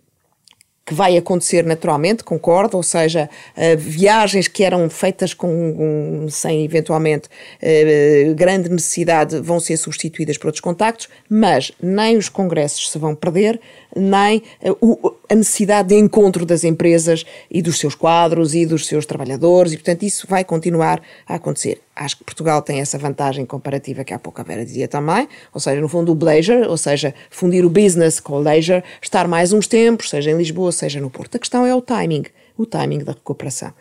que 0.87 0.95
vai 0.95 1.17
acontecer 1.17 1.65
naturalmente, 1.65 2.23
concordo, 2.23 2.77
ou 2.77 2.83
seja, 2.83 3.29
uh, 3.57 3.77
viagens 3.77 4.47
que 4.47 4.63
eram 4.63 4.89
feitas 4.89 5.35
com, 5.35 6.27
sem 6.31 6.65
eventualmente 6.65 7.29
uh, 7.29 8.35
grande 8.37 8.69
necessidade 8.71 9.41
vão 9.41 9.59
ser 9.59 9.77
substituídas 9.77 10.39
por 10.39 10.47
outros 10.47 10.61
contactos, 10.61 11.09
mas 11.29 11.73
nem 11.83 12.17
os 12.17 12.29
congressos 12.29 12.89
se 12.89 12.99
vão 12.99 13.17
perder, 13.17 13.61
nem 13.97 14.43
uh, 14.63 15.17
a 15.29 15.35
necessidade 15.35 15.89
de 15.89 15.95
encontro 15.97 16.45
das 16.45 16.63
empresas 16.63 17.25
e 17.51 17.63
dos 17.63 17.79
seus 17.79 17.95
quadros 17.95 18.55
e 18.55 18.67
dos 18.67 18.87
seus 18.87 19.07
trabalhadores, 19.07 19.73
e 19.73 19.77
portanto 19.77 20.03
isso 20.03 20.27
vai 20.29 20.45
continuar 20.45 21.03
a 21.27 21.35
acontecer. 21.35 21.81
Acho 21.95 22.19
que 22.19 22.25
Portugal 22.25 22.61
tem 22.61 22.81
essa 22.81 22.99
vantagem 22.99 23.47
comparativa 23.47 24.05
que 24.05 24.13
há 24.13 24.19
pouco 24.19 24.41
a 24.41 24.45
Vera 24.45 24.65
dizia 24.65 24.87
também, 24.87 25.27
ou 25.53 25.61
seja, 25.61 25.81
no 25.81 25.89
fundo 25.89 26.13
o 26.13 26.25
leisure, 26.25 26.67
ou 26.67 26.77
seja, 26.77 27.15
fundir 27.31 27.65
o 27.65 27.71
business 27.71 28.21
com 28.21 28.35
o 28.35 28.41
leisure, 28.41 28.85
estar 29.01 29.27
mais 29.27 29.53
uns 29.53 29.67
tempos, 29.67 30.11
seja 30.11 30.31
em 30.31 30.37
Lisboa, 30.37 30.71
seja 30.71 31.01
no 31.01 31.11
Porto. 31.11 31.37
A 31.37 31.39
questão 31.39 31.65
é 31.65 31.75
o 31.75 31.81
timing, 31.81 32.25
o 32.57 32.67
timing 32.67 32.99
da 32.99 33.13
recuperação. 33.13 33.73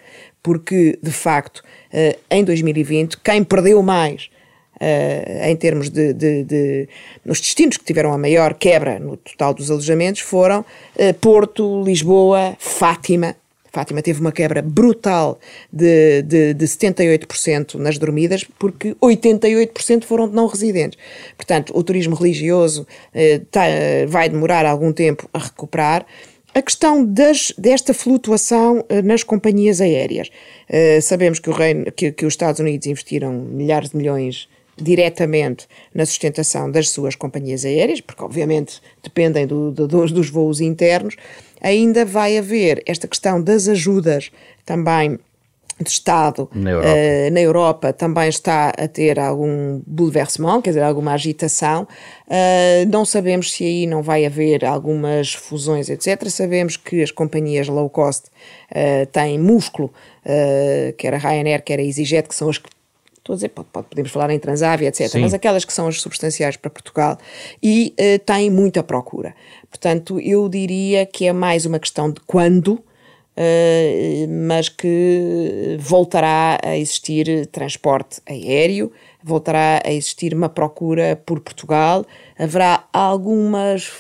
Porque, 0.42 0.98
de 1.02 1.12
facto, 1.12 1.64
eh, 1.92 2.18
em 2.30 2.44
2020, 2.44 3.18
quem 3.18 3.44
perdeu 3.44 3.82
mais 3.82 4.30
Uh, 4.76 5.46
em 5.46 5.56
termos 5.56 5.90
de, 5.90 6.12
de, 6.12 6.44
de, 6.44 6.90
nos 7.24 7.40
destinos 7.40 7.78
que 7.78 7.86
tiveram 7.86 8.12
a 8.12 8.18
maior 8.18 8.54
quebra 8.56 9.00
no 9.00 9.16
total 9.16 9.54
dos 9.54 9.72
alojamentos 9.72 10.20
foram 10.20 10.60
uh, 10.60 11.14
Porto, 11.22 11.82
Lisboa, 11.82 12.58
Fátima. 12.60 13.38
Fátima 13.72 14.02
teve 14.02 14.20
uma 14.20 14.34
quebra 14.34 14.62
brutal 14.62 15.40
de, 15.72 16.22
de, 16.24 16.54
de 16.54 16.66
78% 16.66 17.76
nas 17.76 17.98
dormidas, 17.98 18.46
porque 18.60 18.96
88% 18.96 20.04
foram 20.04 20.28
de 20.28 20.36
não 20.36 20.46
residentes. 20.46 21.00
Portanto, 21.38 21.72
o 21.74 21.82
turismo 21.82 22.14
religioso 22.14 22.82
uh, 22.82 23.46
tá, 23.50 23.64
vai 24.10 24.28
demorar 24.28 24.66
algum 24.66 24.92
tempo 24.92 25.30
a 25.34 25.40
recuperar. 25.40 26.06
A 26.54 26.62
questão 26.62 27.06
das, 27.06 27.54
desta 27.58 27.94
flutuação 27.94 28.86
nas 29.04 29.24
companhias 29.24 29.82
aéreas. 29.82 30.30
sabemos 31.02 31.38
que, 31.38 31.52
Reino, 31.52 31.92
que, 31.92 32.14
que 32.14 32.26
os 32.26 32.32
Estados 32.32 32.62
Unidos 32.62 32.88
investiram 32.88 33.34
milhares 33.34 33.90
de 33.90 33.98
milhões 33.98 34.48
diretamente 34.78 35.68
na 35.94 36.06
sustentação 36.06 36.70
das 36.70 36.90
suas 36.90 37.16
companhias 37.16 37.66
aéreas, 37.66 38.02
porque 38.02 38.24
obviamente 38.24 38.82
dependem 39.02 39.48
do, 39.48 39.72
do, 39.72 39.88
dos 39.88 40.30
voos 40.30 40.60
internos, 40.60 41.16
ainda 41.62 42.06
vai 42.06 42.38
haver 42.38 42.84
esta 42.86 43.08
questão 43.08 43.42
das 43.42 43.68
ajudas 43.68 44.32
também 44.66 45.20
de 45.82 45.90
Estado 45.90 46.50
na 46.54 46.72
Europa. 46.72 46.90
Uh, 46.90 47.34
na 47.34 47.42
Europa. 47.42 47.94
também 47.94 48.30
está 48.30 48.70
a 48.70 48.88
ter 48.88 49.20
algum 49.20 49.82
bouleversement, 49.86 50.62
quer 50.62 50.70
dizer, 50.70 50.84
alguma 50.84 51.14
agitação. 51.14 51.86
Uh, 52.28 52.90
não 52.90 53.04
sabemos 53.04 53.52
se 53.52 53.66
aí 53.66 53.86
não 53.86 54.02
vai 54.02 54.26
haver 54.26 54.64
algumas 54.64 55.34
fusões, 55.34 55.90
etc. 55.90 56.30
Sabemos 56.30 56.78
que 56.78 57.02
as 57.02 57.12
companhias 57.12 57.68
low 57.68 57.90
cost 57.90 58.28
uh, 58.72 59.06
têm 59.12 59.38
músculo, 59.38 59.92
quer 60.98 61.14
a 61.14 61.18
Ryanair, 61.18 61.62
quer 61.64 61.80
a 61.80 61.84
EasyJet, 61.84 62.28
que 62.28 62.34
são 62.34 62.50
as 62.50 62.58
que 62.58 62.70
estou 63.26 63.34
a 63.34 63.38
dizer, 63.38 63.50
pode, 63.50 63.68
pode, 63.74 63.88
podemos 63.88 64.12
falar 64.12 64.30
em 64.30 64.38
Transavia, 64.38 64.90
etc., 64.90 65.08
Sim. 65.08 65.22
mas 65.22 65.34
aquelas 65.34 65.66
que 65.66 65.74
são 65.74 65.88
as 65.88 66.00
substanciais 66.00 66.56
para 66.56 66.70
Portugal 66.70 67.18
e 67.62 67.94
uh, 68.00 68.20
têm 68.20 68.52
muita 68.52 68.84
procura. 68.84 69.34
Portanto, 69.68 70.20
eu 70.20 70.48
diria 70.48 71.06
que 71.08 71.26
é 71.26 71.34
mais 71.34 71.66
uma 71.66 71.80
questão 71.80 72.12
de 72.12 72.22
quando, 72.22 72.82
Uh, 73.38 74.32
mas 74.48 74.70
que 74.70 75.76
voltará 75.78 76.58
a 76.64 76.78
existir 76.78 77.46
transporte 77.48 78.22
aéreo, 78.26 78.94
voltará 79.22 79.82
a 79.84 79.92
existir 79.92 80.34
uma 80.34 80.48
procura 80.48 81.22
por 81.26 81.42
Portugal, 81.42 82.06
haverá 82.40 82.86
algumas 82.94 83.92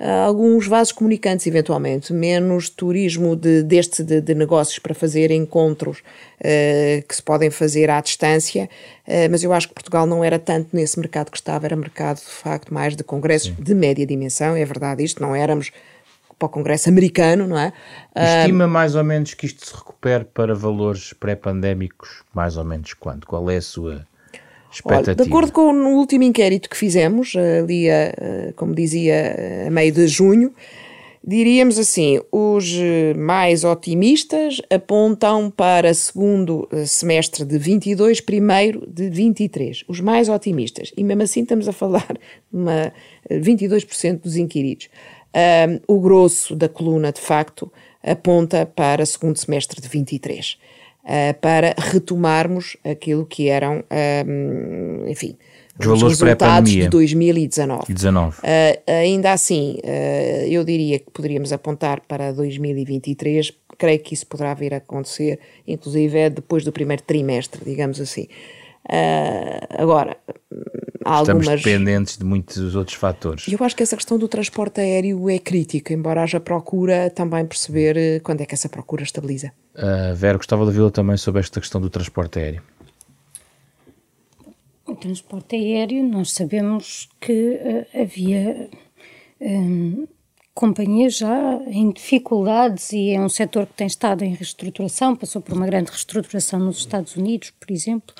alguns 0.00 0.66
vasos 0.66 0.92
comunicantes, 0.92 1.46
eventualmente, 1.46 2.12
menos 2.12 2.70
turismo 2.70 3.36
de, 3.36 3.62
deste 3.62 4.02
de, 4.02 4.20
de 4.20 4.34
negócios 4.34 4.78
para 4.78 4.94
fazer 4.94 5.30
encontros 5.30 5.98
uh, 5.98 7.06
que 7.06 7.14
se 7.14 7.22
podem 7.22 7.50
fazer 7.50 7.90
à 7.90 8.00
distância, 8.00 8.68
uh, 9.06 9.30
mas 9.30 9.44
eu 9.44 9.52
acho 9.52 9.68
que 9.68 9.74
Portugal 9.74 10.06
não 10.06 10.24
era 10.24 10.38
tanto 10.38 10.68
nesse 10.72 10.98
mercado 10.98 11.30
que 11.30 11.36
estava, 11.36 11.66
era 11.66 11.76
mercado 11.76 12.16
de 12.16 12.30
facto 12.30 12.72
mais 12.72 12.96
de 12.96 13.04
congressos 13.04 13.48
Sim. 13.54 13.62
de 13.62 13.74
média 13.74 14.06
dimensão, 14.06 14.56
é 14.56 14.64
verdade 14.64 15.04
isto, 15.04 15.20
não 15.20 15.34
éramos 15.34 15.70
para 16.38 16.46
o 16.46 16.48
Congresso 16.48 16.88
americano, 16.88 17.46
não 17.46 17.58
é? 17.58 17.70
Estima 18.16 18.66
mais 18.66 18.94
ou 18.94 19.04
menos 19.04 19.34
que 19.34 19.44
isto 19.44 19.66
se 19.66 19.76
recupere 19.76 20.24
para 20.24 20.54
valores 20.54 21.12
pré-pandémicos, 21.12 22.22
mais 22.32 22.56
ou 22.56 22.64
menos 22.64 22.94
quanto? 22.94 23.26
Qual 23.26 23.50
é 23.50 23.58
a 23.58 23.62
sua? 23.62 24.06
Olha, 24.84 25.14
de 25.14 25.22
acordo 25.22 25.52
com 25.52 25.72
o 25.72 25.96
último 25.96 26.24
inquérito 26.24 26.68
que 26.68 26.76
fizemos, 26.76 27.34
ali, 27.36 27.90
a, 27.90 28.12
como 28.56 28.74
dizia, 28.74 29.66
a 29.66 29.70
meio 29.70 29.92
de 29.92 30.06
junho, 30.06 30.54
diríamos 31.24 31.78
assim: 31.78 32.20
os 32.30 32.72
mais 33.16 33.64
otimistas 33.64 34.60
apontam 34.70 35.50
para 35.50 35.92
segundo 35.92 36.68
semestre 36.86 37.44
de 37.44 37.58
22, 37.58 38.20
primeiro 38.20 38.86
de 38.86 39.08
23. 39.10 39.84
Os 39.88 40.00
mais 40.00 40.28
otimistas. 40.28 40.92
E 40.96 41.04
mesmo 41.04 41.22
assim 41.22 41.42
estamos 41.42 41.68
a 41.68 41.72
falar 41.72 42.18
de 42.52 43.40
22% 43.40 44.20
dos 44.20 44.36
inquiridos. 44.36 44.88
Um, 45.32 45.94
o 45.96 46.00
grosso 46.00 46.56
da 46.56 46.68
coluna, 46.68 47.12
de 47.12 47.20
facto, 47.20 47.72
aponta 48.02 48.66
para 48.66 49.06
segundo 49.06 49.38
semestre 49.38 49.80
de 49.80 49.88
23, 49.88 50.58
uh, 51.04 51.38
para 51.40 51.74
retomarmos 51.78 52.76
aquilo 52.84 53.26
que 53.26 53.48
eram, 53.48 53.84
um, 54.26 55.08
enfim, 55.08 55.36
os, 55.78 55.86
os 55.86 56.02
resultados 56.02 56.70
de 56.70 56.88
2019. 56.88 57.92
19. 57.92 58.38
Uh, 58.38 58.42
ainda 58.90 59.32
assim, 59.32 59.78
uh, 59.84 60.46
eu 60.46 60.64
diria 60.64 60.98
que 60.98 61.10
poderíamos 61.10 61.52
apontar 61.52 62.02
para 62.06 62.32
2023, 62.32 63.52
creio 63.78 64.00
que 64.00 64.14
isso 64.14 64.26
poderá 64.26 64.52
vir 64.54 64.74
a 64.74 64.78
acontecer, 64.78 65.38
inclusive 65.66 66.18
é 66.18 66.30
depois 66.30 66.64
do 66.64 66.72
primeiro 66.72 67.02
trimestre, 67.02 67.62
digamos 67.64 68.00
assim. 68.00 68.26
Uh, 68.84 69.82
agora, 69.82 70.16
há 71.04 71.20
Estamos 71.20 71.48
algumas... 71.48 71.62
dependentes 71.62 72.16
de 72.18 72.24
muitos 72.24 72.74
outros 72.74 72.96
fatores. 72.96 73.46
Eu 73.48 73.58
acho 73.64 73.74
que 73.74 73.82
essa 73.82 73.96
questão 73.96 74.18
do 74.18 74.28
transporte 74.28 74.80
aéreo 74.80 75.28
é 75.28 75.38
crítica, 75.38 75.92
embora 75.92 76.22
haja 76.22 76.40
procura, 76.40 77.10
também 77.10 77.44
perceber 77.46 77.96
eh, 77.96 78.20
quando 78.20 78.40
é 78.40 78.46
que 78.46 78.54
essa 78.54 78.68
procura 78.68 79.02
estabiliza. 79.02 79.52
Uh, 79.74 80.14
Vera, 80.14 80.36
gostava 80.36 80.62
de 80.64 80.68
ouvi-la 80.68 80.90
também 80.90 81.16
sobre 81.16 81.40
esta 81.40 81.60
questão 81.60 81.80
do 81.80 81.88
transporte 81.88 82.38
aéreo. 82.38 82.62
O 84.86 84.94
transporte 84.94 85.56
aéreo, 85.56 86.02
nós 86.02 86.32
sabemos 86.32 87.08
que 87.20 87.60
uh, 87.62 88.02
havia 88.02 88.68
um, 89.40 90.06
companhias 90.52 91.16
já 91.16 91.60
em 91.68 91.90
dificuldades 91.90 92.92
e 92.92 93.10
é 93.10 93.20
um 93.20 93.28
setor 93.28 93.66
que 93.66 93.74
tem 93.74 93.86
estado 93.86 94.24
em 94.24 94.34
reestruturação, 94.34 95.16
passou 95.16 95.40
por 95.40 95.54
uma 95.54 95.66
grande 95.66 95.90
reestruturação 95.90 96.58
nos 96.58 96.78
Estados 96.78 97.16
Unidos, 97.16 97.52
por 97.58 97.70
exemplo. 97.70 98.14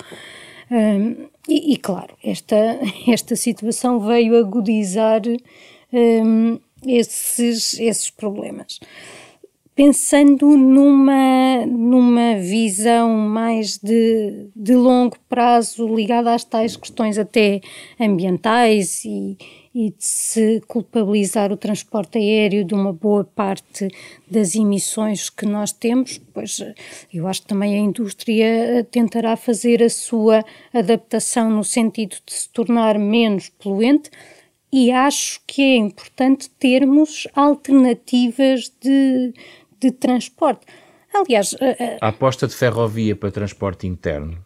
Um, 0.71 1.27
e, 1.49 1.73
e, 1.73 1.77
claro, 1.77 2.15
esta, 2.23 2.55
esta 3.05 3.35
situação 3.35 3.99
veio 3.99 4.37
agudizar 4.37 5.21
um, 5.91 6.57
esses, 6.87 7.77
esses 7.77 8.09
problemas. 8.09 8.79
Pensando 9.75 10.55
numa, 10.57 11.65
numa 11.65 12.35
visão 12.35 13.09
mais 13.09 13.77
de, 13.77 14.47
de 14.55 14.75
longo 14.75 15.17
prazo 15.27 15.93
ligada 15.93 16.33
às 16.33 16.43
tais 16.45 16.77
questões 16.77 17.17
até 17.17 17.59
ambientais 17.99 19.03
e, 19.03 19.37
e 19.73 19.89
de 19.91 20.03
se 20.03 20.61
culpabilizar 20.67 21.51
o 21.51 21.57
transporte 21.57 22.17
aéreo 22.17 22.65
de 22.65 22.73
uma 22.73 22.91
boa 22.91 23.23
parte 23.23 23.87
das 24.29 24.55
emissões 24.55 25.29
que 25.29 25.45
nós 25.45 25.71
temos, 25.71 26.19
pois 26.33 26.59
eu 27.13 27.25
acho 27.27 27.41
que 27.41 27.47
também 27.47 27.75
a 27.75 27.79
indústria 27.79 28.85
tentará 28.91 29.37
fazer 29.37 29.81
a 29.81 29.89
sua 29.89 30.43
adaptação 30.73 31.49
no 31.49 31.63
sentido 31.63 32.17
de 32.25 32.33
se 32.33 32.49
tornar 32.49 32.99
menos 32.99 33.49
poluente 33.49 34.09
e 34.71 34.91
acho 34.91 35.41
que 35.47 35.61
é 35.61 35.75
importante 35.75 36.49
termos 36.49 37.27
alternativas 37.33 38.71
de, 38.81 39.33
de 39.79 39.91
transporte. 39.91 40.65
Aliás, 41.13 41.55
a, 41.99 42.05
a 42.05 42.09
aposta 42.09 42.47
de 42.47 42.55
ferrovia 42.55 43.15
para 43.15 43.31
transporte 43.31 43.85
interno 43.85 44.37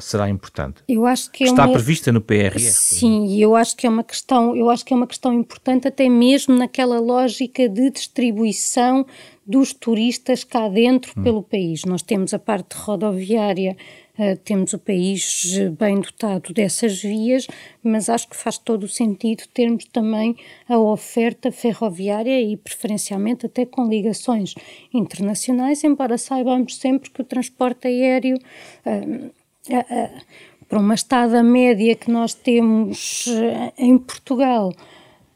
será 0.00 0.28
importante. 0.28 0.82
Eu 0.88 1.06
acho 1.06 1.30
que 1.30 1.44
é 1.44 1.46
está 1.46 1.64
uma... 1.66 1.72
prevista 1.72 2.12
no 2.12 2.20
PRR. 2.20 2.58
Sim, 2.58 3.26
e 3.26 3.40
eu 3.40 3.54
acho 3.56 3.76
que 3.76 3.86
é 3.86 3.90
uma 3.90 4.04
questão, 4.04 4.56
eu 4.56 4.70
acho 4.70 4.84
que 4.84 4.92
é 4.92 4.96
uma 4.96 5.06
questão 5.06 5.32
importante 5.32 5.88
até 5.88 6.08
mesmo 6.08 6.56
naquela 6.56 6.98
lógica 7.00 7.68
de 7.68 7.90
distribuição 7.90 9.06
dos 9.46 9.74
turistas 9.74 10.42
cá 10.42 10.68
dentro 10.68 11.12
hum. 11.16 11.22
pelo 11.22 11.42
país. 11.42 11.84
Nós 11.84 12.02
temos 12.02 12.32
a 12.32 12.38
parte 12.38 12.74
rodoviária, 12.74 13.76
uh, 14.18 14.36
temos 14.38 14.72
o 14.72 14.78
país 14.78 15.54
bem 15.78 16.00
dotado 16.00 16.52
dessas 16.54 17.02
vias, 17.02 17.46
mas 17.82 18.08
acho 18.08 18.28
que 18.28 18.36
faz 18.36 18.56
todo 18.56 18.84
o 18.84 18.88
sentido 18.88 19.44
termos 19.52 19.84
também 19.86 20.36
a 20.68 20.78
oferta 20.78 21.52
ferroviária 21.52 22.40
e 22.40 22.56
preferencialmente 22.56 23.46
até 23.46 23.66
com 23.66 23.86
ligações 23.86 24.54
internacionais, 24.92 25.84
embora 25.84 26.16
saibamos 26.16 26.76
sempre 26.76 27.10
que 27.10 27.20
o 27.20 27.24
transporte 27.24 27.86
aéreo 27.86 28.38
uh, 28.86 29.43
para 30.68 30.78
uma 30.78 30.94
estada 30.94 31.42
média 31.42 31.94
que 31.94 32.10
nós 32.10 32.34
temos 32.34 33.26
eh, 33.28 33.72
em 33.78 33.98
Portugal 33.98 34.72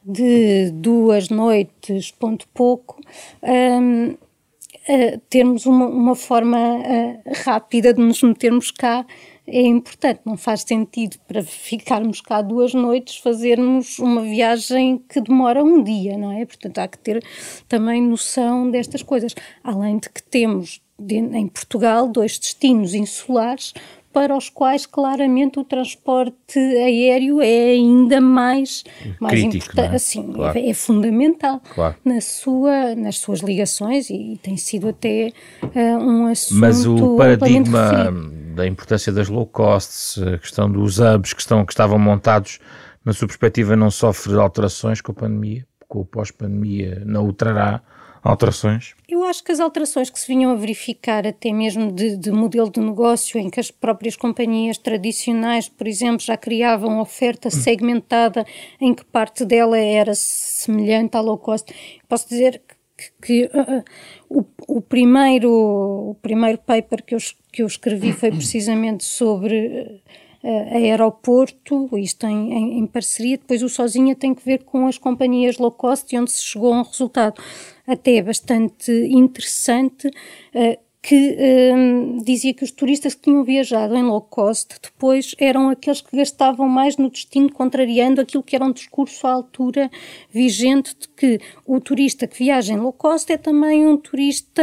de 0.04 0.70
duas 0.72 1.28
noites, 1.28 2.10
ponto 2.10 2.48
pouco, 2.54 2.98
um, 3.42 4.10
uh, 4.10 5.18
termos 5.28 5.66
uma, 5.66 5.86
uma 5.86 6.14
forma 6.16 6.58
uh, 6.58 7.22
rápida 7.44 7.92
de 7.92 8.00
nos 8.00 8.22
metermos 8.22 8.70
cá 8.70 9.04
é 9.46 9.62
importante. 9.62 10.20
Não 10.24 10.36
faz 10.36 10.62
sentido 10.62 11.18
para 11.26 11.42
ficarmos 11.42 12.20
cá 12.20 12.40
duas 12.42 12.74
noites 12.74 13.16
fazermos 13.16 13.98
uma 13.98 14.22
viagem 14.22 15.02
que 15.08 15.20
demora 15.20 15.62
um 15.62 15.82
dia, 15.82 16.16
não 16.16 16.32
é? 16.32 16.44
Portanto, 16.44 16.78
há 16.78 16.88
que 16.88 16.98
ter 16.98 17.22
também 17.68 18.02
noção 18.02 18.70
destas 18.70 19.02
coisas. 19.02 19.34
Além 19.62 19.98
de 19.98 20.08
que 20.08 20.22
temos 20.22 20.80
de, 20.98 21.16
em 21.16 21.46
Portugal 21.48 22.08
dois 22.08 22.38
destinos 22.38 22.92
insulares 22.92 23.72
para 24.12 24.36
os 24.36 24.48
quais 24.48 24.86
claramente 24.86 25.58
o 25.58 25.64
transporte 25.64 26.58
aéreo 26.58 27.40
é 27.40 27.70
ainda 27.72 28.20
mais, 28.20 28.84
mais 29.20 29.40
importante, 29.40 29.92
é? 29.92 29.96
assim, 29.96 30.32
claro. 30.32 30.58
é, 30.58 30.70
é, 30.70 30.74
fundamental 30.74 31.60
claro. 31.74 31.94
na 32.04 32.20
sua, 32.20 32.94
nas 32.94 33.18
suas 33.18 33.40
ligações 33.40 34.10
e, 34.10 34.32
e 34.32 34.36
tem 34.38 34.56
sido 34.56 34.88
até 34.88 35.32
uh, 35.62 35.78
um 35.98 36.26
assunto 36.26 36.58
Mas 36.58 36.86
o 36.86 37.16
paradigma 37.16 38.12
da 38.54 38.66
importância 38.66 39.12
das 39.12 39.28
low 39.28 39.46
costs, 39.46 40.20
a 40.22 40.38
questão 40.38 40.70
dos 40.70 40.98
hubs 40.98 41.32
que, 41.32 41.40
estão, 41.40 41.64
que 41.64 41.72
estavam 41.72 41.98
montados, 41.98 42.58
na 43.04 43.12
sua 43.12 43.28
perspectiva, 43.28 43.76
não 43.76 43.90
sofre 43.90 44.34
alterações 44.34 45.00
com 45.00 45.12
a 45.12 45.14
pandemia? 45.14 45.66
Com 45.86 46.00
o 46.00 46.04
pós-pandemia 46.04 47.02
não 47.06 47.26
o 47.26 47.32
trará? 47.32 47.80
Alterações? 48.22 48.94
Eu 49.08 49.24
acho 49.24 49.42
que 49.42 49.52
as 49.52 49.60
alterações 49.60 50.10
que 50.10 50.18
se 50.18 50.26
vinham 50.26 50.52
a 50.52 50.54
verificar, 50.54 51.26
até 51.26 51.52
mesmo 51.52 51.92
de, 51.92 52.16
de, 52.16 52.30
modelo 52.30 52.70
de 52.70 52.80
negócio, 52.80 53.38
em 53.38 53.50
que 53.50 53.60
as 53.60 53.70
próprias 53.70 54.16
companhias 54.16 54.78
tradicionais, 54.78 55.68
por 55.68 55.86
exemplo, 55.86 56.20
já 56.20 56.36
criavam 56.36 57.00
oferta 57.00 57.50
segmentada, 57.50 58.46
em 58.80 58.94
que 58.94 59.04
parte 59.04 59.44
dela 59.44 59.78
era 59.78 60.14
semelhante 60.14 61.16
à 61.16 61.20
low 61.20 61.38
cost. 61.38 61.72
Posso 62.08 62.28
dizer 62.28 62.62
que, 62.96 63.12
que 63.22 63.50
uh, 63.56 63.78
uh, 63.78 63.84
o, 64.28 64.76
o, 64.76 64.80
primeiro, 64.80 65.50
o 65.50 66.16
primeiro 66.20 66.58
paper 66.58 67.04
que 67.04 67.14
eu, 67.14 67.18
que 67.52 67.62
eu 67.62 67.66
escrevi 67.66 68.12
foi 68.12 68.30
precisamente 68.32 69.04
sobre. 69.04 70.00
Uh, 70.04 70.27
aeroporto, 70.44 71.88
isto 71.98 72.26
em, 72.26 72.52
em, 72.52 72.78
em, 72.78 72.86
parceria, 72.86 73.36
depois 73.36 73.62
o 73.62 73.68
Sozinha 73.68 74.14
tem 74.14 74.34
que 74.34 74.44
ver 74.44 74.64
com 74.64 74.86
as 74.86 74.96
companhias 74.96 75.58
low 75.58 75.72
cost 75.72 76.14
e 76.14 76.18
onde 76.18 76.30
se 76.30 76.42
chegou 76.42 76.72
a 76.72 76.80
um 76.80 76.82
resultado 76.82 77.42
até 77.86 78.22
bastante 78.22 78.92
interessante, 78.92 80.08
uh, 80.08 80.88
que 81.00 81.36
um, 81.74 82.18
dizia 82.18 82.52
que 82.52 82.64
os 82.64 82.70
turistas 82.70 83.14
que 83.14 83.22
tinham 83.22 83.44
viajado 83.44 83.94
em 83.96 84.02
low 84.02 84.20
cost 84.20 84.74
depois 84.82 85.34
eram 85.38 85.70
aqueles 85.70 86.00
que 86.00 86.16
gastavam 86.16 86.68
mais 86.68 86.96
no 86.96 87.08
destino, 87.08 87.52
contrariando 87.52 88.20
aquilo 88.20 88.42
que 88.42 88.54
era 88.54 88.64
um 88.64 88.72
discurso 88.72 89.26
à 89.26 89.32
altura 89.32 89.90
vigente 90.30 90.94
de 90.98 91.08
que 91.08 91.40
o 91.64 91.80
turista 91.80 92.26
que 92.26 92.38
viaja 92.38 92.74
em 92.74 92.78
low 92.78 92.92
cost 92.92 93.32
é 93.32 93.38
também 93.38 93.86
um 93.86 93.96
turista. 93.96 94.62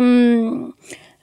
Um, 0.00 0.72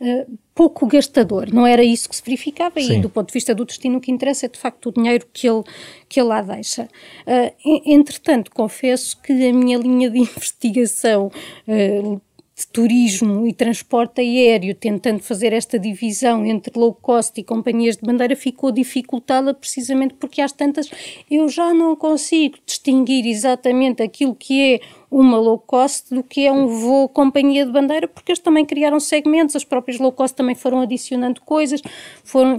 uh, 0.02 0.43
pouco 0.54 0.86
gastador, 0.86 1.52
não 1.52 1.66
era 1.66 1.84
isso 1.84 2.08
que 2.08 2.16
se 2.16 2.24
verificava 2.24 2.80
Sim. 2.80 2.98
e 2.98 3.02
do 3.02 3.10
ponto 3.10 3.28
de 3.28 3.34
vista 3.34 3.56
do 3.56 3.66
destino 3.66 3.98
o 3.98 4.02
que 4.02 4.12
interessa 4.12 4.46
é 4.46 4.50
de 4.50 4.60
facto 4.60 4.90
o 4.90 4.92
dinheiro 4.92 5.26
que 5.34 5.48
ele, 5.48 5.64
que 6.08 6.20
ele 6.20 6.30
lá 6.30 6.42
deixa. 6.42 6.84
Uh, 7.28 7.82
entretanto, 7.86 8.52
confesso 8.52 9.20
que 9.22 9.32
a 9.32 9.54
minha 9.54 9.78
linha 9.78 10.10
de 10.10 10.20
investigação 10.20 11.32
uh, 11.68 12.22
de 12.56 12.68
turismo 12.68 13.48
e 13.48 13.54
transporte 13.54 14.22
aéreo, 14.22 14.76
tentando 14.76 15.24
fazer 15.24 15.54
esta 15.54 15.80
divisão 15.80 16.46
entre 16.46 16.78
low 16.78 16.94
cost 16.94 17.40
e 17.40 17.44
companhias 17.44 17.98
de 17.98 18.04
bandeira, 18.04 18.36
ficou 18.36 18.72
dificultada 18.72 19.54
precisamente 19.56 20.14
porque 20.14 20.40
às 20.40 20.52
tantas 20.52 20.90
eu 21.30 21.50
já 21.50 21.74
não 21.74 21.96
consigo 21.96 22.58
distinguir 22.64 23.26
exatamente 23.26 24.04
aquilo 24.04 24.36
que 24.36 24.76
é 24.76 24.80
uma 25.14 25.38
low 25.38 25.60
cost 25.60 26.14
do 26.14 26.24
que 26.24 26.46
é 26.46 26.52
um 26.52 26.68
voo 26.68 27.08
companhia 27.08 27.66
de 27.66 27.72
bandeira, 27.72 28.08
porque 28.08 28.32
eles 28.32 28.40
também 28.40 28.66
criaram 28.66 29.00
segmentos, 29.00 29.56
as 29.56 29.64
próprias 29.64 30.00
low 30.00 30.12
cost 30.12 30.36
também 30.36 30.56
foram 30.56 30.82
adicionando 30.82 31.42
coisas, 31.42 31.82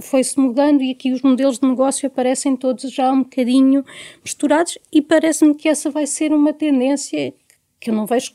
foi-se 0.01 0.39
mudando 0.39 0.81
e 0.81 0.91
aqui 0.91 1.11
os 1.11 1.21
modelos 1.21 1.59
de 1.59 1.67
negócio 1.67 2.07
aparecem 2.07 2.55
todos 2.55 2.89
já 2.91 3.11
um 3.11 3.23
bocadinho 3.23 3.83
misturados 4.23 4.77
e 4.91 5.01
parece-me 5.01 5.53
que 5.53 5.67
essa 5.67 5.89
vai 5.89 6.07
ser 6.07 6.31
uma 6.31 6.53
tendência 6.53 7.33
que 7.79 7.89
eu 7.89 7.93
não 7.93 8.05
vejo 8.05 8.33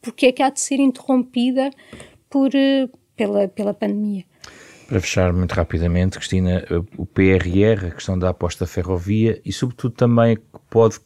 porque 0.00 0.26
é 0.26 0.32
que 0.32 0.42
há 0.42 0.50
de 0.50 0.60
ser 0.60 0.76
interrompida 0.76 1.70
por, 2.28 2.54
eh, 2.54 2.88
pela, 3.16 3.48
pela 3.48 3.74
pandemia. 3.74 4.24
Para 4.90 5.00
fechar 5.00 5.32
muito 5.32 5.52
rapidamente, 5.52 6.18
Cristina, 6.18 6.64
o 6.96 7.06
PRR, 7.06 7.86
a 7.86 7.90
questão 7.92 8.18
da 8.18 8.30
aposta 8.30 8.66
ferrovia 8.66 9.40
e, 9.44 9.52
sobretudo, 9.52 9.94
também 9.94 10.36
pode, 10.68 10.98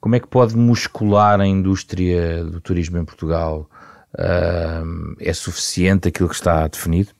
como 0.00 0.14
é 0.14 0.20
que 0.20 0.26
pode 0.26 0.56
muscular 0.56 1.40
a 1.40 1.46
indústria 1.46 2.44
do 2.44 2.60
turismo 2.60 2.98
em 2.98 3.04
Portugal? 3.04 3.68
Uh, 4.14 5.14
é 5.20 5.32
suficiente 5.32 6.08
aquilo 6.08 6.28
que 6.28 6.34
está 6.34 6.66
definido? 6.66 7.10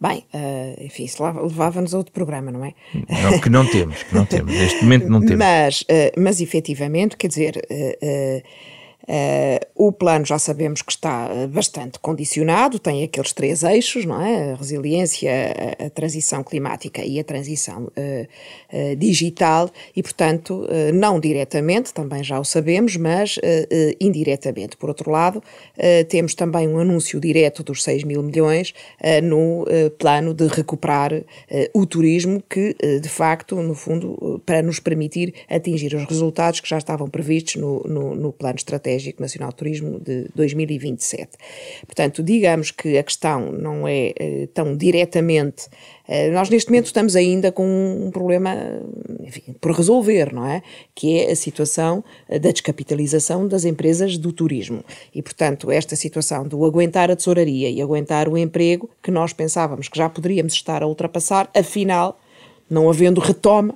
Bem, 0.00 0.24
uh, 0.32 0.82
enfim, 0.84 1.04
isso 1.04 1.22
levava-nos 1.22 1.92
a 1.92 1.98
outro 1.98 2.12
programa, 2.12 2.50
não 2.52 2.64
é? 2.64 2.72
Não, 2.94 3.40
que 3.40 3.50
não 3.50 3.66
temos, 3.66 4.02
que 4.02 4.14
não 4.14 4.24
temos, 4.24 4.52
neste 4.52 4.82
momento 4.82 5.08
não 5.08 5.20
temos. 5.20 5.38
Mas, 5.44 5.80
uh, 5.82 6.20
mas 6.20 6.40
efetivamente, 6.40 7.16
quer 7.16 7.28
dizer, 7.28 7.60
Uh, 7.70 8.42
o 9.74 9.90
plano 9.90 10.26
já 10.26 10.38
sabemos 10.38 10.82
que 10.82 10.92
está 10.92 11.30
eh, 11.32 11.46
bastante 11.46 11.98
condicionado, 11.98 12.78
tem 12.78 13.02
aqueles 13.02 13.32
três 13.32 13.62
eixos, 13.62 14.04
não 14.04 14.20
é? 14.20 14.52
A 14.52 14.54
resiliência, 14.56 15.30
a, 15.80 15.86
a 15.86 15.90
transição 15.90 16.44
climática 16.44 17.02
e 17.02 17.18
a 17.18 17.24
transição 17.24 17.84
uh, 17.84 18.96
digital, 18.96 19.70
e 19.94 20.02
portanto, 20.02 20.66
não 20.92 21.20
diretamente, 21.20 21.94
também 21.94 22.22
já 22.22 22.38
o 22.38 22.44
sabemos, 22.44 22.96
mas 22.96 23.38
indiretamente. 24.00 24.76
Por 24.76 24.88
outro 24.88 25.10
lado, 25.10 25.42
temos 26.08 26.34
também 26.34 26.68
um 26.68 26.78
anúncio 26.78 27.20
direto 27.20 27.62
dos 27.62 27.82
6 27.82 28.04
mil 28.04 28.22
milhões 28.22 28.74
no 29.22 29.64
plano 29.98 30.34
de 30.34 30.46
recuperar 30.46 31.12
o 31.72 31.86
turismo, 31.86 32.42
que 32.48 32.76
de 33.00 33.08
facto, 33.08 33.56
no 33.56 33.74
fundo, 33.74 34.42
para 34.44 34.62
nos 34.62 34.80
permitir 34.80 35.34
atingir 35.48 35.94
os 35.94 36.04
resultados 36.04 36.60
que 36.60 36.68
já 36.68 36.78
estavam 36.78 37.08
previstos 37.08 37.56
no, 37.56 37.82
no, 37.84 38.14
no 38.14 38.32
plano 38.32 38.56
estratégico 38.56 38.97
Estratégico 38.98 39.22
Nacional 39.22 39.50
de 39.50 39.56
Turismo 39.56 40.00
de 40.00 40.28
2027. 40.34 41.30
Portanto, 41.86 42.22
digamos 42.22 42.70
que 42.70 42.98
a 42.98 43.02
questão 43.02 43.52
não 43.52 43.86
é 43.86 44.12
eh, 44.18 44.48
tão 44.52 44.76
diretamente. 44.76 45.68
Eh, 46.06 46.30
nós, 46.30 46.50
neste 46.50 46.70
momento, 46.70 46.86
estamos 46.86 47.16
ainda 47.16 47.50
com 47.52 47.64
um 47.66 48.10
problema 48.10 48.54
enfim, 49.20 49.54
por 49.60 49.72
resolver, 49.72 50.32
não 50.32 50.46
é? 50.46 50.62
Que 50.94 51.20
é 51.20 51.30
a 51.30 51.36
situação 51.36 52.04
eh, 52.28 52.38
da 52.38 52.50
descapitalização 52.50 53.46
das 53.46 53.64
empresas 53.64 54.18
do 54.18 54.32
turismo. 54.32 54.84
E, 55.14 55.22
portanto, 55.22 55.70
esta 55.70 55.96
situação 55.96 56.46
do 56.46 56.64
aguentar 56.64 57.10
a 57.10 57.16
tesouraria 57.16 57.70
e 57.70 57.80
aguentar 57.80 58.28
o 58.28 58.36
emprego, 58.36 58.90
que 59.02 59.10
nós 59.10 59.32
pensávamos 59.32 59.88
que 59.88 59.96
já 59.96 60.08
poderíamos 60.08 60.52
estar 60.52 60.82
a 60.82 60.86
ultrapassar, 60.86 61.48
afinal, 61.54 62.20
não 62.68 62.90
havendo 62.90 63.20
retoma, 63.20 63.74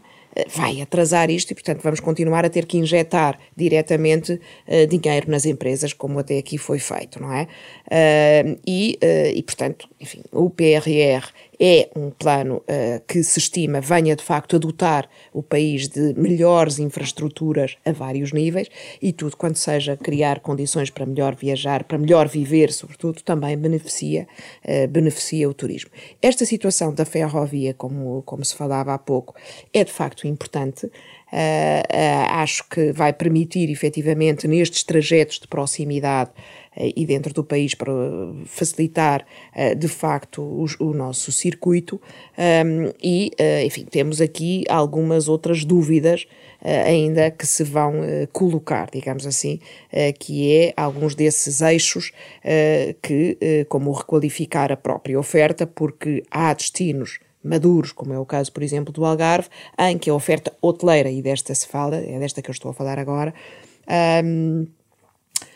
vai 0.55 0.81
atrasar 0.81 1.31
isto 1.31 1.51
e, 1.51 1.55
portanto, 1.55 1.83
vamos 1.83 2.01
continuar 2.01 2.45
a 2.45 2.51
ter 2.51 2.67
que 2.67 2.79
injetar 2.79 3.39
diretamente 3.57 4.33
uh, 4.67 4.87
dinheiro 4.87 5.31
nas 5.31 5.45
empresas, 5.45 5.93
como 5.93 6.19
até 6.19 6.39
aqui 6.39 6.59
foi 6.59 6.79
feito, 6.79 7.21
não 7.21 7.33
é? 7.33 7.43
Uh, 7.87 8.59
e, 8.67 8.99
uh, 9.03 9.37
e, 9.37 9.43
portanto, 9.43 9.89
enfim, 10.01 10.23
o 10.33 10.49
PRR 10.49 11.27
é 11.65 11.89
um 11.95 12.11
plano 12.11 12.57
uh, 12.57 13.01
que 13.07 13.23
se 13.23 13.39
estima 13.39 13.81
venha 13.81 14.17
de 14.17 14.23
facto 14.25 14.57
a 14.57 14.59
dotar 14.59 15.09
o 15.33 15.45
país 15.45 15.87
de 15.87 16.13
melhores 16.15 16.81
infraestruturas 16.81 17.77
a 17.87 17.93
vários 17.93 18.33
níveis 18.33 18.67
e 19.01 19.13
tudo 19.13 19.37
quanto 19.37 19.61
seja 19.61 19.97
criar 19.97 20.41
condições 20.41 20.91
para 20.91 21.07
melhor 21.07 21.37
viajar, 21.37 21.85
para 21.85 21.99
melhor 21.99 22.27
viver, 22.27 22.73
sobretudo, 22.73 23.23
também 23.23 23.57
beneficia, 23.57 24.27
uh, 24.65 24.89
beneficia 24.89 25.49
o 25.49 25.55
turismo. 25.55 25.93
Esta 26.21 26.45
situação 26.45 26.93
da 26.93 27.05
ferrovia, 27.05 27.73
como, 27.73 28.23
como 28.23 28.45
se 28.45 28.57
falava 28.57 28.93
há 28.93 28.99
pouco, 28.99 29.37
é 29.73 29.85
de 29.85 29.93
facto 29.93 30.27
importante. 30.27 30.87
Uh, 30.87 32.29
acho 32.29 32.69
que 32.69 32.93
vai 32.93 33.11
permitir 33.13 33.71
efetivamente 33.71 34.47
nestes 34.47 34.83
trajetos 34.83 35.39
de 35.39 35.49
proximidade 35.49 36.31
e 36.77 37.05
dentro 37.05 37.33
do 37.35 37.45
país 37.45 37.75
para 37.75 37.93
facilitar 38.47 39.27
de 39.77 39.89
facto 39.89 40.43
o, 40.43 40.67
o, 40.81 40.95
nosso 40.95 41.31
circuito. 41.31 42.01
E 43.03 43.31
enfim 43.65 43.85
temos 43.85 44.21
aqui 44.21 44.65
algumas 44.69 45.29
outras 45.29 45.65
dúvidas 45.65 46.27
ainda 46.63 47.31
que 47.31 47.47
se 47.47 47.65
vão 47.65 47.95
colocar, 48.33 48.89
digamos 48.91 49.27
assim, 49.27 49.61
que 50.19 50.55
é 50.57 50.73
alguns 50.77 51.15
desses 51.15 51.61
eixos 51.61 52.13
que, 53.03 53.67
como 53.69 53.93
requalificar 53.93 54.73
a 54.73 54.77
própria 54.77 55.19
oferta, 55.19 55.67
porque 55.67 56.23
há 56.31 56.55
destinos 56.55 57.19
maduros, 57.43 57.93
como 57.93 58.13
é 58.13 58.19
o 58.19 58.25
caso, 58.25 58.53
por 58.53 58.63
exemplo, 58.63 58.93
do 58.93 59.05
Algarve, 59.05 59.49
em 59.79 59.99
que 59.99 60.09
a 60.09 60.15
oferta 60.15 60.53
hoteleira, 60.63 61.11
e 61.11 61.21
desta 61.21 61.55
se 61.55 61.67
fala, 61.67 61.97
é 61.97 62.19
desta 62.19 62.41
que 62.41 62.51
eu 62.51 62.53
estou 62.53 62.71
a 62.71 62.75
falar 62.75 62.99
agora, 62.99 63.35
um, 64.25 64.67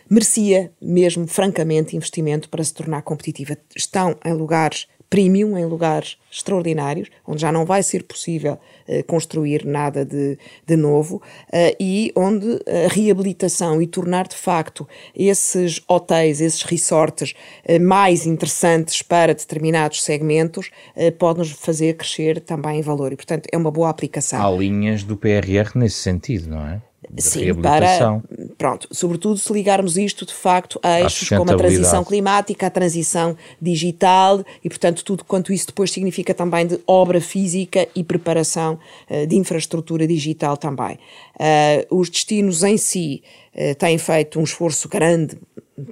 merecia 0.08 0.72
mesmo, 0.80 1.26
francamente, 1.26 1.96
investimento 1.96 2.48
para 2.48 2.64
se 2.64 2.74
tornar 2.74 3.02
competitiva. 3.02 3.56
Estão 3.74 4.16
em 4.24 4.32
lugares 4.32 4.86
premium 5.08 5.56
em 5.56 5.64
lugares 5.64 6.16
extraordinários, 6.30 7.08
onde 7.26 7.40
já 7.40 7.52
não 7.52 7.64
vai 7.64 7.82
ser 7.82 8.02
possível 8.04 8.58
uh, 8.88 9.04
construir 9.04 9.64
nada 9.64 10.04
de, 10.04 10.38
de 10.66 10.76
novo, 10.76 11.16
uh, 11.16 11.76
e 11.80 12.12
onde 12.16 12.60
a 12.66 12.92
reabilitação 12.92 13.80
e 13.80 13.86
tornar 13.86 14.26
de 14.28 14.36
facto 14.36 14.86
esses 15.14 15.80
hotéis, 15.88 16.40
esses 16.40 16.62
resorts 16.62 17.34
uh, 17.68 17.80
mais 17.80 18.26
interessantes 18.26 19.02
para 19.02 19.34
determinados 19.34 20.02
segmentos, 20.02 20.70
pode 21.18 21.38
nos 21.38 21.50
fazer 21.52 21.94
crescer 21.96 22.40
também 22.40 22.78
em 22.78 22.82
valor. 22.82 23.12
E, 23.12 23.16
portanto, 23.16 23.48
é 23.52 23.56
uma 23.56 23.70
boa 23.70 23.88
aplicação. 23.88 24.44
Há 24.44 24.50
linhas 24.50 25.02
do 25.02 25.16
PRR 25.16 25.70
nesse 25.74 25.96
sentido, 25.96 26.48
não 26.48 26.66
é? 26.66 26.80
Sim, 27.18 27.54
para, 27.54 28.22
pronto, 28.58 28.88
sobretudo 28.90 29.38
se 29.38 29.52
ligarmos 29.52 29.96
isto 29.96 30.26
de 30.26 30.34
facto 30.34 30.78
a 30.82 31.00
eixos 31.00 31.28
como 31.28 31.50
a 31.50 31.56
transição 31.56 32.04
climática, 32.04 32.66
a 32.66 32.70
transição 32.70 33.36
digital 33.60 34.44
e, 34.62 34.68
portanto, 34.68 35.04
tudo 35.04 35.24
quanto 35.24 35.52
isso 35.52 35.68
depois 35.68 35.90
significa 35.90 36.34
também 36.34 36.66
de 36.66 36.78
obra 36.86 37.20
física 37.20 37.86
e 37.94 38.02
preparação 38.02 38.78
uh, 39.10 39.26
de 39.26 39.36
infraestrutura 39.36 40.06
digital 40.06 40.56
também. 40.56 40.98
Uh, 41.34 41.98
os 41.98 42.10
destinos 42.10 42.62
em 42.62 42.76
si 42.76 43.22
uh, 43.54 43.74
têm 43.76 43.98
feito 43.98 44.40
um 44.40 44.44
esforço 44.44 44.88
grande 44.88 45.38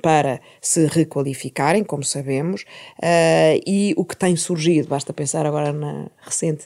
para 0.00 0.40
se 0.62 0.86
requalificarem, 0.86 1.84
como 1.84 2.02
sabemos, 2.02 2.64
e 3.66 3.92
o 3.98 4.04
que 4.06 4.16
tem 4.16 4.34
surgido, 4.34 4.88
basta 4.88 5.12
pensar 5.12 5.44
agora 5.44 5.74
na 5.74 6.06
recente 6.22 6.64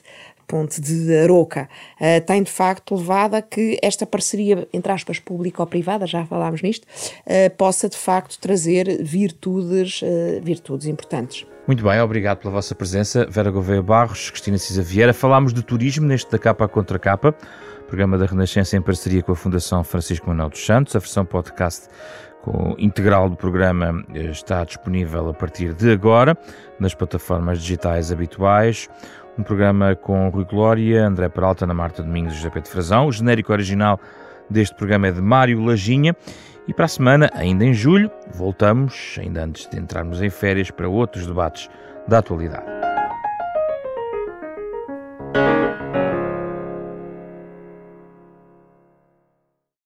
ponte 0.48 0.80
de 0.80 1.14
Aroca, 1.18 1.68
uh, 2.00 2.24
tem 2.26 2.42
de 2.42 2.50
facto 2.50 2.96
levado 2.96 3.34
a 3.34 3.42
que 3.42 3.78
esta 3.82 4.06
parceria, 4.06 4.66
entre 4.72 4.90
aspas, 4.90 5.18
público-privada, 5.18 6.06
já 6.06 6.24
falámos 6.24 6.62
nisto, 6.62 6.84
uh, 6.84 7.54
possa 7.56 7.88
de 7.88 7.96
facto 7.96 8.38
trazer 8.40 9.02
virtudes, 9.02 10.00
uh, 10.02 10.42
virtudes 10.42 10.86
importantes. 10.86 11.46
Muito 11.66 11.84
bem, 11.84 12.00
obrigado 12.00 12.38
pela 12.38 12.54
vossa 12.54 12.74
presença. 12.74 13.26
Vera 13.28 13.50
Gouveia 13.50 13.82
Barros, 13.82 14.30
Cristina 14.30 14.56
Cisa 14.56 14.82
Vieira. 14.82 15.12
Falámos 15.12 15.52
de 15.52 15.62
turismo 15.62 16.06
neste 16.06 16.30
da 16.30 16.38
capa 16.38 16.66
contra 16.66 16.98
capa, 16.98 17.34
programa 17.86 18.16
da 18.16 18.24
Renascença 18.24 18.74
em 18.74 18.80
parceria 18.80 19.22
com 19.22 19.32
a 19.32 19.36
Fundação 19.36 19.84
Francisco 19.84 20.26
Manuel 20.26 20.48
dos 20.48 20.64
Santos. 20.64 20.96
A 20.96 20.98
versão 20.98 21.26
podcast 21.26 21.88
com 22.40 22.74
integral 22.78 23.28
do 23.28 23.36
programa 23.36 24.02
está 24.14 24.64
disponível 24.64 25.28
a 25.28 25.34
partir 25.34 25.74
de 25.74 25.90
agora 25.90 26.38
nas 26.80 26.94
plataformas 26.94 27.60
digitais 27.60 28.10
habituais. 28.10 28.88
Um 29.38 29.44
programa 29.44 29.94
com 29.94 30.28
Rui 30.30 30.44
Glória, 30.44 31.06
André 31.06 31.28
Peralta, 31.28 31.64
Ana 31.64 31.72
Marta 31.72 32.02
Domingos 32.02 32.32
e 32.32 32.36
José 32.36 32.50
Pedro 32.50 32.68
Frazão. 32.68 33.06
O 33.06 33.12
genérico 33.12 33.52
original 33.52 34.00
deste 34.50 34.74
programa 34.74 35.06
é 35.06 35.12
de 35.12 35.20
Mário 35.20 35.62
Lajinha 35.62 36.16
E 36.66 36.74
para 36.74 36.86
a 36.86 36.88
semana, 36.88 37.30
ainda 37.32 37.64
em 37.64 37.72
julho, 37.72 38.10
voltamos, 38.34 39.16
ainda 39.20 39.44
antes 39.44 39.68
de 39.68 39.78
entrarmos 39.78 40.20
em 40.20 40.28
férias, 40.28 40.72
para 40.72 40.88
outros 40.88 41.24
debates 41.24 41.70
da 42.08 42.18
atualidade. 42.18 42.87